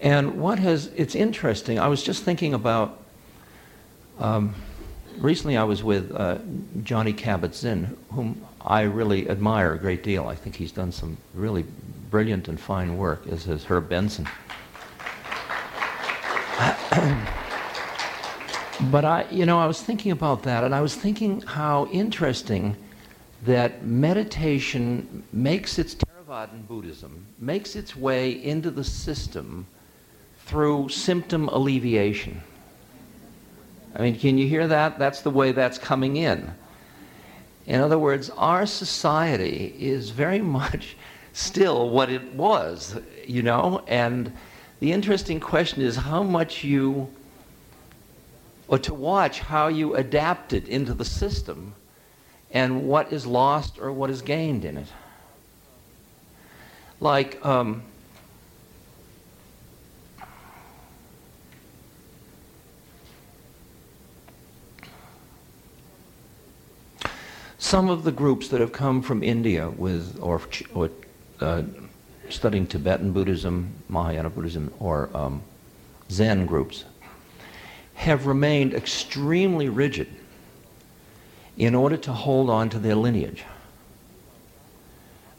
And 0.00 0.40
what 0.40 0.58
has, 0.58 0.86
it's 0.96 1.14
interesting, 1.14 1.78
I 1.78 1.88
was 1.88 2.02
just 2.02 2.22
thinking 2.22 2.54
about, 2.54 3.02
um, 4.18 4.54
recently 5.18 5.56
I 5.56 5.64
was 5.64 5.82
with 5.82 6.12
uh, 6.14 6.38
Johnny 6.82 7.12
Kabat 7.12 7.54
Zinn, 7.54 7.96
whom 8.12 8.46
I 8.60 8.82
really 8.82 9.28
admire 9.28 9.74
a 9.74 9.78
great 9.78 10.02
deal. 10.02 10.28
I 10.28 10.34
think 10.34 10.56
he's 10.56 10.72
done 10.72 10.92
some 10.92 11.16
really 11.34 11.64
brilliant 12.10 12.48
and 12.48 12.58
fine 12.58 12.96
work, 12.96 13.26
as 13.26 13.44
has 13.46 13.64
Herb 13.64 13.88
Benson. 13.88 14.28
but 18.90 19.04
I, 19.04 19.26
you 19.30 19.46
know, 19.46 19.60
I 19.60 19.66
was 19.66 19.80
thinking 19.80 20.10
about 20.10 20.42
that, 20.42 20.64
and 20.64 20.74
I 20.74 20.80
was 20.80 20.96
thinking 20.96 21.40
how 21.42 21.86
interesting 21.92 22.74
that 23.44 23.84
meditation 23.84 25.22
makes 25.32 25.78
its 25.78 25.94
Theravadan 25.94 26.66
Buddhism 26.66 27.26
makes 27.38 27.76
its 27.76 27.94
way 27.94 28.44
into 28.44 28.72
the 28.72 28.82
system 28.82 29.66
through 30.46 30.88
symptom 30.88 31.48
alleviation. 31.48 32.40
I 33.94 34.02
mean, 34.02 34.18
can 34.18 34.36
you 34.36 34.48
hear 34.48 34.66
that? 34.66 34.98
That's 34.98 35.20
the 35.20 35.30
way 35.30 35.52
that's 35.52 35.78
coming 35.78 36.16
in. 36.16 36.50
In 37.66 37.80
other 37.80 37.98
words, 37.98 38.30
our 38.30 38.66
society 38.66 39.74
is 39.78 40.10
very 40.10 40.40
much 40.58 40.96
still 41.32 41.90
what 41.90 42.10
it 42.10 42.34
was, 42.34 42.98
you 43.26 43.42
know, 43.42 43.82
and 43.86 44.32
the 44.80 44.92
interesting 44.92 45.40
question 45.40 45.82
is 45.82 45.96
how 45.96 46.22
much 46.22 46.62
you, 46.62 47.08
or 48.68 48.78
to 48.78 48.94
watch 48.94 49.40
how 49.40 49.68
you 49.68 49.94
adapt 49.94 50.52
it 50.52 50.68
into 50.68 50.94
the 50.94 51.04
system 51.04 51.74
and 52.50 52.86
what 52.86 53.12
is 53.12 53.26
lost 53.26 53.78
or 53.78 53.92
what 53.92 54.08
is 54.08 54.22
gained 54.22 54.64
in 54.64 54.76
it. 54.76 54.86
Like, 57.00 57.44
um, 57.44 57.82
some 67.58 67.90
of 67.90 68.04
the 68.04 68.12
groups 68.12 68.48
that 68.48 68.60
have 68.60 68.72
come 68.72 69.02
from 69.02 69.22
India 69.22 69.68
with, 69.68 70.18
or, 70.22 70.40
or 70.74 70.90
uh, 71.40 71.62
studying 72.32 72.66
Tibetan 72.66 73.12
Buddhism, 73.12 73.72
Mahayana 73.88 74.30
Buddhism, 74.30 74.72
or 74.78 75.10
um, 75.14 75.42
Zen 76.10 76.46
groups, 76.46 76.84
have 77.94 78.26
remained 78.26 78.74
extremely 78.74 79.68
rigid 79.68 80.08
in 81.56 81.74
order 81.74 81.96
to 81.96 82.12
hold 82.12 82.48
on 82.48 82.70
to 82.70 82.78
their 82.78 82.94
lineage. 82.94 83.44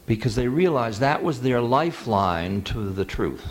Because 0.06 0.34
they 0.34 0.48
realized 0.48 1.00
that 1.00 1.22
was 1.22 1.40
their 1.40 1.60
lifeline 1.60 2.62
to 2.62 2.90
the 2.90 3.04
truth. 3.04 3.46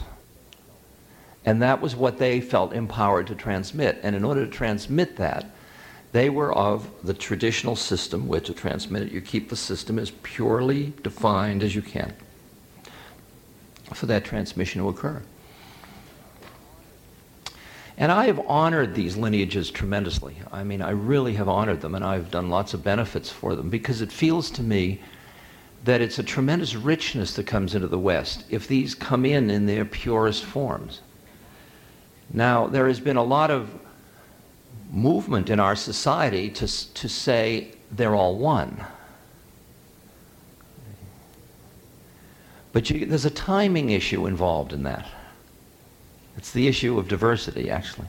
And 1.46 1.62
that 1.62 1.82
was 1.82 1.96
what 1.96 2.20
they 2.20 2.42
felt 2.42 2.74
empowered 2.74 3.28
to 3.28 3.36
transmit. 3.36 4.00
And 4.04 4.16
in 4.16 4.24
order 4.24 4.46
to 4.46 4.52
transmit 4.52 5.16
that, 5.18 5.46
they 6.12 6.30
were 6.30 6.54
of 6.54 6.90
the 7.04 7.14
traditional 7.14 7.76
system 7.76 8.28
where 8.28 8.42
to 8.42 8.54
transmit 8.54 9.04
it, 9.04 9.12
you 9.12 9.22
keep 9.22 9.50
the 9.50 9.56
system 9.56 9.98
as 9.98 10.12
purely 10.12 10.94
defined 11.04 11.64
as 11.64 11.74
you 11.74 11.82
can 11.82 12.14
for 13.94 14.06
that 14.08 14.24
transmission 14.24 14.82
to 14.82 14.90
occur. 14.90 15.22
And 17.98 18.14
I 18.14 18.28
have 18.28 18.40
honored 18.48 18.96
these 18.96 19.18
lineages 19.18 19.70
tremendously. 19.70 20.38
I 20.54 20.64
mean, 20.64 20.82
I 20.82 20.92
really 20.92 21.34
have 21.34 21.50
honored 21.50 21.82
them, 21.82 21.96
and 21.96 22.06
I've 22.06 22.32
done 22.32 22.50
lots 22.50 22.74
of 22.74 22.82
benefits 22.82 23.30
for 23.30 23.56
them 23.56 23.70
because 23.70 24.02
it 24.02 24.12
feels 24.12 24.50
to 24.52 24.64
me 24.64 25.02
that 25.84 26.00
it's 26.00 26.18
a 26.18 26.24
tremendous 26.24 26.76
richness 26.76 27.34
that 27.36 27.46
comes 27.46 27.76
into 27.76 27.88
the 27.88 28.00
West 28.00 28.46
if 28.50 28.68
these 28.68 28.96
come 28.96 29.26
in 29.26 29.50
in 29.50 29.66
their 29.66 29.84
purest 29.84 30.46
forms. 30.46 31.02
Now, 32.32 32.68
there 32.68 32.88
has 32.88 33.02
been 33.02 33.18
a 33.18 33.24
lot 33.24 33.52
of 33.52 33.70
movement 34.92 35.50
in 35.50 35.60
our 35.60 35.76
society 35.76 36.50
to, 36.50 36.94
to 36.94 37.10
say 37.10 37.74
they're 37.92 38.16
all 38.16 38.38
one. 38.38 38.86
But 42.80 42.90
you, 42.90 43.06
there's 43.06 43.26
a 43.26 43.30
timing 43.30 43.90
issue 43.90 44.26
involved 44.26 44.72
in 44.72 44.84
that. 44.84 45.06
It's 46.38 46.54
the 46.54 46.66
issue 46.66 46.98
of 46.98 47.10
diversity, 47.10 47.70
actually. 47.70 48.08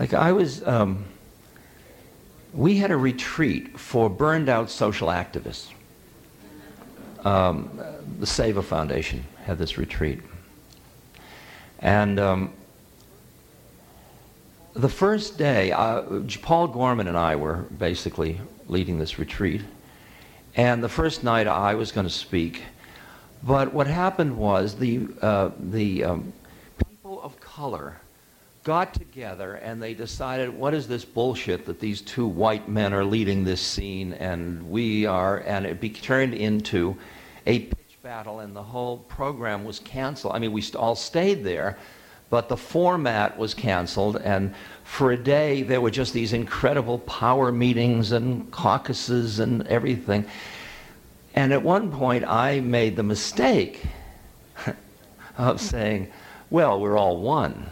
Like 0.00 0.12
I 0.12 0.32
was, 0.32 0.66
um, 0.66 1.04
we 2.52 2.78
had 2.78 2.90
a 2.90 2.96
retreat 2.96 3.78
for 3.78 4.10
burned 4.10 4.48
out 4.48 4.70
social 4.70 5.06
activists. 5.06 5.68
Um, 7.24 7.80
the 8.18 8.26
Seva 8.26 8.64
Foundation 8.64 9.24
had 9.44 9.56
this 9.56 9.78
retreat. 9.78 10.18
And 11.78 12.18
um, 12.18 12.52
the 14.74 14.88
first 14.88 15.38
day, 15.38 15.70
uh, 15.70 16.22
Paul 16.42 16.66
Gorman 16.66 17.06
and 17.06 17.16
I 17.16 17.36
were 17.36 17.58
basically 17.78 18.40
leading 18.66 18.98
this 18.98 19.20
retreat. 19.20 19.62
And 20.56 20.82
the 20.82 20.88
first 20.88 21.22
night 21.22 21.46
I 21.46 21.74
was 21.74 21.92
going 21.92 22.06
to 22.06 22.12
speak. 22.12 22.62
But 23.42 23.74
what 23.74 23.86
happened 23.86 24.38
was 24.38 24.74
the, 24.74 25.06
uh, 25.20 25.50
the 25.60 26.02
um, 26.04 26.32
people 26.78 27.22
of 27.22 27.38
color 27.40 28.00
got 28.64 28.94
together 28.94 29.56
and 29.56 29.82
they 29.82 29.92
decided, 29.92 30.48
what 30.48 30.72
is 30.72 30.88
this 30.88 31.04
bullshit 31.04 31.66
that 31.66 31.78
these 31.78 32.00
two 32.00 32.26
white 32.26 32.70
men 32.70 32.94
are 32.94 33.04
leading 33.04 33.44
this 33.44 33.60
scene 33.60 34.14
and 34.14 34.68
we 34.70 35.04
are, 35.04 35.38
and 35.46 35.66
it 35.66 35.78
be 35.78 35.90
turned 35.90 36.32
into 36.32 36.96
a 37.46 37.60
pitch 37.60 37.98
battle 38.02 38.40
and 38.40 38.56
the 38.56 38.62
whole 38.62 38.96
program 38.96 39.62
was 39.62 39.78
canceled. 39.80 40.34
I 40.34 40.38
mean, 40.38 40.52
we 40.52 40.64
all 40.74 40.96
stayed 40.96 41.44
there, 41.44 41.76
but 42.28 42.48
the 42.48 42.56
format 42.56 43.38
was 43.38 43.54
canceled 43.54 44.16
and 44.16 44.54
for 44.84 45.12
a 45.12 45.16
day 45.16 45.62
there 45.62 45.80
were 45.80 45.90
just 45.90 46.12
these 46.12 46.32
incredible 46.32 46.98
power 47.00 47.52
meetings 47.52 48.12
and 48.12 48.50
caucuses 48.50 49.38
and 49.38 49.66
everything. 49.68 50.24
And 51.34 51.52
at 51.52 51.62
one 51.62 51.92
point 51.92 52.24
i 52.26 52.60
made 52.60 52.96
the 52.96 53.02
mistake 53.02 53.82
of 55.38 55.60
saying 55.60 56.10
well 56.50 56.80
we're 56.80 56.96
all 56.96 57.18
one. 57.18 57.70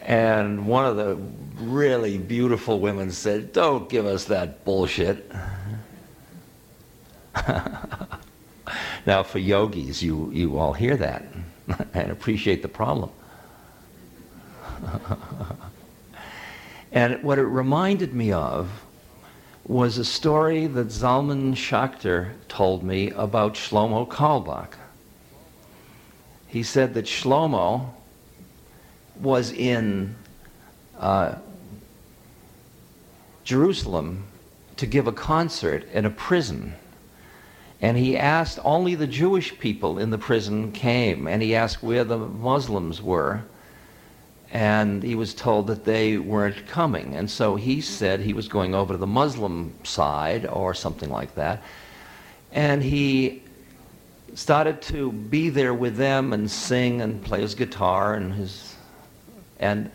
And 0.00 0.66
one 0.66 0.84
of 0.84 0.96
the 0.96 1.16
really 1.62 2.18
beautiful 2.18 2.80
women 2.80 3.12
said 3.12 3.52
don't 3.52 3.88
give 3.88 4.06
us 4.06 4.24
that 4.24 4.64
bullshit. 4.64 5.30
Now 9.04 9.24
for 9.24 9.40
yogis 9.40 10.00
you, 10.00 10.30
you 10.32 10.58
all 10.58 10.72
hear 10.72 10.96
that 10.96 11.24
and 11.94 12.10
appreciate 12.10 12.62
the 12.62 12.68
problem. 12.68 13.10
and 16.92 17.22
what 17.22 17.38
it 17.38 17.44
reminded 17.44 18.14
me 18.14 18.32
of 18.32 18.82
was 19.64 19.98
a 19.98 20.04
story 20.04 20.66
that 20.66 20.88
Zalman 20.88 21.54
Schachter 21.54 22.32
told 22.48 22.82
me 22.82 23.10
about 23.10 23.54
Shlomo 23.54 24.08
Carlebach. 24.08 24.74
He 26.48 26.62
said 26.62 26.94
that 26.94 27.06
Shlomo 27.06 27.90
was 29.20 29.52
in 29.52 30.16
uh, 30.98 31.36
Jerusalem 33.44 34.24
to 34.76 34.86
give 34.86 35.06
a 35.06 35.12
concert 35.12 35.84
in 35.92 36.04
a 36.04 36.10
prison 36.10 36.74
and 37.82 37.98
he 37.98 38.16
asked, 38.16 38.60
only 38.62 38.94
the 38.94 39.08
Jewish 39.08 39.58
people 39.58 39.98
in 39.98 40.10
the 40.10 40.18
prison 40.18 40.70
came, 40.70 41.26
and 41.26 41.42
he 41.42 41.56
asked 41.56 41.82
where 41.82 42.04
the 42.04 42.16
Muslims 42.16 43.02
were. 43.02 43.42
And 44.52 45.02
he 45.02 45.14
was 45.14 45.34
told 45.34 45.66
that 45.68 45.84
they 45.84 46.18
weren't 46.18 46.66
coming. 46.66 47.16
And 47.16 47.28
so 47.28 47.56
he 47.56 47.80
said 47.80 48.20
he 48.20 48.34
was 48.34 48.48
going 48.48 48.74
over 48.74 48.92
to 48.92 48.98
the 48.98 49.06
Muslim 49.06 49.72
side 49.82 50.46
or 50.46 50.74
something 50.74 51.08
like 51.10 51.34
that. 51.36 51.62
And 52.52 52.82
he 52.82 53.42
started 54.34 54.82
to 54.82 55.10
be 55.10 55.48
there 55.48 55.72
with 55.72 55.96
them 55.96 56.34
and 56.34 56.50
sing 56.50 57.00
and 57.00 57.24
play 57.24 57.40
his 57.40 57.54
guitar 57.54 58.14
and 58.14 58.34
his. 58.34 58.76
And 59.58 59.90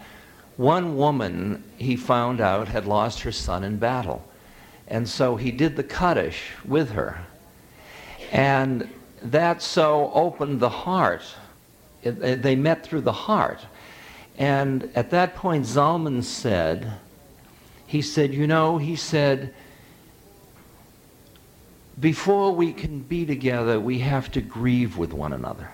one 0.58 0.98
woman 0.98 1.64
he 1.78 1.96
found 1.96 2.42
out 2.42 2.68
had 2.68 2.88
lost 2.88 3.22
her 3.22 3.32
son 3.32 3.64
in 3.64 3.78
battle. 3.78 4.28
And 4.88 5.08
so 5.08 5.36
he 5.36 5.52
did 5.52 5.76
the 5.76 5.84
Kaddish 5.84 6.42
with 6.66 6.90
her. 6.92 7.27
And 8.32 8.90
that 9.22 9.62
so 9.62 10.12
opened 10.14 10.60
the 10.60 10.70
heart. 10.70 11.24
It, 12.04 12.22
it, 12.22 12.42
they 12.42 12.56
met 12.56 12.84
through 12.84 13.02
the 13.02 13.12
heart. 13.12 13.66
And 14.38 14.92
at 14.96 15.10
that 15.12 15.36
point, 15.36 15.66
Zalman 15.66 16.24
said, 16.24 16.94
he 17.88 18.02
said, 18.02 18.34
you 18.34 18.48
know, 18.48 18.78
he 18.78 18.96
said, 18.96 19.54
before 22.00 22.52
we 22.54 22.74
can 22.74 23.00
be 23.00 23.26
together, 23.26 23.80
we 23.80 24.00
have 24.00 24.32
to 24.34 24.42
grieve 24.42 24.98
with 24.98 25.14
one 25.14 25.34
another. 25.34 25.72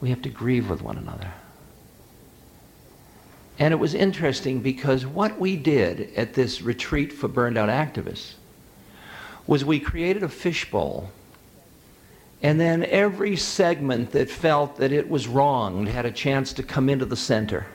We 0.00 0.10
have 0.10 0.22
to 0.22 0.28
grieve 0.28 0.70
with 0.70 0.80
one 0.80 0.96
another. 0.96 1.32
And 3.58 3.74
it 3.74 3.78
was 3.78 3.94
interesting 3.94 4.60
because 4.60 5.04
what 5.04 5.40
we 5.40 5.56
did 5.56 6.14
at 6.14 6.34
this 6.34 6.62
retreat 6.62 7.12
for 7.12 7.26
burned 7.26 7.58
out 7.58 7.68
activists 7.68 8.34
was 9.48 9.64
we 9.64 9.80
created 9.80 10.22
a 10.22 10.28
fishbowl. 10.28 11.10
And 12.42 12.60
then 12.60 12.84
every 12.84 13.34
segment 13.34 14.12
that 14.12 14.30
felt 14.30 14.76
that 14.76 14.92
it 14.92 15.08
was 15.08 15.26
wrong 15.26 15.86
had 15.86 16.06
a 16.06 16.12
chance 16.12 16.52
to 16.52 16.62
come 16.62 16.88
into 16.88 17.06
the 17.06 17.16
center 17.16 17.66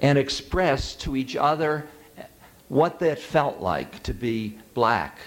and 0.00 0.16
express 0.16 0.94
to 0.94 1.16
each 1.16 1.36
other 1.36 1.86
what 2.68 3.00
that 3.00 3.18
felt 3.18 3.60
like 3.60 4.02
to 4.04 4.14
be 4.14 4.56
black, 4.74 5.18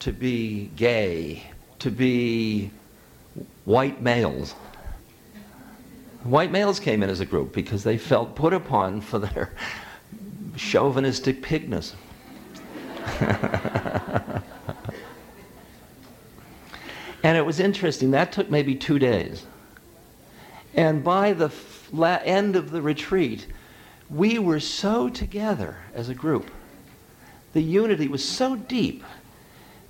to 0.00 0.12
be 0.12 0.70
gay, 0.76 1.44
to 1.78 1.90
be 1.90 2.70
white 3.64 4.02
males. 4.02 4.52
White 6.24 6.50
males 6.50 6.80
came 6.80 7.02
in 7.02 7.08
as 7.08 7.20
a 7.20 7.26
group 7.26 7.52
because 7.52 7.84
they 7.84 7.98
felt 7.98 8.34
put 8.34 8.52
upon 8.52 9.00
for 9.00 9.20
their 9.20 9.52
chauvinistic 10.56 11.40
pigness. 11.40 11.94
and 17.24 17.38
it 17.38 17.44
was 17.44 17.58
interesting. 17.58 18.10
That 18.10 18.32
took 18.32 18.50
maybe 18.50 18.74
two 18.74 18.98
days. 18.98 19.46
And 20.74 21.02
by 21.02 21.32
the 21.32 21.50
end 22.24 22.54
of 22.54 22.70
the 22.70 22.82
retreat, 22.82 23.46
we 24.10 24.38
were 24.38 24.60
so 24.60 25.08
together 25.08 25.78
as 25.94 26.10
a 26.10 26.14
group. 26.14 26.50
The 27.54 27.62
unity 27.62 28.08
was 28.08 28.22
so 28.22 28.56
deep 28.56 29.02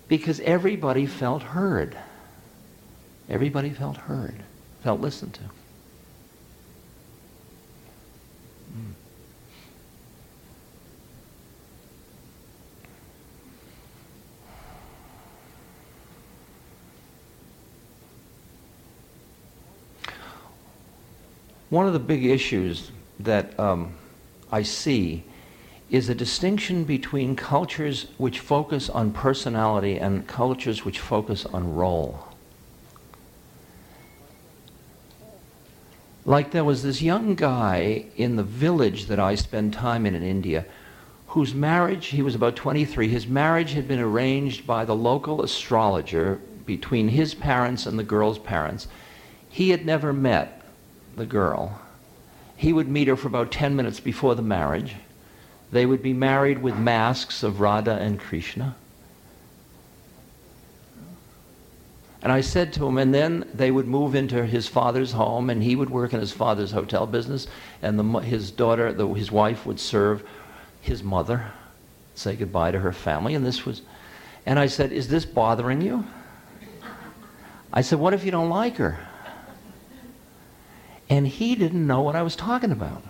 because 0.06 0.38
everybody 0.40 1.06
felt 1.06 1.42
heard. 1.42 1.96
Everybody 3.28 3.70
felt 3.70 3.96
heard, 3.96 4.36
felt 4.84 5.00
listened 5.00 5.34
to. 5.34 5.42
One 21.74 21.88
of 21.88 21.92
the 21.92 21.98
big 21.98 22.24
issues 22.24 22.92
that 23.18 23.58
um, 23.58 23.94
I 24.52 24.62
see 24.62 25.24
is 25.90 26.08
a 26.08 26.14
distinction 26.14 26.84
between 26.84 27.34
cultures 27.34 28.06
which 28.16 28.38
focus 28.38 28.88
on 28.88 29.10
personality 29.10 29.98
and 29.98 30.24
cultures 30.24 30.84
which 30.84 31.00
focus 31.00 31.44
on 31.46 31.74
role. 31.74 32.28
Like 36.24 36.52
there 36.52 36.62
was 36.62 36.84
this 36.84 37.02
young 37.02 37.34
guy 37.34 38.04
in 38.16 38.36
the 38.36 38.44
village 38.44 39.06
that 39.06 39.18
I 39.18 39.34
spend 39.34 39.72
time 39.72 40.06
in 40.06 40.14
in 40.14 40.22
India 40.22 40.66
whose 41.26 41.54
marriage, 41.54 42.06
he 42.06 42.22
was 42.22 42.36
about 42.36 42.54
23, 42.54 43.08
his 43.08 43.26
marriage 43.26 43.72
had 43.72 43.88
been 43.88 43.98
arranged 43.98 44.64
by 44.64 44.84
the 44.84 44.94
local 44.94 45.42
astrologer 45.42 46.40
between 46.66 47.08
his 47.08 47.34
parents 47.34 47.84
and 47.84 47.98
the 47.98 48.04
girl's 48.04 48.38
parents. 48.38 48.86
He 49.48 49.70
had 49.70 49.84
never 49.84 50.12
met 50.12 50.60
the 51.16 51.26
girl. 51.26 51.80
He 52.56 52.72
would 52.72 52.88
meet 52.88 53.08
her 53.08 53.16
for 53.16 53.28
about 53.28 53.52
10 53.52 53.74
minutes 53.76 54.00
before 54.00 54.34
the 54.34 54.42
marriage. 54.42 54.94
They 55.72 55.86
would 55.86 56.02
be 56.02 56.12
married 56.12 56.62
with 56.62 56.76
masks 56.76 57.42
of 57.42 57.60
Radha 57.60 57.92
and 57.92 58.20
Krishna. 58.20 58.76
And 62.22 62.32
I 62.32 62.40
said 62.40 62.72
to 62.74 62.86
him, 62.86 62.96
and 62.96 63.12
then 63.12 63.46
they 63.52 63.70
would 63.70 63.86
move 63.86 64.14
into 64.14 64.46
his 64.46 64.66
father's 64.66 65.12
home, 65.12 65.50
and 65.50 65.62
he 65.62 65.76
would 65.76 65.90
work 65.90 66.14
in 66.14 66.20
his 66.20 66.32
father's 66.32 66.70
hotel 66.70 67.06
business, 67.06 67.46
and 67.82 67.98
the, 67.98 68.20
his 68.20 68.50
daughter, 68.50 68.94
the, 68.94 69.06
his 69.08 69.30
wife, 69.30 69.66
would 69.66 69.78
serve 69.78 70.26
his 70.80 71.02
mother, 71.02 71.52
say 72.14 72.34
goodbye 72.34 72.70
to 72.70 72.78
her 72.78 72.92
family. 72.92 73.34
And 73.34 73.44
this 73.44 73.66
was, 73.66 73.82
and 74.46 74.58
I 74.58 74.68
said, 74.68 74.90
Is 74.90 75.08
this 75.08 75.26
bothering 75.26 75.82
you? 75.82 76.06
I 77.74 77.82
said, 77.82 77.98
What 77.98 78.14
if 78.14 78.24
you 78.24 78.30
don't 78.30 78.48
like 78.48 78.76
her? 78.76 78.98
And 81.08 81.26
he 81.26 81.54
didn't 81.54 81.86
know 81.86 82.00
what 82.00 82.16
I 82.16 82.22
was 82.22 82.34
talking 82.34 82.72
about. 82.72 83.02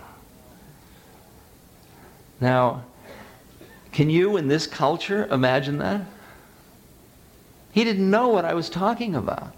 Now, 2.41 2.83
can 3.91 4.09
you 4.09 4.37
in 4.37 4.47
this 4.47 4.67
culture 4.67 5.25
imagine 5.27 5.77
that? 5.77 6.01
He 7.71 7.83
didn't 7.83 8.09
know 8.09 8.29
what 8.29 8.45
I 8.45 8.53
was 8.53 8.69
talking 8.69 9.15
about. 9.15 9.53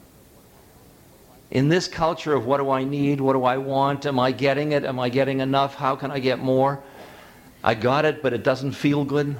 In 1.50 1.70
this 1.70 1.88
culture 1.88 2.34
of 2.34 2.46
what 2.46 2.58
do 2.58 2.70
I 2.70 2.84
need? 2.84 3.22
What 3.22 3.34
do 3.34 3.44
I 3.44 3.58
want? 3.58 4.06
Am 4.06 4.20
I 4.20 4.32
getting 4.32 4.74
it? 4.74 4.84
Am 4.84 5.00
I 5.00 5.10
getting 5.10 5.40
enough? 5.40 5.76
How 5.76 5.96
can 5.96 6.12
I 6.12 6.20
get 6.20 6.40
more? 6.40 6.82
I 7.64 7.74
got 7.74 8.06
it, 8.06 8.22
but 8.22 8.34
it 8.34 8.44
doesn't 8.44 8.74
feel 8.74 9.04
good. 9.06 9.36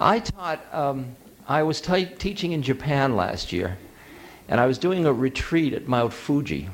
I 0.00 0.18
taught, 0.18 0.60
um, 0.72 1.14
I 1.46 1.62
was 1.62 1.80
t- 1.80 2.06
teaching 2.06 2.52
in 2.52 2.62
Japan 2.62 3.16
last 3.16 3.52
year, 3.52 3.78
and 4.48 4.60
I 4.60 4.66
was 4.66 4.78
doing 4.78 5.06
a 5.06 5.12
retreat 5.12 5.72
at 5.72 5.88
Mount 5.88 6.12
Fuji. 6.12 6.68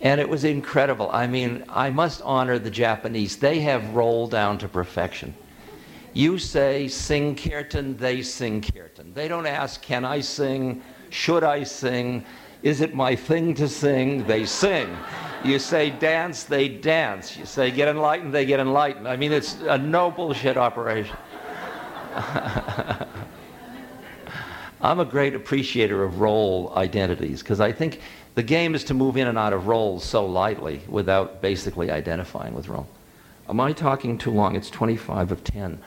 And 0.00 0.20
it 0.20 0.28
was 0.28 0.44
incredible. 0.44 1.10
I 1.12 1.26
mean, 1.26 1.64
I 1.68 1.90
must 1.90 2.22
honor 2.22 2.58
the 2.58 2.70
Japanese. 2.70 3.36
They 3.36 3.60
have 3.60 3.94
rolled 3.94 4.30
down 4.30 4.58
to 4.58 4.68
perfection. 4.68 5.34
You 6.12 6.38
say, 6.38 6.88
sing 6.88 7.36
kirtan, 7.36 7.96
they 7.96 8.22
sing 8.22 8.62
kirtan. 8.62 9.12
They 9.14 9.28
don't 9.28 9.46
ask, 9.46 9.82
can 9.82 10.04
I 10.04 10.20
sing? 10.20 10.82
Should 11.10 11.44
I 11.44 11.62
sing? 11.64 12.24
Is 12.62 12.80
it 12.80 12.94
my 12.94 13.14
thing 13.14 13.54
to 13.54 13.68
sing? 13.68 14.26
They 14.26 14.44
sing. 14.46 14.96
You 15.44 15.58
say 15.58 15.90
dance, 15.90 16.44
they 16.44 16.68
dance. 16.68 17.36
You 17.36 17.46
say 17.46 17.70
get 17.70 17.88
enlightened, 17.88 18.34
they 18.34 18.44
get 18.44 18.60
enlightened. 18.60 19.06
I 19.06 19.16
mean, 19.16 19.32
it's 19.32 19.56
a 19.62 19.78
no 19.78 20.10
bullshit 20.10 20.56
operation. 20.56 21.16
I'm 24.82 24.98
a 24.98 25.04
great 25.04 25.34
appreciator 25.34 26.02
of 26.02 26.20
role 26.20 26.72
identities 26.74 27.42
because 27.42 27.60
I 27.60 27.70
think 27.70 28.00
the 28.34 28.42
game 28.42 28.74
is 28.74 28.82
to 28.84 28.94
move 28.94 29.18
in 29.18 29.26
and 29.26 29.36
out 29.36 29.52
of 29.52 29.66
roles 29.66 30.04
so 30.04 30.24
lightly 30.24 30.80
without 30.88 31.42
basically 31.42 31.90
identifying 31.90 32.54
with 32.54 32.68
role. 32.68 32.88
Am 33.48 33.60
I 33.60 33.72
talking 33.72 34.16
too 34.16 34.30
long? 34.30 34.56
It's 34.56 34.70
25 34.70 35.32
of 35.32 35.44
10. 35.44 35.82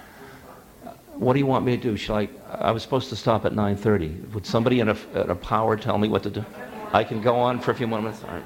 What 1.15 1.33
do 1.33 1.39
you 1.39 1.47
want 1.47 1.65
me 1.65 1.75
to 1.75 1.81
do? 1.81 1.97
Shall 1.97 2.17
I? 2.17 2.29
I 2.51 2.71
was 2.71 2.83
supposed 2.83 3.09
to 3.09 3.15
stop 3.15 3.45
at 3.45 3.53
9:30. 3.53 4.33
Would 4.33 4.45
somebody 4.45 4.79
in 4.79 4.89
a, 4.89 4.97
in 5.15 5.29
a 5.29 5.35
power 5.35 5.77
tell 5.77 5.97
me 5.97 6.07
what 6.07 6.23
to 6.23 6.29
do? 6.29 6.43
I 6.91 7.03
can 7.03 7.21
go 7.21 7.35
on 7.35 7.59
for 7.59 7.71
a 7.71 7.75
few 7.75 7.87
more 7.87 8.01
minutes. 8.01 8.23
Right. 8.23 8.43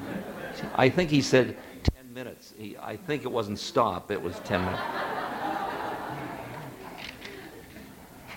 I 0.76 0.90
think 0.90 1.10
he 1.10 1.22
said 1.22 1.58
10 1.96 2.14
minutes. 2.14 2.54
He, 2.58 2.78
I 2.78 2.98
think 2.98 3.24
it 3.24 3.32
wasn't 3.32 3.60
stop. 3.60 4.12
It 4.12 4.22
was 4.22 4.40
10 4.40 4.66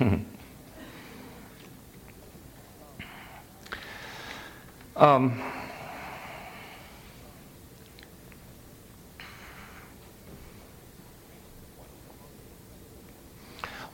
minutes. 0.00 0.26
Um, 5.00 5.40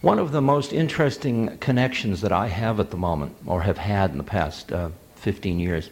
one 0.01 0.19
of 0.19 0.33
the 0.33 0.41
most 0.41 0.73
interesting 0.73 1.59
connections 1.59 2.23
that 2.23 2.33
I 2.33 2.49
have 2.49 2.81
at 2.81 2.91
the 2.91 2.97
moment, 2.97 3.37
or 3.47 3.63
have 3.63 3.79
had 3.79 4.11
in 4.11 4.19
the 4.19 4.25
past 4.25 4.73
uh, 4.73 4.89
15 5.15 5.61
years, 5.61 5.91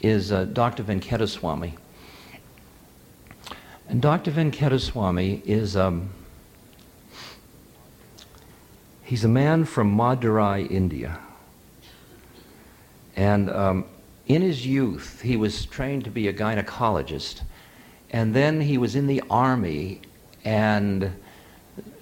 is 0.00 0.32
uh, 0.32 0.44
Dr. 0.44 0.82
Venkataswamy. 0.82 1.74
And 3.90 4.00
Dr. 4.00 4.30
Venkataswamy 4.30 5.44
is 5.44 5.76
um, 5.76 6.08
he's 9.02 9.24
a 9.24 9.28
man 9.28 9.66
from 9.66 9.94
Madurai, 9.94 10.70
India. 10.70 11.18
And 13.14 13.50
um, 13.50 13.84
in 14.26 14.42
his 14.42 14.66
youth, 14.66 15.20
he 15.20 15.36
was 15.36 15.66
trained 15.66 16.04
to 16.04 16.10
be 16.10 16.28
a 16.28 16.32
gynecologist, 16.32 17.42
and 18.10 18.34
then 18.34 18.60
he 18.60 18.78
was 18.78 18.94
in 18.94 19.06
the 19.06 19.22
army 19.30 20.00
and 20.44 21.12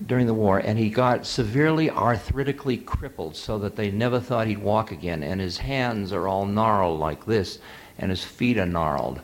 during 0.06 0.26
the 0.26 0.34
war, 0.34 0.58
and 0.58 0.78
he 0.78 0.90
got 0.90 1.24
severely 1.24 1.90
arthritically 1.90 2.76
crippled 2.76 3.36
so 3.36 3.58
that 3.58 3.76
they 3.76 3.90
never 3.90 4.18
thought 4.18 4.46
he'd 4.46 4.58
walk 4.58 4.90
again. 4.90 5.22
And 5.22 5.40
his 5.40 5.58
hands 5.58 6.12
are 6.12 6.26
all 6.26 6.46
gnarled 6.46 6.98
like 6.98 7.24
this, 7.24 7.58
and 7.98 8.10
his 8.10 8.24
feet 8.24 8.58
are 8.58 8.66
gnarled. 8.66 9.20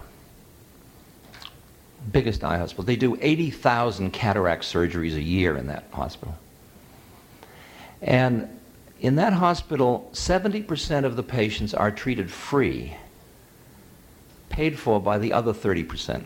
Biggest 2.11 2.43
eye 2.43 2.59
hospital. 2.59 2.85
They 2.85 2.97
do 2.97 3.17
80,000 3.21 4.11
cataract 4.13 4.65
surgeries 4.65 5.15
a 5.15 5.23
year 5.23 5.57
in 5.57 5.69
that 5.69 5.85
hospital. 5.93 6.37
And 8.03 8.49
in 9.01 9.17
that 9.17 9.35
hospital, 9.35 10.11
70% 10.13 11.05
of 11.05 11.15
the 11.15 11.23
patients 11.23 11.73
are 11.73 11.91
treated 11.91 12.31
free, 12.31 12.97
paid 14.49 14.79
for 14.79 15.01
by 15.01 15.19
the 15.19 15.33
other 15.33 15.53
30% 15.53 16.25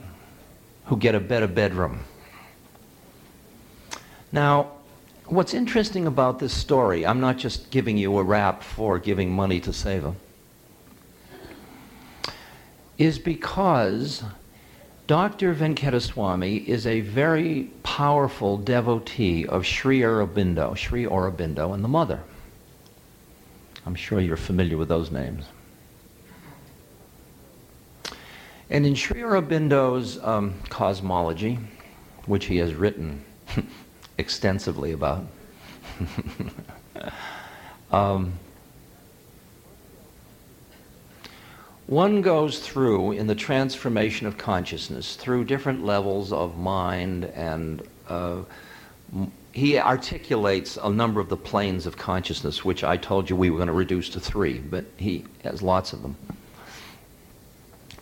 who 0.87 0.97
get 0.97 1.15
a 1.15 1.21
better 1.21 1.47
bedroom. 1.47 2.01
Now, 4.33 4.73
what's 5.27 5.55
interesting 5.55 6.07
about 6.07 6.39
this 6.39 6.53
story, 6.53 7.05
I'm 7.05 7.21
not 7.21 7.37
just 7.37 7.71
giving 7.71 7.97
you 7.97 8.17
a 8.19 8.23
rap 8.23 8.63
for 8.63 8.99
giving 8.99 9.33
money 9.33 9.61
to 9.61 9.73
save 9.73 10.03
them, 10.03 10.17
is 12.97 13.19
because 13.19 14.23
Dr. 15.07 15.55
Venkataswamy 15.55 16.67
is 16.67 16.87
a 16.87 17.01
very 17.01 17.71
powerful 17.83 18.57
devotee 18.57 19.47
of 19.47 19.67
Sri 19.67 20.01
Aurobindo, 20.01 20.77
Sri 20.77 21.05
Aurobindo 21.05 21.75
and 21.75 21.83
the 21.83 21.89
mother. 21.89 22.21
I'm 23.85 23.97
sure 23.97 24.21
you're 24.21 24.37
familiar 24.37 24.77
with 24.77 24.89
those 24.89 25.11
names. 25.11 25.47
And 28.69 28.87
in 28.87 28.95
Sri 28.95 29.23
Aurobindo's 29.23 30.23
um, 30.23 30.55
cosmology, 30.69 31.59
which 32.27 32.45
he 32.45 32.59
has 32.59 32.75
written 32.75 33.25
extensively 34.21 34.93
about, 34.93 35.27
um, 37.91 38.33
one 41.87 42.23
goes 42.23 42.61
through 42.61 43.13
in 43.13 43.27
the 43.27 43.35
transformation 43.35 44.29
of 44.29 44.39
consciousness 44.39 45.17
through 45.17 45.43
different 45.45 45.85
levels 45.85 46.33
of 46.33 46.57
mind 46.57 47.25
and 47.25 47.83
uh, 48.09 48.43
he 49.53 49.79
articulates 49.79 50.77
a 50.77 50.91
number 50.91 51.21
of 51.21 51.29
the 51.29 51.37
planes 51.37 51.87
of 51.87 51.97
consciousness, 51.97 52.65
which 52.65 52.85
I 52.85 52.97
told 52.97 53.29
you 53.29 53.37
we 53.37 53.51
were 53.51 53.59
going 53.59 53.67
to 53.67 53.73
reduce 53.73 54.09
to 54.11 54.21
three, 54.21 54.59
but 54.59 54.85
he 54.97 55.25
has 55.43 55.63
lots 55.63 55.93
of 55.93 56.03
them. 56.03 56.17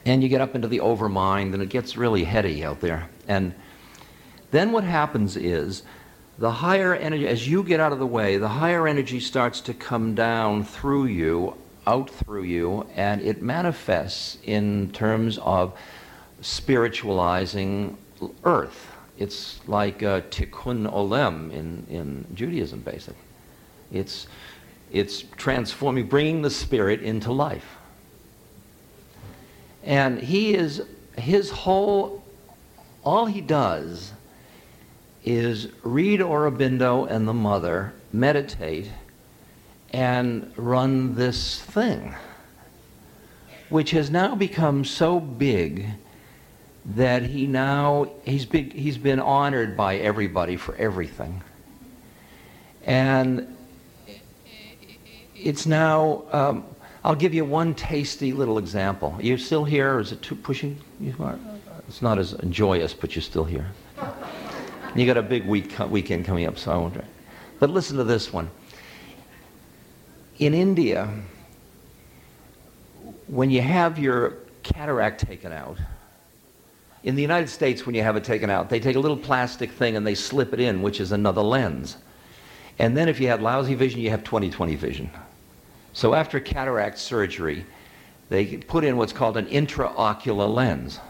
And 0.04 0.22
you 0.22 0.28
get 0.28 0.40
up 0.40 0.54
into 0.54 0.68
the 0.68 0.78
overmind, 0.80 1.54
and 1.54 1.62
it 1.62 1.70
gets 1.70 1.96
really 1.96 2.24
heady 2.24 2.64
out 2.64 2.80
there. 2.80 3.08
And 3.26 3.54
then 4.50 4.72
what 4.72 4.84
happens 4.84 5.36
is 5.36 5.82
the 6.38 6.50
higher 6.50 6.94
energy, 6.94 7.26
as 7.26 7.48
you 7.48 7.62
get 7.62 7.80
out 7.80 7.92
of 7.92 7.98
the 7.98 8.06
way, 8.06 8.36
the 8.36 8.48
higher 8.48 8.86
energy 8.86 9.20
starts 9.20 9.60
to 9.62 9.74
come 9.74 10.14
down 10.14 10.64
through 10.64 11.06
you, 11.06 11.54
out 11.86 12.10
through 12.10 12.44
you, 12.44 12.86
and 12.94 13.20
it 13.22 13.42
manifests 13.42 14.38
in 14.44 14.90
terms 14.92 15.38
of 15.38 15.76
spiritualizing 16.40 17.98
earth 18.44 18.92
it's 19.18 19.58
like 19.66 20.02
uh, 20.02 20.20
tikkun 20.22 20.90
olam 20.90 21.52
in, 21.52 21.84
in 21.90 22.24
Judaism, 22.34 22.80
basically. 22.80 23.20
It's, 23.90 24.28
it's 24.92 25.22
transforming, 25.36 26.06
bringing 26.06 26.42
the 26.42 26.50
spirit 26.50 27.02
into 27.02 27.32
life. 27.32 27.76
And 29.82 30.20
he 30.20 30.54
is, 30.54 30.82
his 31.16 31.50
whole, 31.50 32.22
all 33.04 33.26
he 33.26 33.40
does 33.40 34.12
is 35.28 35.68
read 35.82 36.20
Aurobindo 36.20 37.06
and 37.10 37.28
the 37.28 37.34
mother, 37.34 37.92
meditate, 38.12 38.90
and 39.92 40.50
run 40.56 41.14
this 41.14 41.60
thing, 41.60 42.14
which 43.68 43.90
has 43.90 44.10
now 44.10 44.34
become 44.34 44.84
so 44.84 45.20
big 45.20 45.86
that 46.84 47.22
he 47.22 47.46
now 47.46 48.08
he's 48.24 48.46
been, 48.46 48.70
he's 48.70 48.96
been 48.96 49.20
honored 49.20 49.76
by 49.76 49.96
everybody 49.96 50.56
for 50.56 50.74
everything. 50.76 51.42
And 52.84 53.54
it's 55.34 55.66
now 55.66 56.24
um, 56.32 56.64
i'll 57.04 57.14
give 57.14 57.34
you 57.34 57.44
one 57.44 57.74
tasty 57.74 58.32
little 58.32 58.56
example. 58.56 59.14
Are 59.18 59.22
you 59.22 59.36
still 59.36 59.64
here? 59.64 60.00
Is 60.00 60.10
it 60.10 60.22
too 60.22 60.34
pushing 60.34 60.80
it's 61.86 62.02
not 62.02 62.18
as 62.18 62.34
joyous 62.48 62.94
but 62.94 63.14
you're 63.14 63.22
still 63.22 63.44
here 63.44 63.70
you 65.00 65.06
got 65.06 65.16
a 65.16 65.22
big 65.22 65.46
week, 65.46 65.78
uh, 65.80 65.86
weekend 65.86 66.24
coming 66.24 66.46
up 66.46 66.58
so 66.58 66.72
i 66.72 66.76
won't 66.76 66.96
but 67.58 67.70
listen 67.70 67.96
to 67.96 68.04
this 68.04 68.32
one 68.32 68.48
in 70.38 70.54
india 70.54 71.08
when 73.26 73.50
you 73.50 73.60
have 73.60 73.98
your 73.98 74.38
cataract 74.62 75.20
taken 75.20 75.52
out 75.52 75.78
in 77.04 77.14
the 77.14 77.22
United 77.22 77.48
States, 77.48 77.86
when 77.86 77.94
you 77.94 78.02
have 78.02 78.16
it 78.16 78.24
taken 78.24 78.50
out, 78.50 78.68
they 78.68 78.80
take 78.80 78.96
a 78.96 79.00
little 79.00 79.16
plastic 79.16 79.70
thing 79.70 79.96
and 79.96 80.06
they 80.06 80.14
slip 80.14 80.52
it 80.52 80.60
in, 80.60 80.82
which 80.82 81.00
is 81.00 81.12
another 81.12 81.42
lens. 81.42 81.96
And 82.78 82.96
then 82.96 83.08
if 83.08 83.20
you 83.20 83.28
have 83.28 83.40
lousy 83.40 83.74
vision, 83.74 84.00
you 84.00 84.10
have 84.10 84.24
20/20 84.24 84.76
vision. 84.76 85.10
So 85.92 86.14
after 86.14 86.38
cataract 86.38 86.98
surgery, 86.98 87.64
they 88.28 88.58
put 88.58 88.84
in 88.84 88.96
what's 88.96 89.12
called 89.12 89.36
an 89.36 89.46
intraocular 89.46 90.52
lens. 90.52 91.00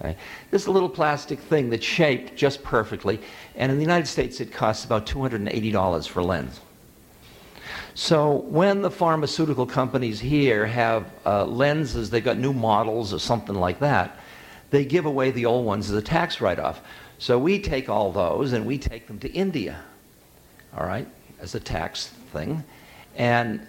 Okay? 0.00 0.16
This 0.50 0.62
is 0.62 0.68
a 0.68 0.72
little 0.72 0.88
plastic 0.88 1.38
thing 1.38 1.70
that's 1.70 1.84
shaped 1.84 2.36
just 2.36 2.62
perfectly, 2.62 3.20
and 3.54 3.70
in 3.72 3.78
the 3.78 3.84
United 3.84 4.06
States 4.06 4.40
it 4.40 4.52
costs 4.52 4.84
about 4.84 5.06
$280 5.06 6.08
for 6.08 6.20
a 6.20 6.24
lens. 6.24 6.60
So 7.94 8.42
when 8.48 8.82
the 8.82 8.90
pharmaceutical 8.90 9.64
companies 9.64 10.20
here 10.20 10.66
have 10.66 11.10
uh, 11.24 11.46
lenses, 11.46 12.10
they've 12.10 12.22
got 12.22 12.36
new 12.36 12.52
models 12.52 13.14
or 13.14 13.18
something 13.18 13.54
like 13.54 13.80
that, 13.80 14.18
they 14.70 14.84
give 14.84 15.06
away 15.06 15.30
the 15.30 15.46
old 15.46 15.64
ones 15.64 15.90
as 15.90 15.96
a 15.96 16.02
tax 16.02 16.40
write 16.40 16.58
off. 16.58 16.82
So 17.18 17.38
we 17.38 17.58
take 17.58 17.88
all 17.88 18.12
those 18.12 18.52
and 18.52 18.66
we 18.66 18.76
take 18.76 19.06
them 19.06 19.18
to 19.20 19.32
India, 19.32 19.80
all 20.76 20.86
right, 20.86 21.08
as 21.40 21.54
a 21.54 21.60
tax 21.60 22.08
thing. 22.32 22.62
And 23.16 23.66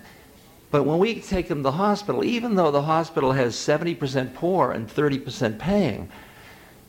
but 0.69 0.83
when 0.83 0.99
we 0.99 1.21
take 1.21 1.47
them 1.47 1.59
to 1.59 1.63
the 1.63 1.71
hospital, 1.71 2.23
even 2.23 2.55
though 2.55 2.71
the 2.71 2.81
hospital 2.81 3.31
has 3.31 3.55
70% 3.55 4.33
poor 4.33 4.71
and 4.71 4.87
30% 4.87 5.57
paying, 5.57 6.09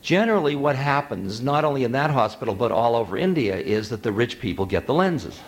generally 0.03 0.57
what 0.57 0.75
happens, 0.75 1.41
not 1.41 1.65
only 1.65 1.85
in 1.85 1.93
that 1.93 2.11
hospital 2.11 2.55
but 2.55 2.73
all 2.73 2.97
over 2.97 3.17
India, 3.17 3.57
is 3.57 3.89
that 3.91 4.03
the 4.03 4.11
rich 4.11 4.41
people 4.41 4.67
get 4.67 4.87
the 4.87 4.95
lenses. 4.95 5.39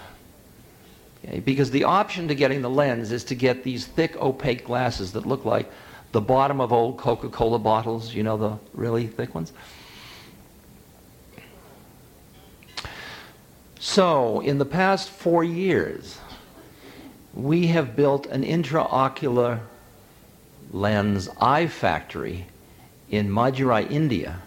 Okay? 1.25 1.41
Because 1.41 1.71
the 1.71 1.85
option 1.85 2.29
to 2.29 2.35
getting 2.35 2.63
the 2.63 2.71
lens 2.71 3.11
is 3.11 3.25
to 3.25 3.35
get 3.35 3.65
these 3.65 3.87
thick, 3.87 4.17
opaque 4.17 4.65
glasses 4.65 5.13
that 5.13 5.27
look 5.27 5.45
like 5.45 5.71
the 6.13 6.21
bottom 6.21 6.61
of 6.61 6.73
old 6.73 6.99
Coca-Cola 6.99 7.59
bottles, 7.59 8.15
you 8.15 8.23
know, 8.23 8.37
the 8.37 8.59
really 8.75 9.07
thick 9.07 9.35
ones. 9.35 9.53
So, 13.79 14.41
in 14.41 14.59
the 14.59 14.67
past 14.67 15.09
four 15.09 15.43
years, 15.43 16.19
we 17.35 17.69
have 17.69 17.97
built 17.97 18.27
an 18.27 18.43
intraocular 18.43 19.61
lens 20.73 21.29
eye 21.41 21.67
factory 21.67 22.47
in 23.11 23.29
Madurai, 23.29 23.91
India, 23.91 24.41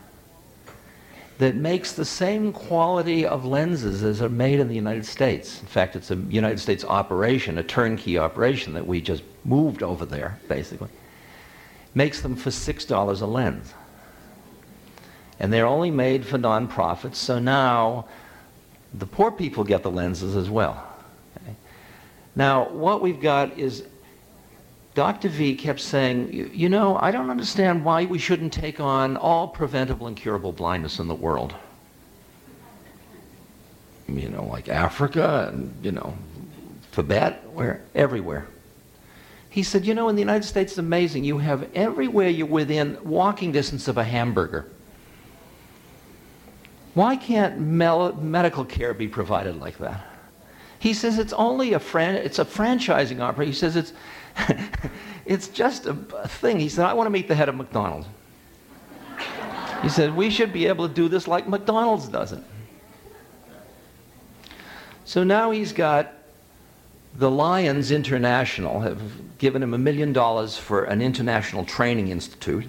that 1.39 1.55
makes 1.55 1.93
the 1.93 2.05
same 2.05 2.53
quality 2.53 3.25
of 3.25 3.43
lenses 3.43 4.03
as 4.03 4.21
are 4.21 4.29
made 4.29 4.59
in 4.59 4.67
the 4.67 4.75
United 4.75 5.05
States. 5.05 5.59
In 5.59 5.67
fact, 5.67 5.95
it's 5.95 6.11
a 6.11 6.15
United 6.15 6.59
States 6.59 6.85
operation, 6.85 7.57
a 7.57 7.63
turnkey 7.63 8.17
operation 8.17 8.73
that 8.73 8.85
we 8.85 9.01
just 9.01 9.23
moved 9.43 9.83
over 9.83 10.05
there, 10.05 10.39
basically 10.47 10.89
makes 11.95 12.21
them 12.21 12.35
for 12.35 12.49
$6 12.49 13.21
a 13.21 13.25
lens. 13.25 13.73
And 15.39 15.51
they're 15.51 15.65
only 15.65 15.91
made 15.91 16.25
for 16.25 16.37
nonprofits, 16.37 17.15
so 17.15 17.39
now 17.39 18.05
the 18.93 19.05
poor 19.05 19.31
people 19.31 19.63
get 19.63 19.83
the 19.83 19.91
lenses 19.91 20.35
as 20.35 20.49
well. 20.49 20.92
Now, 22.35 22.69
what 22.69 23.01
we've 23.01 23.21
got 23.21 23.57
is 23.57 23.83
Dr. 24.95 25.29
V 25.29 25.55
kept 25.55 25.79
saying, 25.79 26.51
You 26.53 26.69
know, 26.69 26.97
I 26.99 27.11
don't 27.11 27.29
understand 27.29 27.83
why 27.83 28.05
we 28.05 28.19
shouldn't 28.19 28.53
take 28.53 28.79
on 28.79 29.17
all 29.17 29.47
preventable 29.47 30.07
and 30.07 30.15
curable 30.15 30.51
blindness 30.51 30.99
in 30.99 31.07
the 31.07 31.15
world. 31.15 31.55
You 34.07 34.29
know, 34.29 34.45
like 34.45 34.69
Africa 34.69 35.49
and, 35.51 35.73
you 35.83 35.91
know, 35.91 36.15
Tibet, 36.91 37.43
where, 37.53 37.81
everywhere. 37.95 38.47
He 39.49 39.63
said, 39.63 39.85
You 39.85 39.93
know, 39.93 40.09
in 40.09 40.15
the 40.15 40.21
United 40.21 40.43
States, 40.45 40.73
it's 40.73 40.77
amazing. 40.79 41.23
You 41.23 41.39
have 41.39 41.69
everywhere 41.73 42.29
you're 42.29 42.45
within 42.47 42.97
walking 43.03 43.51
distance 43.51 43.87
of 43.87 43.97
a 43.97 44.03
hamburger. 44.03 44.67
Why 46.93 47.15
can't 47.15 47.59
medical 47.59 48.65
care 48.65 48.93
be 48.93 49.07
provided 49.07 49.59
like 49.59 49.79
that? 49.79 50.12
He 50.83 50.93
says 50.93 51.17
it's 51.17 51.31
only 51.31 51.71
a 51.71 51.77
it's 51.77 52.39
a 52.39 52.43
franchising 52.43 53.21
opera. 53.21 53.45
He 53.45 53.53
says 53.53 53.77
it's 53.77 53.93
it's 55.25 55.47
just 55.47 55.85
a, 55.85 55.95
a 56.17 56.27
thing. 56.27 56.59
He 56.59 56.67
said, 56.67 56.85
I 56.85 56.91
want 56.91 57.05
to 57.05 57.09
meet 57.09 57.29
the 57.29 57.35
head 57.35 57.47
of 57.47 57.55
McDonald's. 57.55 58.05
He 59.81 59.87
said, 59.87 60.13
we 60.13 60.29
should 60.29 60.51
be 60.51 60.65
able 60.67 60.89
to 60.89 60.93
do 60.93 61.07
this 61.07 61.25
like 61.25 61.47
McDonald's 61.47 62.09
does 62.09 62.33
it. 62.33 62.43
So 65.05 65.23
now 65.23 65.51
he's 65.51 65.71
got 65.71 66.11
the 67.15 67.31
Lions 67.31 67.89
International 67.89 68.81
have 68.81 68.99
given 69.37 69.63
him 69.63 69.73
a 69.73 69.77
million 69.77 70.11
dollars 70.11 70.57
for 70.57 70.83
an 70.83 71.01
international 71.01 71.63
training 71.63 72.09
institute. 72.09 72.65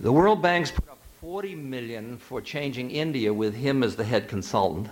The 0.00 0.10
World 0.10 0.42
Bank's 0.42 0.72
put 0.72 0.88
up 0.88 0.98
40 1.20 1.54
million 1.54 2.18
for 2.18 2.40
changing 2.40 2.90
India 2.90 3.32
with 3.32 3.54
him 3.54 3.84
as 3.84 3.94
the 3.94 4.02
head 4.02 4.26
consultant. 4.26 4.88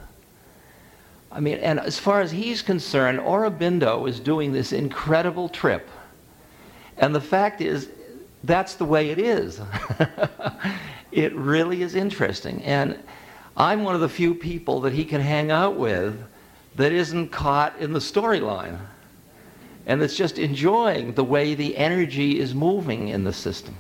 I 1.33 1.41
mean, 1.41 1.59
and 1.59 1.79
as 1.79 1.99
far 1.99 2.21
as 2.21 2.31
he's 2.31 2.63
concerned, 2.63 3.21
Aurobindo 3.21 4.09
is 4.09 4.19
doing 4.19 4.53
this 4.53 4.73
incredible 4.73 5.49
trip. 5.49 5.89
And 6.97 7.15
the 7.15 7.21
fact 7.21 7.61
is, 7.61 7.89
that's 8.43 8.75
the 8.75 8.85
way 8.85 9.11
it 9.11 9.19
is. 9.19 9.61
it 11.13 11.35
really 11.35 11.83
is 11.83 11.95
interesting. 11.95 12.63
And 12.65 12.99
I'm 13.57 13.85
one 13.85 13.95
of 13.95 14.01
the 14.01 14.09
few 14.09 14.35
people 14.35 14.81
that 14.83 14.93
he 14.93 15.05
can 15.05 15.21
hang 15.21 15.51
out 15.51 15.77
with 15.77 16.21
that 16.77 16.93
isn't 16.93 17.29
caught 17.29 17.79
in 17.79 17.93
the 17.93 18.01
storyline 18.01 18.79
and 19.87 20.01
that's 20.01 20.17
just 20.17 20.39
enjoying 20.39 21.15
the 21.15 21.25
way 21.25 21.55
the 21.55 21.77
energy 21.77 22.39
is 22.39 22.55
moving 22.55 23.09
in 23.09 23.25
the 23.25 23.33
system. 23.33 23.75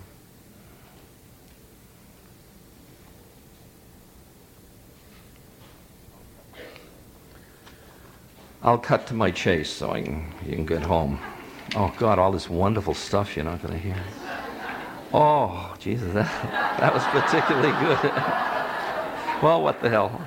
I'll 8.63 8.79
cut 8.79 9.07
to 9.07 9.15
my 9.15 9.31
chase 9.31 9.71
so 9.71 9.91
I 9.93 10.03
can, 10.03 10.31
you 10.45 10.55
can 10.55 10.67
get 10.67 10.83
home. 10.83 11.19
Oh, 11.75 11.95
God, 11.99 12.19
all 12.19 12.31
this 12.31 12.51
wonderful 12.51 12.93
stuff 12.93 13.35
you're 13.35 13.45
not 13.45 13.63
going 13.63 13.73
to 13.73 13.81
hear. 13.81 13.97
Oh, 15.15 15.75
Jesus, 15.79 16.13
that, 16.13 16.27
that 16.79 16.93
was 16.93 17.03
particularly 17.05 17.73
good. 17.81 18.03
well, 19.43 19.63
what 19.63 19.81
the 19.81 19.89
hell? 19.89 20.21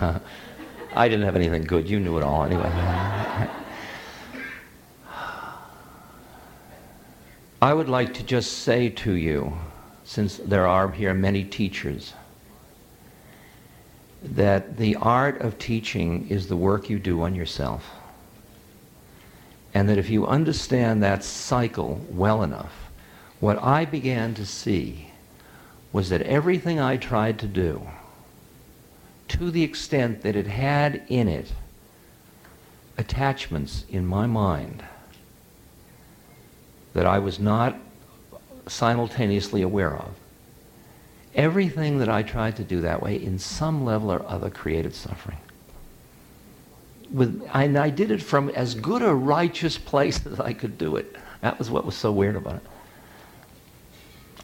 I 0.94 1.08
didn't 1.08 1.24
have 1.24 1.36
anything 1.36 1.62
good. 1.62 1.88
You 1.88 1.98
knew 1.98 2.18
it 2.18 2.22
all 2.22 2.44
anyway. 2.44 2.64
I 7.62 7.72
would 7.72 7.88
like 7.88 8.12
to 8.14 8.22
just 8.22 8.58
say 8.58 8.90
to 8.90 9.12
you 9.12 9.56
since 10.12 10.36
there 10.36 10.66
are 10.66 10.90
here 10.90 11.14
many 11.14 11.42
teachers, 11.42 12.12
that 14.22 14.76
the 14.76 14.94
art 14.96 15.40
of 15.40 15.58
teaching 15.58 16.28
is 16.28 16.48
the 16.48 16.56
work 16.56 16.90
you 16.90 16.98
do 16.98 17.22
on 17.22 17.34
yourself. 17.34 17.88
And 19.72 19.88
that 19.88 19.96
if 19.96 20.10
you 20.10 20.26
understand 20.26 21.02
that 21.02 21.24
cycle 21.24 21.98
well 22.10 22.42
enough, 22.42 22.90
what 23.40 23.62
I 23.62 23.86
began 23.86 24.34
to 24.34 24.44
see 24.44 25.10
was 25.94 26.10
that 26.10 26.20
everything 26.20 26.78
I 26.78 26.98
tried 26.98 27.38
to 27.38 27.46
do, 27.46 27.80
to 29.28 29.50
the 29.50 29.62
extent 29.62 30.20
that 30.20 30.36
it 30.36 30.46
had 30.46 31.04
in 31.08 31.26
it 31.26 31.54
attachments 32.98 33.86
in 33.88 34.06
my 34.06 34.26
mind 34.26 34.84
that 36.92 37.06
I 37.06 37.18
was 37.18 37.40
not 37.40 37.78
simultaneously 38.66 39.62
aware 39.62 39.96
of. 39.96 40.14
Everything 41.34 41.98
that 41.98 42.08
I 42.08 42.22
tried 42.22 42.56
to 42.56 42.64
do 42.64 42.82
that 42.82 43.02
way, 43.02 43.16
in 43.16 43.38
some 43.38 43.84
level 43.84 44.12
or 44.12 44.24
other, 44.28 44.50
created 44.50 44.94
suffering. 44.94 45.38
With, 47.10 47.46
and 47.52 47.78
I 47.78 47.90
did 47.90 48.10
it 48.10 48.22
from 48.22 48.50
as 48.50 48.74
good 48.74 49.02
a 49.02 49.14
righteous 49.14 49.78
place 49.78 50.24
as 50.26 50.40
I 50.40 50.52
could 50.52 50.78
do 50.78 50.96
it. 50.96 51.16
That 51.40 51.58
was 51.58 51.70
what 51.70 51.84
was 51.84 51.96
so 51.96 52.12
weird 52.12 52.36
about 52.36 52.56
it. 52.56 52.62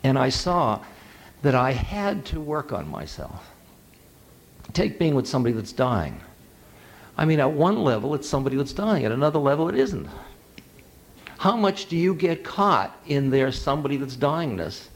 And 0.03 0.19
I 0.19 0.29
saw 0.29 0.81
that 1.43 1.55
I 1.55 1.73
had 1.73 2.25
to 2.27 2.41
work 2.41 2.73
on 2.73 2.89
myself. 2.89 3.51
Take 4.73 4.99
being 4.99 5.15
with 5.15 5.27
somebody 5.27 5.55
that's 5.55 5.73
dying. 5.73 6.21
I 7.17 7.25
mean, 7.25 7.41
at 7.41 7.51
one 7.51 7.83
level, 7.83 8.15
it's 8.15 8.29
somebody 8.29 8.57
that's 8.57 8.73
dying. 8.73 9.05
At 9.05 9.13
another 9.13 9.39
level, 9.39 9.69
it 9.69 9.75
isn't. 9.75 10.09
How 11.39 11.57
much 11.57 11.87
do 11.87 11.97
you 11.97 12.15
get 12.15 12.43
caught 12.43 13.01
in 13.07 13.31
there 13.31 13.53
somebody 13.53 13.97
that's 13.97 14.17
dyingness? 14.17 14.89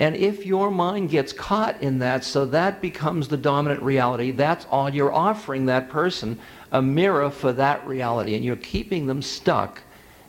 And 0.00 0.16
if 0.16 0.46
your 0.46 0.70
mind 0.70 1.10
gets 1.10 1.32
caught 1.32 1.80
in 1.82 1.98
that, 1.98 2.24
so 2.24 2.46
that 2.46 2.80
becomes 2.80 3.28
the 3.28 3.36
dominant 3.36 3.82
reality, 3.82 4.30
that's 4.30 4.66
all 4.70 4.88
you're 4.88 5.12
offering 5.12 5.66
that 5.66 5.90
person 5.90 6.38
a 6.72 6.80
mirror 6.80 7.30
for 7.30 7.52
that 7.52 7.86
reality, 7.86 8.34
and 8.34 8.42
you're 8.42 8.56
keeping 8.56 9.06
them 9.06 9.20
stuck 9.20 9.82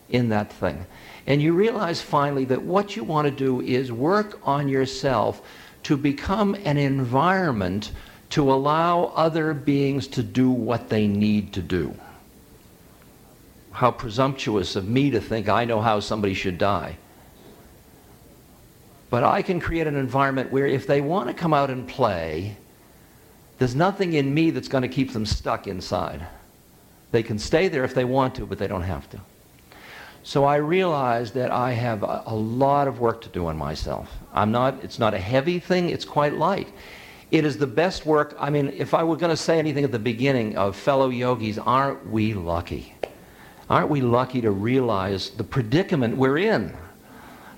in 0.10 0.28
that 0.30 0.52
thing. 0.52 0.86
And 1.26 1.42
you 1.42 1.54
realize 1.54 2.02
finally 2.02 2.44
that 2.46 2.62
what 2.62 2.98
you 2.98 3.06
want 3.06 3.26
to 3.26 3.32
do 3.32 3.62
is 3.62 3.94
work 3.94 4.40
on 4.44 4.68
yourself 4.68 5.42
to 5.84 5.96
become 5.96 6.56
an 6.66 6.78
environment 6.78 7.92
to 8.32 8.52
allow 8.52 9.06
other 9.16 9.54
beings 9.54 10.06
to 10.08 10.22
do 10.22 10.50
what 10.50 10.90
they 10.90 11.08
need 11.08 11.54
to 11.54 11.62
do 11.62 11.96
how 13.76 13.92
presumptuous 13.92 14.78
of 14.78 14.88
me 14.88 15.12
to 15.12 15.20
think 15.20 15.50
I 15.50 15.66
know 15.66 15.82
how 15.82 16.00
somebody 16.00 16.34
should 16.34 16.58
die. 16.58 16.98
But 19.10 19.26
I 19.26 19.42
can 19.42 19.60
create 19.60 19.86
an 19.86 19.98
environment 19.98 20.50
where 20.50 20.66
if 20.66 20.88
they 20.88 21.02
want 21.02 21.28
to 21.28 21.34
come 21.34 21.54
out 21.54 21.70
and 21.70 21.86
play, 21.86 22.56
there's 23.60 23.76
nothing 23.76 24.14
in 24.14 24.34
me 24.34 24.52
that's 24.52 24.70
going 24.70 24.84
to 24.84 24.88
keep 24.88 25.12
them 25.12 25.26
stuck 25.26 25.68
inside. 25.68 26.26
They 27.12 27.22
can 27.22 27.38
stay 27.38 27.68
there 27.68 27.84
if 27.84 27.94
they 27.94 28.06
want 28.06 28.36
to, 28.36 28.46
but 28.46 28.60
they 28.60 28.68
don't 28.68 28.82
have 28.84 29.10
to. 29.10 29.20
So 30.24 30.46
I 30.46 30.56
realized 30.56 31.34
that 31.34 31.52
I 31.52 31.74
have 31.74 32.02
a, 32.02 32.24
a, 32.26 32.36
lot 32.36 32.88
of 32.88 33.00
work 33.00 33.22
to 33.22 33.30
do 33.30 33.46
on 33.48 33.58
myself. 33.58 34.10
I'm 34.34 34.52
not, 34.52 34.84
it's 34.84 35.00
not 35.00 35.14
a 35.14 35.20
heavy 35.20 35.60
thing, 35.60 35.90
it's 35.90 36.06
quite 36.06 36.34
light. 36.34 36.70
It 37.30 37.46
is 37.46 37.58
the 37.58 37.68
best 37.68 38.06
work. 38.06 38.36
I 38.40 38.50
mean, 38.50 38.70
if 38.70 38.94
I 38.94 39.04
were 39.04 39.18
going 39.18 39.30
to 39.30 39.38
say 39.38 39.60
anything 39.60 39.84
at 39.84 39.92
the 39.92 40.00
beginning 40.00 40.58
of 40.58 40.76
fellow 40.76 41.10
yogis, 41.10 41.60
aren't 41.60 42.10
we 42.10 42.34
lucky? 42.34 42.95
Aren't 43.70 43.90
we 43.90 44.02
lucky 44.02 44.42
to 44.42 44.52
realize 44.52 45.32
the 45.32 45.44
predicament 45.44 46.18
we're 46.18 46.38
in? 46.38 46.76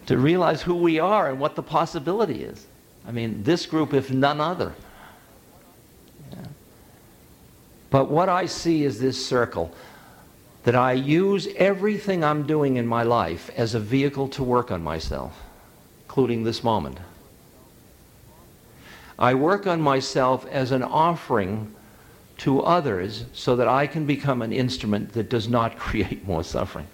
To 0.05 0.17
realize 0.17 0.61
who 0.61 0.75
we 0.75 0.99
are 0.99 1.29
and 1.29 1.39
what 1.39 1.55
the 1.55 1.63
possibility 1.63 2.43
is. 2.43 2.65
I 3.05 3.11
mean, 3.11 3.43
this 3.43 3.65
group, 3.65 3.93
if 3.93 4.11
none 4.11 4.39
other. 4.39 4.73
Yeah. 6.31 6.39
But 7.89 8.09
what 8.09 8.29
I 8.29 8.45
see 8.45 8.83
is 8.83 8.99
this 8.99 9.23
circle 9.23 9.73
that 10.63 10.75
I 10.75 10.93
use 10.93 11.47
everything 11.55 12.23
I'm 12.23 12.45
doing 12.45 12.75
in 12.75 12.85
my 12.85 13.03
life 13.03 13.49
as 13.55 13.73
a 13.75 13.79
vehicle 13.79 14.27
to 14.29 14.43
work 14.43 14.71
on 14.71 14.83
myself, 14.83 15.41
including 16.05 16.43
this 16.43 16.63
moment. 16.63 16.97
I 19.19 19.33
work 19.33 19.65
on 19.65 19.81
myself 19.81 20.45
as 20.47 20.71
an 20.71 20.83
offering 20.83 21.73
to 22.37 22.61
others 22.61 23.25
so 23.33 23.55
that 23.55 23.67
I 23.67 23.87
can 23.87 24.05
become 24.05 24.41
an 24.41 24.53
instrument 24.53 25.13
that 25.13 25.29
does 25.29 25.47
not 25.47 25.77
create 25.79 26.25
more 26.27 26.43
suffering. 26.43 26.87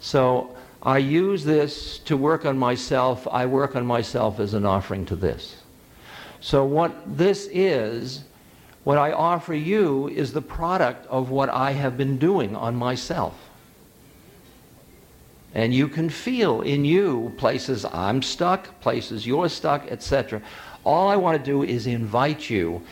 So 0.00 0.56
I 0.82 0.98
use 0.98 1.44
this 1.44 1.98
to 2.00 2.16
work 2.16 2.44
on 2.44 2.58
myself. 2.58 3.28
I 3.30 3.46
work 3.46 3.76
on 3.76 3.86
myself 3.86 4.40
as 4.40 4.52
an 4.52 4.66
offering 4.66 5.06
to 5.06 5.16
this. 5.16 5.56
So 6.40 6.64
what 6.64 7.16
this 7.16 7.48
is, 7.52 8.24
what 8.82 8.98
I 8.98 9.12
offer 9.12 9.54
you 9.54 10.08
is 10.08 10.32
the 10.32 10.42
product 10.42 11.06
of 11.06 11.30
what 11.30 11.48
I 11.48 11.70
have 11.70 11.96
been 11.96 12.18
doing 12.18 12.56
on 12.56 12.74
myself. 12.74 13.34
And 15.54 15.72
you 15.72 15.86
can 15.86 16.08
feel 16.08 16.62
in 16.62 16.84
you 16.84 17.32
places 17.36 17.84
I'm 17.84 18.22
stuck, 18.22 18.80
places 18.80 19.24
you're 19.26 19.48
stuck, 19.48 19.86
etc. 19.88 20.42
All 20.84 21.08
I 21.08 21.16
want 21.16 21.38
to 21.38 21.44
do 21.50 21.62
is 21.62 21.86
invite 21.86 22.50
you 22.50 22.82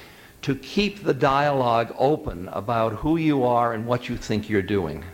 to 0.42 0.54
keep 0.54 1.02
the 1.02 1.14
dialogue 1.14 1.94
open 1.98 2.48
about 2.48 2.92
who 2.94 3.16
you 3.16 3.44
are 3.44 3.72
and 3.72 3.86
what 3.86 4.08
you 4.08 4.16
think 4.16 4.48
you're 4.48 4.62
doing. 4.62 5.04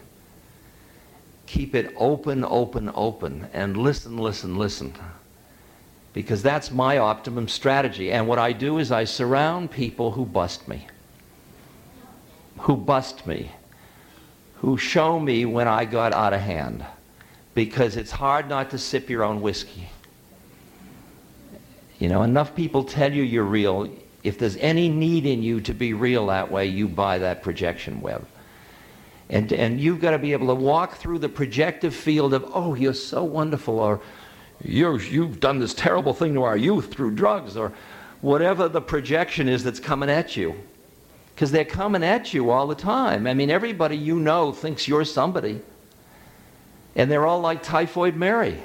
Keep 1.46 1.74
it 1.74 1.94
open, 1.96 2.44
open, 2.44 2.90
open, 2.94 3.48
and 3.52 3.76
listen, 3.76 4.18
listen, 4.18 4.56
listen. 4.56 4.94
because 6.16 6.42
that's 6.42 6.70
my 6.70 6.96
optimum 6.96 7.46
strategy. 7.46 8.10
And 8.10 8.26
what 8.26 8.38
I 8.38 8.52
do 8.52 8.78
is 8.78 8.90
I 8.90 9.04
surround 9.04 9.70
people 9.70 10.12
who 10.12 10.24
bust 10.24 10.66
me, 10.66 10.86
who 12.60 12.74
bust 12.74 13.26
me, 13.26 13.52
who 14.54 14.78
show 14.78 15.20
me 15.20 15.44
when 15.44 15.68
I 15.68 15.84
got 15.84 16.14
out 16.14 16.32
of 16.32 16.40
hand, 16.40 16.86
because 17.54 17.98
it's 17.98 18.12
hard 18.12 18.48
not 18.48 18.70
to 18.70 18.78
sip 18.78 19.10
your 19.10 19.24
own 19.24 19.42
whiskey. 19.42 19.90
You 21.98 22.08
know, 22.08 22.22
enough 22.22 22.54
people 22.54 22.84
tell 22.84 23.12
you 23.12 23.22
you're 23.22 23.44
real. 23.44 23.88
If 24.22 24.38
there's 24.38 24.56
any 24.56 24.88
need 24.88 25.24
in 25.24 25.42
you 25.42 25.60
to 25.62 25.72
be 25.72 25.94
real 25.94 26.26
that 26.26 26.50
way, 26.50 26.66
you 26.66 26.88
buy 26.88 27.18
that 27.18 27.42
projection 27.42 28.00
web. 28.00 28.26
And, 29.28 29.52
and 29.52 29.80
you've 29.80 30.00
got 30.00 30.12
to 30.12 30.18
be 30.18 30.32
able 30.32 30.48
to 30.48 30.54
walk 30.54 30.96
through 30.96 31.18
the 31.18 31.28
projective 31.28 31.94
field 31.94 32.34
of, 32.34 32.48
oh, 32.54 32.74
you're 32.74 32.94
so 32.94 33.24
wonderful, 33.24 33.80
or 33.80 34.00
you're, 34.62 35.00
you've 35.00 35.40
done 35.40 35.58
this 35.58 35.74
terrible 35.74 36.12
thing 36.12 36.34
to 36.34 36.42
our 36.44 36.56
youth 36.56 36.92
through 36.92 37.14
drugs, 37.14 37.56
or 37.56 37.72
whatever 38.20 38.68
the 38.68 38.80
projection 38.80 39.48
is 39.48 39.64
that's 39.64 39.80
coming 39.80 40.10
at 40.10 40.36
you. 40.36 40.54
Because 41.34 41.50
they're 41.50 41.64
coming 41.64 42.02
at 42.02 42.32
you 42.32 42.50
all 42.50 42.66
the 42.66 42.74
time. 42.74 43.26
I 43.26 43.34
mean, 43.34 43.50
everybody 43.50 43.96
you 43.96 44.20
know 44.20 44.52
thinks 44.52 44.88
you're 44.88 45.04
somebody. 45.04 45.60
And 46.94 47.10
they're 47.10 47.26
all 47.26 47.40
like 47.40 47.62
Typhoid 47.62 48.16
Mary. 48.16 48.62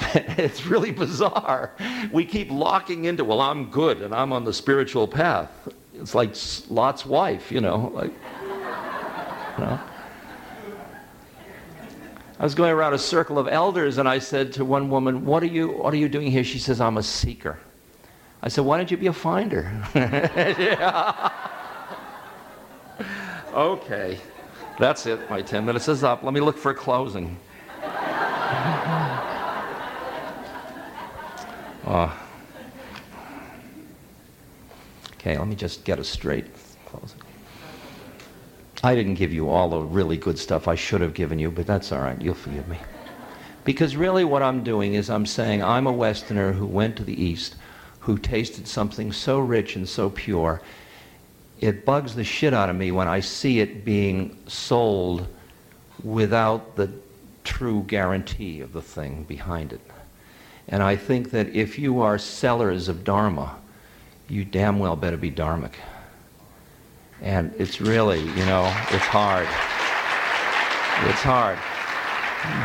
it's 0.14 0.66
really 0.66 0.90
bizarre. 0.92 1.72
We 2.12 2.24
keep 2.24 2.50
locking 2.50 3.06
into, 3.06 3.24
well, 3.24 3.40
I'm 3.40 3.70
good 3.70 4.02
and 4.02 4.14
I'm 4.14 4.32
on 4.32 4.44
the 4.44 4.52
spiritual 4.52 5.08
path. 5.08 5.50
It's 5.94 6.14
like 6.14 6.34
Lot's 6.68 7.04
wife, 7.04 7.50
you 7.50 7.60
know. 7.60 7.90
Like, 7.92 8.12
you 8.42 9.64
know. 9.64 9.80
I 12.40 12.44
was 12.44 12.54
going 12.54 12.70
around 12.70 12.94
a 12.94 12.98
circle 12.98 13.38
of 13.38 13.48
elders 13.48 13.98
and 13.98 14.08
I 14.08 14.20
said 14.20 14.52
to 14.54 14.64
one 14.64 14.88
woman, 14.90 15.24
what 15.24 15.42
are 15.42 15.46
you, 15.46 15.72
what 15.72 15.92
are 15.92 15.96
you 15.96 16.08
doing 16.08 16.30
here? 16.30 16.44
She 16.44 16.60
says, 16.60 16.80
I'm 16.80 16.96
a 16.96 17.02
seeker. 17.02 17.58
I 18.40 18.48
said, 18.48 18.64
why 18.64 18.76
don't 18.76 18.88
you 18.90 18.96
be 18.96 19.08
a 19.08 19.12
finder? 19.12 19.64
okay. 23.52 24.20
That's 24.78 25.06
it. 25.06 25.28
My 25.28 25.42
10 25.42 25.66
minutes 25.66 25.88
is 25.88 26.04
up. 26.04 26.22
Let 26.22 26.32
me 26.32 26.38
look 26.40 26.56
for 26.56 26.70
a 26.70 26.74
closing. 26.74 27.36
Uh, 31.88 32.12
okay, 35.14 35.38
let 35.38 35.48
me 35.48 35.56
just 35.56 35.84
get 35.84 35.98
a 35.98 36.04
straight. 36.04 36.44
I 38.82 38.94
didn't 38.94 39.14
give 39.14 39.32
you 39.32 39.48
all 39.48 39.70
the 39.70 39.80
really 39.80 40.18
good 40.18 40.38
stuff 40.38 40.68
I 40.68 40.74
should 40.74 41.00
have 41.00 41.14
given 41.14 41.38
you, 41.38 41.50
but 41.50 41.66
that's 41.66 41.90
all 41.90 42.00
right. 42.00 42.20
You'll 42.20 42.34
forgive 42.34 42.68
me. 42.68 42.78
Because 43.64 43.96
really, 43.96 44.22
what 44.22 44.42
I'm 44.42 44.62
doing 44.62 44.94
is 44.94 45.08
I'm 45.08 45.24
saying 45.24 45.62
I'm 45.62 45.86
a 45.86 45.92
Westerner 45.92 46.52
who 46.52 46.66
went 46.66 46.94
to 46.96 47.04
the 47.04 47.22
East, 47.22 47.56
who 48.00 48.18
tasted 48.18 48.68
something 48.68 49.10
so 49.10 49.38
rich 49.38 49.74
and 49.74 49.88
so 49.88 50.10
pure. 50.10 50.60
It 51.58 51.86
bugs 51.86 52.14
the 52.14 52.22
shit 52.22 52.52
out 52.52 52.68
of 52.68 52.76
me 52.76 52.90
when 52.92 53.08
I 53.08 53.20
see 53.20 53.60
it 53.60 53.86
being 53.86 54.36
sold 54.46 55.26
without 56.04 56.76
the 56.76 56.92
true 57.44 57.82
guarantee 57.86 58.60
of 58.60 58.74
the 58.74 58.82
thing 58.82 59.24
behind 59.24 59.72
it. 59.72 59.80
And 60.68 60.82
I 60.82 60.96
think 60.96 61.30
that 61.30 61.54
if 61.54 61.78
you 61.78 62.00
are 62.00 62.18
sellers 62.18 62.88
of 62.88 63.02
Dharma, 63.02 63.56
you 64.28 64.44
damn 64.44 64.78
well 64.78 64.96
better 64.96 65.16
be 65.16 65.30
Dharmic. 65.30 65.72
And 67.22 67.54
it's 67.58 67.80
really, 67.80 68.20
you 68.20 68.44
know, 68.44 68.66
it's 68.90 69.06
hard. 69.06 69.48
It's 71.08 71.22
hard. 71.22 71.58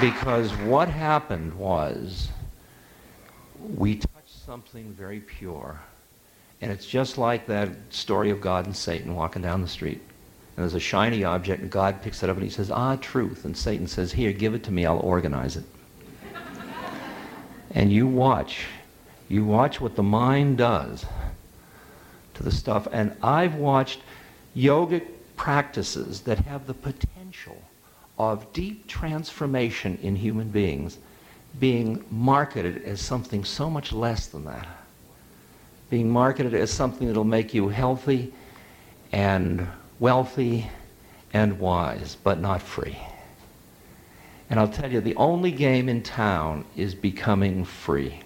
Because 0.02 0.52
what 0.68 0.90
happened 0.90 1.54
was 1.54 2.30
we 3.78 3.96
touched 3.96 4.46
something 4.46 4.92
very 4.94 5.22
pure. 5.22 5.80
And 6.62 6.72
it's 6.72 6.86
just 6.86 7.18
like 7.18 7.48
that 7.48 7.70
story 7.90 8.30
of 8.30 8.42
God 8.42 8.66
and 8.66 8.76
Satan 8.76 9.16
walking 9.16 9.42
down 9.42 9.62
the 9.62 9.68
street. 9.68 10.02
And 10.56 10.64
there's 10.64 10.76
a 10.76 10.80
shiny 10.80 11.24
object, 11.24 11.62
and 11.62 11.72
God 11.72 12.02
picks 12.02 12.22
it 12.22 12.30
up 12.30 12.36
and 12.36 12.44
he 12.44 12.50
says, 12.50 12.70
Ah, 12.70 12.96
truth. 12.98 13.46
And 13.46 13.58
Satan 13.58 13.88
says, 13.88 14.12
Here, 14.12 14.32
give 14.32 14.54
it 14.54 14.64
to 14.66 14.72
me, 14.72 14.86
I'll 14.86 15.00
organize 15.00 15.58
it 15.58 15.64
and 17.74 17.92
you 17.92 18.08
watch. 18.08 18.66
You 19.30 19.46
watch 19.46 19.82
what 19.82 19.96
the 19.96 20.04
mind 20.04 20.58
does 20.58 21.06
to 22.36 22.44
the 22.44 22.52
stuff. 22.52 22.88
And 22.92 23.16
I've 23.22 23.56
watched 23.56 24.00
yogic 24.56 25.06
practices 25.36 26.22
that 26.22 26.40
have 26.40 26.68
the 26.68 26.74
potential 26.74 27.58
of 28.18 28.52
deep 28.54 28.88
transformation 28.88 29.98
in 30.02 30.16
human 30.16 30.50
beings 30.50 31.00
being 31.60 32.04
marketed 32.10 32.84
as 32.84 33.02
something 33.02 33.44
so 33.44 33.70
much 33.70 33.92
less 33.92 34.28
than 34.28 34.46
that. 34.46 34.68
Being 35.90 36.10
marketed 36.10 36.54
as 36.54 36.72
something 36.72 37.08
that'll 37.08 37.24
make 37.24 37.54
you 37.54 37.70
healthy 37.70 38.34
and 39.12 39.68
wealthy 40.00 40.70
and 41.34 41.60
wise, 41.60 42.18
but 42.24 42.40
not 42.40 42.62
free. 42.62 42.98
And 44.50 44.60
I'll 44.60 44.68
tell 44.68 44.92
you, 44.92 45.02
the 45.02 45.16
only 45.16 45.52
game 45.52 45.90
in 45.90 46.02
town 46.02 46.66
is 46.76 46.94
becoming 46.94 47.66
free. 47.66 48.20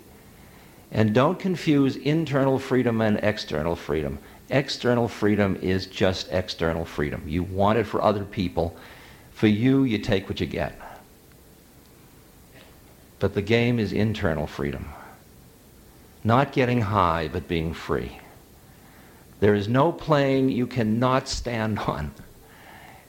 And 0.91 1.13
don't 1.13 1.39
confuse 1.39 1.95
internal 1.95 2.59
freedom 2.59 3.01
and 3.01 3.17
external 3.21 3.75
freedom. 3.75 4.19
External 4.49 5.07
freedom 5.07 5.57
is 5.61 5.85
just 5.85 6.31
external 6.31 6.85
freedom. 6.85 7.23
You 7.27 7.43
want 7.43 7.79
it 7.79 7.83
for 7.83 8.01
other 8.01 8.23
people. 8.23 8.75
For 9.31 9.47
you, 9.47 9.83
you 9.83 9.97
take 9.97 10.29
what 10.29 10.39
you 10.39 10.47
get. 10.47 10.79
But 13.19 13.33
the 13.33 13.41
game 13.41 13.79
is 13.79 13.91
internal 13.91 14.47
freedom. 14.47 14.89
Not 16.23 16.53
getting 16.53 16.81
high, 16.81 17.27
but 17.27 17.47
being 17.47 17.73
free. 17.73 18.19
There 19.39 19.53
is 19.53 19.67
no 19.67 19.91
plane 19.91 20.49
you 20.49 20.65
cannot 20.67 21.27
stand 21.27 21.79
on 21.87 22.11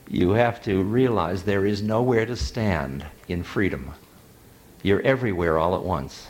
you 0.09 0.31
have 0.31 0.61
to 0.63 0.81
realize 0.81 1.43
there 1.43 1.65
is 1.65 1.83
nowhere 1.83 2.25
to 2.25 2.35
stand 2.35 3.05
in 3.27 3.43
freedom. 3.43 3.93
You're 4.81 5.01
everywhere 5.01 5.59
all 5.59 5.75
at 5.75 5.83
once. 5.83 6.27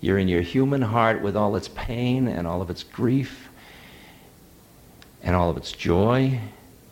You're 0.00 0.18
in 0.18 0.28
your 0.28 0.42
human 0.42 0.82
heart 0.82 1.22
with 1.22 1.36
all 1.36 1.56
its 1.56 1.68
pain 1.68 2.28
and 2.28 2.46
all 2.46 2.60
of 2.60 2.68
its 2.68 2.82
grief 2.82 3.48
and 5.22 5.34
all 5.34 5.48
of 5.48 5.56
its 5.56 5.72
joy. 5.72 6.38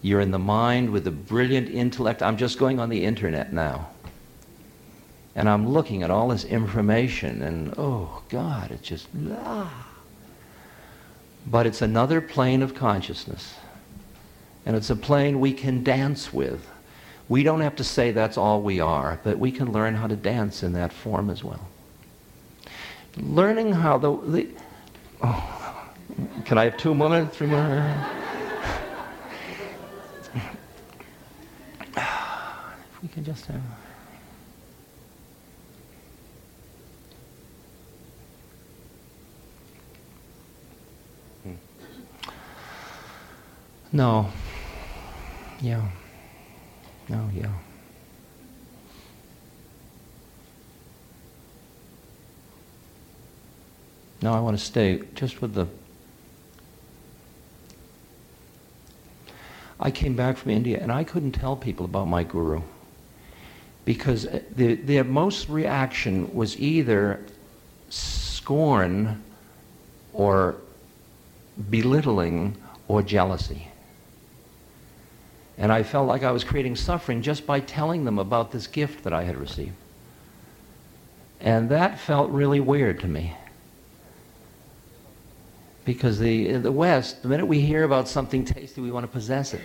You're 0.00 0.20
in 0.20 0.30
the 0.30 0.38
mind 0.38 0.90
with 0.90 1.04
the 1.04 1.10
brilliant 1.10 1.68
intellect. 1.68 2.22
I'm 2.22 2.38
just 2.38 2.58
going 2.58 2.80
on 2.80 2.88
the 2.88 3.04
internet 3.04 3.52
now. 3.52 3.90
And 5.34 5.48
I'm 5.48 5.68
looking 5.68 6.02
at 6.02 6.10
all 6.10 6.28
this 6.28 6.44
information 6.44 7.42
and, 7.42 7.74
oh, 7.76 8.22
God, 8.30 8.70
it's 8.70 8.88
just, 8.88 9.08
ah. 9.32 9.88
But 11.46 11.66
it's 11.66 11.82
another 11.82 12.20
plane 12.20 12.62
of 12.62 12.74
consciousness. 12.74 13.54
And 14.66 14.76
it's 14.76 14.90
a 14.90 14.96
plane 14.96 15.40
we 15.40 15.52
can 15.52 15.82
dance 15.82 16.32
with. 16.32 16.66
We 17.28 17.42
don't 17.42 17.60
have 17.60 17.76
to 17.76 17.84
say 17.84 18.10
that's 18.10 18.36
all 18.36 18.60
we 18.60 18.80
are, 18.80 19.20
but 19.22 19.38
we 19.38 19.52
can 19.52 19.72
learn 19.72 19.94
how 19.94 20.08
to 20.08 20.16
dance 20.16 20.62
in 20.62 20.72
that 20.72 20.92
form 20.92 21.30
as 21.30 21.44
well. 21.44 21.68
Learning 23.16 23.72
how 23.72 23.98
the, 23.98 24.16
the 24.26 24.48
oh, 25.22 25.90
can 26.44 26.58
I 26.58 26.64
have 26.64 26.76
two 26.76 26.94
more, 26.94 27.24
three 27.26 27.46
more? 27.46 27.94
if 31.96 33.02
we 33.02 33.08
can 33.08 33.24
just 33.24 33.46
have. 33.46 33.60
Hmm. 41.44 41.54
No. 43.92 44.30
Yeah. 45.60 45.86
No, 47.08 47.28
yeah. 47.34 47.52
No, 54.22 54.32
I 54.32 54.40
want 54.40 54.58
to 54.58 54.64
stay 54.64 55.02
just 55.14 55.40
with 55.42 55.54
the. 55.54 55.66
I 59.78 59.90
came 59.90 60.14
back 60.14 60.36
from 60.36 60.50
India 60.52 60.78
and 60.80 60.92
I 60.92 61.04
couldn't 61.04 61.32
tell 61.32 61.56
people 61.56 61.86
about 61.86 62.06
my 62.06 62.22
guru 62.22 62.60
because 63.86 64.26
uh, 64.26 64.40
the, 64.54 64.74
their 64.74 65.04
most 65.04 65.48
reaction 65.48 66.34
was 66.34 66.58
either 66.60 67.24
scorn 67.88 69.22
or 70.12 70.56
belittling 71.70 72.56
or 72.88 73.02
jealousy. 73.02 73.69
And 75.60 75.70
I 75.70 75.82
felt 75.82 76.08
like 76.08 76.24
I 76.24 76.32
was 76.32 76.42
creating 76.42 76.74
suffering 76.74 77.20
just 77.20 77.46
by 77.46 77.60
telling 77.60 78.06
them 78.06 78.18
about 78.18 78.50
this 78.50 78.66
gift 78.66 79.04
that 79.04 79.12
I 79.12 79.24
had 79.24 79.36
received. 79.36 79.74
And 81.38 81.68
that 81.68 82.00
felt 82.00 82.30
really 82.30 82.60
weird 82.60 82.98
to 83.00 83.06
me. 83.06 83.36
Because 85.84 86.18
the, 86.18 86.48
in 86.48 86.62
the 86.62 86.72
West, 86.72 87.22
the 87.22 87.28
minute 87.28 87.44
we 87.44 87.60
hear 87.60 87.84
about 87.84 88.08
something 88.08 88.42
tasty, 88.42 88.80
we 88.80 88.90
want 88.90 89.04
to 89.04 89.12
possess 89.12 89.52
it. 89.52 89.60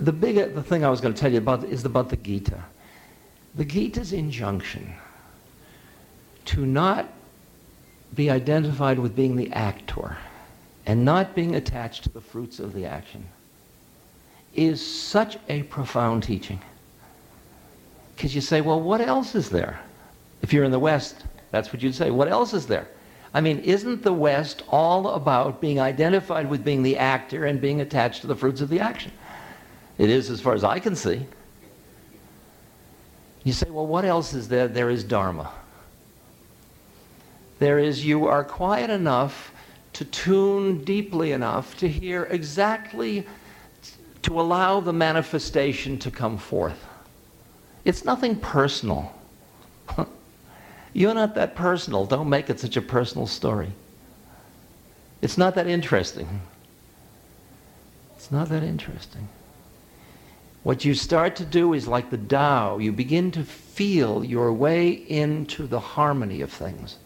the 0.00 0.12
big 0.12 0.54
the 0.54 0.62
thing 0.62 0.84
I 0.84 0.90
was 0.90 1.00
going 1.00 1.14
to 1.14 1.20
tell 1.20 1.30
you 1.30 1.38
about 1.38 1.62
is 1.62 1.84
about 1.84 2.08
the 2.08 2.16
Gita. 2.16 2.64
The 3.54 3.64
Gita's 3.64 4.12
injunction 4.12 4.94
to 6.46 6.66
not 6.66 7.12
be 8.12 8.28
identified 8.28 8.98
with 8.98 9.14
being 9.14 9.36
the 9.36 9.52
actor 9.52 10.16
and 10.86 11.04
not 11.04 11.34
being 11.34 11.54
attached 11.54 12.04
to 12.04 12.08
the 12.08 12.20
fruits 12.20 12.58
of 12.58 12.72
the 12.72 12.86
action 12.86 13.26
is 14.54 14.84
such 14.84 15.38
a 15.48 15.62
profound 15.64 16.22
teaching. 16.22 16.60
Because 18.16 18.34
you 18.34 18.40
say, 18.40 18.60
well, 18.60 18.80
what 18.80 19.00
else 19.00 19.34
is 19.34 19.48
there? 19.48 19.80
If 20.42 20.52
you're 20.52 20.64
in 20.64 20.70
the 20.70 20.78
West, 20.78 21.24
that's 21.50 21.72
what 21.72 21.82
you'd 21.82 21.94
say. 21.94 22.10
What 22.10 22.28
else 22.28 22.52
is 22.52 22.66
there? 22.66 22.88
I 23.32 23.40
mean, 23.40 23.60
isn't 23.60 24.02
the 24.02 24.12
West 24.12 24.62
all 24.68 25.10
about 25.10 25.60
being 25.60 25.80
identified 25.80 26.50
with 26.50 26.64
being 26.64 26.82
the 26.82 26.96
actor 26.96 27.46
and 27.46 27.60
being 27.60 27.80
attached 27.80 28.22
to 28.22 28.26
the 28.26 28.34
fruits 28.34 28.60
of 28.60 28.68
the 28.68 28.80
action? 28.80 29.12
It 29.98 30.10
is, 30.10 30.30
as 30.30 30.40
far 30.40 30.54
as 30.54 30.64
I 30.64 30.80
can 30.80 30.96
see. 30.96 31.26
You 33.44 33.52
say, 33.52 33.70
well, 33.70 33.86
what 33.86 34.04
else 34.04 34.34
is 34.34 34.48
there? 34.48 34.66
There 34.66 34.90
is 34.90 35.04
Dharma. 35.04 35.50
There 37.58 37.78
is 37.78 38.04
you 38.04 38.26
are 38.26 38.42
quiet 38.42 38.90
enough 38.90 39.52
to 40.00 40.06
tune 40.06 40.82
deeply 40.82 41.32
enough 41.32 41.76
to 41.76 41.86
hear 41.86 42.24
exactly, 42.30 43.26
to 44.22 44.40
allow 44.40 44.80
the 44.80 44.94
manifestation 44.94 45.98
to 45.98 46.10
come 46.10 46.38
forth. 46.38 46.86
It's 47.84 48.02
nothing 48.02 48.36
personal. 48.36 49.12
You're 50.94 51.12
not 51.12 51.34
that 51.34 51.54
personal. 51.54 52.06
Don't 52.06 52.30
make 52.30 52.48
it 52.48 52.58
such 52.58 52.78
a 52.78 52.80
personal 52.80 53.26
story. 53.26 53.72
It's 55.20 55.36
not 55.36 55.54
that 55.56 55.66
interesting. 55.66 56.40
It's 58.16 58.32
not 58.32 58.48
that 58.48 58.62
interesting. 58.62 59.28
What 60.62 60.82
you 60.82 60.94
start 60.94 61.36
to 61.36 61.44
do 61.44 61.74
is 61.74 61.86
like 61.86 62.08
the 62.08 62.16
Tao, 62.16 62.78
you 62.78 62.90
begin 62.90 63.30
to 63.32 63.44
feel 63.44 64.24
your 64.24 64.50
way 64.50 64.92
into 64.92 65.66
the 65.66 65.80
harmony 65.80 66.40
of 66.40 66.50
things. 66.50 66.96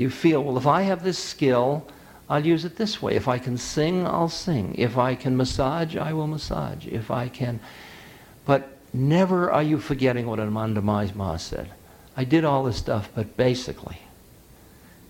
You 0.00 0.08
feel, 0.08 0.42
well, 0.42 0.56
if 0.56 0.66
I 0.66 0.80
have 0.80 1.04
this 1.04 1.18
skill, 1.18 1.86
I'll 2.26 2.46
use 2.46 2.64
it 2.64 2.76
this 2.76 3.02
way. 3.02 3.16
If 3.16 3.28
I 3.28 3.36
can 3.38 3.58
sing, 3.58 4.06
I'll 4.06 4.30
sing. 4.30 4.74
If 4.78 4.96
I 4.96 5.14
can 5.14 5.36
massage, 5.36 5.94
I 5.94 6.14
will 6.14 6.26
massage. 6.26 6.86
If 6.86 7.10
I 7.10 7.28
can. 7.28 7.60
But 8.46 8.78
never 8.94 9.52
are 9.52 9.62
you 9.62 9.78
forgetting 9.78 10.26
what 10.26 10.40
Ananda 10.40 10.80
Ma 10.80 11.36
said. 11.36 11.70
I 12.16 12.24
did 12.24 12.46
all 12.46 12.64
this 12.64 12.78
stuff, 12.78 13.10
but 13.14 13.36
basically, 13.36 13.98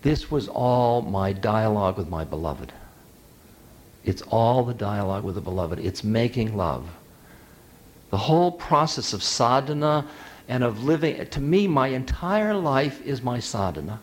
this 0.01 0.29
was 0.29 0.49
all 0.49 1.01
my 1.01 1.31
dialogue 1.31 1.97
with 1.97 2.09
my 2.09 2.25
beloved. 2.25 2.73
It's 4.03 4.23
all 4.23 4.65
the 4.65 4.73
dialogue 4.73 5.23
with 5.23 5.35
the 5.35 5.41
beloved. 5.41 5.79
It's 5.79 6.03
making 6.03 6.57
love. 6.57 6.89
The 8.09 8.17
whole 8.17 8.51
process 8.51 9.13
of 9.13 9.23
sadhana 9.23 10.05
and 10.49 10.65
of 10.65 10.83
living, 10.83 11.25
to 11.27 11.39
me, 11.39 11.65
my 11.65 11.87
entire 11.87 12.53
life 12.53 13.01
is 13.05 13.21
my 13.21 13.39
sadhana. 13.39 14.01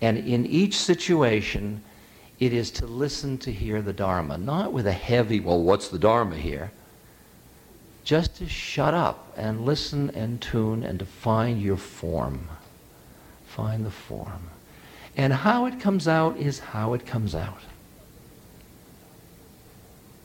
And 0.00 0.18
in 0.18 0.46
each 0.46 0.76
situation, 0.76 1.82
it 2.38 2.52
is 2.52 2.70
to 2.72 2.86
listen 2.86 3.38
to 3.38 3.52
hear 3.52 3.82
the 3.82 3.92
Dharma, 3.92 4.38
not 4.38 4.72
with 4.72 4.86
a 4.86 4.92
heavy, 4.92 5.40
well, 5.40 5.60
what's 5.60 5.88
the 5.88 5.98
Dharma 5.98 6.36
here? 6.36 6.70
Just 8.04 8.36
to 8.36 8.48
shut 8.48 8.94
up 8.94 9.32
and 9.36 9.64
listen 9.64 10.10
and 10.10 10.40
tune 10.40 10.84
and 10.84 10.98
to 11.00 11.04
find 11.04 11.60
your 11.60 11.76
form. 11.76 12.48
Find 13.46 13.84
the 13.84 13.90
form. 13.90 14.50
And 15.16 15.32
how 15.32 15.66
it 15.66 15.80
comes 15.80 16.06
out 16.06 16.36
is 16.36 16.60
how 16.60 16.94
it 16.94 17.04
comes 17.04 17.34
out. 17.34 17.60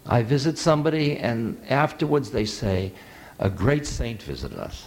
I 0.06 0.22
visit 0.22 0.58
somebody, 0.58 1.18
and 1.18 1.60
afterwards 1.68 2.30
they 2.30 2.46
say, 2.46 2.92
A 3.40 3.50
great 3.50 3.88
saint 3.88 4.22
visited 4.22 4.60
us. 4.60 4.86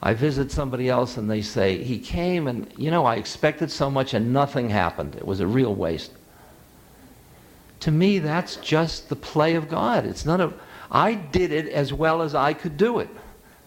I 0.00 0.14
visit 0.14 0.52
somebody 0.52 0.88
else, 0.88 1.16
and 1.16 1.28
they 1.28 1.42
say, 1.42 1.82
He 1.82 1.98
came, 1.98 2.46
and 2.46 2.72
you 2.76 2.90
know, 2.90 3.04
I 3.04 3.16
expected 3.16 3.70
so 3.70 3.90
much, 3.90 4.14
and 4.14 4.32
nothing 4.32 4.70
happened. 4.70 5.16
It 5.16 5.26
was 5.26 5.40
a 5.40 5.46
real 5.46 5.74
waste. 5.74 6.12
To 7.80 7.90
me, 7.90 8.18
that's 8.18 8.56
just 8.56 9.08
the 9.08 9.16
play 9.16 9.54
of 9.54 9.68
God. 9.68 10.04
It's 10.04 10.24
not 10.24 10.40
a. 10.40 10.52
I 10.90 11.14
did 11.14 11.52
it 11.52 11.68
as 11.68 11.92
well 11.92 12.22
as 12.22 12.34
I 12.34 12.54
could 12.54 12.76
do 12.76 12.98
it. 12.98 13.08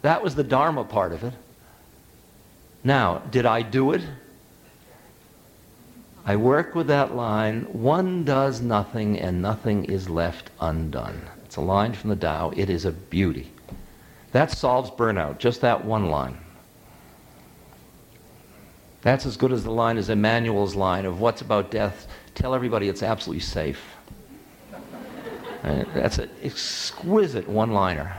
That 0.01 0.23
was 0.23 0.35
the 0.35 0.43
Dharma 0.43 0.83
part 0.83 1.11
of 1.11 1.23
it. 1.23 1.33
Now, 2.83 3.19
did 3.29 3.45
I 3.45 3.61
do 3.61 3.91
it? 3.91 4.01
I 6.25 6.35
work 6.35 6.75
with 6.75 6.87
that 6.87 7.15
line 7.15 7.61
one 7.73 8.23
does 8.23 8.61
nothing 8.61 9.19
and 9.19 9.41
nothing 9.41 9.85
is 9.85 10.09
left 10.09 10.49
undone. 10.59 11.21
It's 11.45 11.55
a 11.55 11.61
line 11.61 11.93
from 11.93 12.11
the 12.11 12.15
Tao. 12.15 12.51
It 12.55 12.69
is 12.69 12.85
a 12.85 12.91
beauty. 12.91 13.51
That 14.31 14.51
solves 14.51 14.89
burnout, 14.91 15.39
just 15.39 15.61
that 15.61 15.83
one 15.83 16.09
line. 16.09 16.37
That's 19.01 19.25
as 19.25 19.35
good 19.35 19.51
as 19.51 19.63
the 19.63 19.71
line 19.71 19.97
as 19.97 20.09
Emmanuel's 20.09 20.75
line 20.75 21.05
of 21.05 21.19
what's 21.19 21.41
about 21.41 21.71
death. 21.71 22.07
Tell 22.35 22.53
everybody 22.53 22.87
it's 22.87 23.03
absolutely 23.03 23.41
safe. 23.41 23.81
that's 25.63 26.19
an 26.19 26.29
exquisite 26.43 27.47
one 27.47 27.71
liner. 27.71 28.15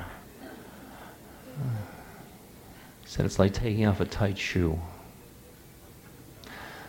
Said 3.06 3.26
it's 3.26 3.38
like 3.38 3.52
taking 3.52 3.86
off 3.86 4.00
a 4.00 4.04
tight 4.04 4.38
shoe. 4.38 4.78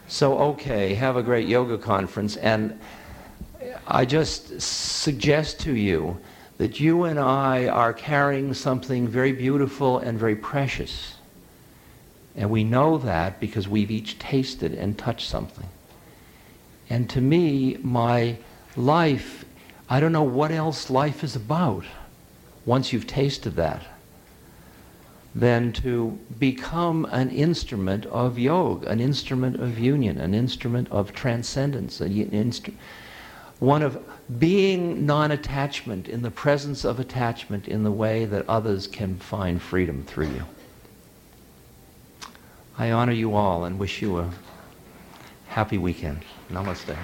So, 0.08 0.38
okay, 0.40 0.94
have 0.96 1.16
a 1.16 1.24
great 1.24 1.48
yoga 1.48 1.78
conference. 1.78 2.36
And 2.38 2.80
I 3.88 4.06
just 4.06 4.60
suggest 4.62 5.60
to 5.62 5.76
you 5.76 6.18
that 6.58 6.80
you 6.80 7.04
and 7.04 7.20
I 7.20 7.68
are 7.68 7.94
carrying 7.94 8.54
something 8.54 9.08
very 9.08 9.32
beautiful 9.32 9.98
and 9.98 10.18
very 10.20 10.36
precious. 10.36 11.16
And 12.36 12.50
we 12.50 12.64
know 12.64 12.98
that 13.00 13.40
because 13.40 13.68
we've 13.68 13.92
each 13.92 14.20
tasted 14.20 14.74
and 14.74 14.98
touched 14.98 15.28
something. 15.28 15.68
And 16.90 17.10
to 17.12 17.22
me, 17.22 17.78
my 17.82 18.38
life, 18.76 19.46
I 19.90 20.00
don't 20.00 20.12
know 20.12 20.24
what 20.24 20.52
else 20.52 20.90
life 20.90 21.24
is 21.24 21.36
about 21.36 21.86
once 22.66 22.94
you've 22.94 23.08
tasted 23.08 23.56
that 23.56 23.84
than 25.36 25.74
to 25.74 26.18
become 26.40 27.06
an 27.06 27.30
instrument 27.32 28.06
of 28.08 28.38
yoga, 28.38 28.88
an 28.88 29.00
instrument 29.00 29.60
of 29.60 29.80
union, 29.80 30.20
an 30.20 30.34
instrument 30.34 30.88
of 30.92 31.14
transcendence, 31.14 32.02
an 32.02 32.14
instru- 32.30 32.74
one 33.60 33.82
of 33.82 34.04
being 34.40 35.06
non 35.06 35.32
attachment 35.32 36.08
in 36.08 36.22
the 36.22 36.32
presence 36.32 36.84
of 36.84 37.00
attachment 37.00 37.68
in 37.68 37.84
the 37.84 37.92
way 37.92 38.26
that 38.26 38.48
others 38.50 38.88
can 38.88 39.18
find 39.18 39.62
freedom 39.62 40.04
through 40.04 40.28
you. 40.30 40.44
I 42.78 42.92
honor 42.92 43.12
you 43.14 43.36
all 43.36 43.66
and 43.66 43.78
wish 43.78 44.02
you 44.02 44.18
a 44.18 44.30
happy 45.48 45.78
weekend. 45.78 46.24
Namaste. 46.50 46.98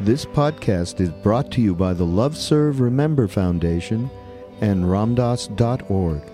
This 0.00 0.26
podcast 0.26 1.00
is 1.00 1.08
brought 1.08 1.50
to 1.52 1.62
you 1.62 1.74
by 1.74 1.94
the 1.94 2.04
Love 2.04 2.36
Serve 2.36 2.80
Remember 2.80 3.26
Foundation 3.26 4.10
and 4.60 4.84
Ramdass.org. 4.84 6.33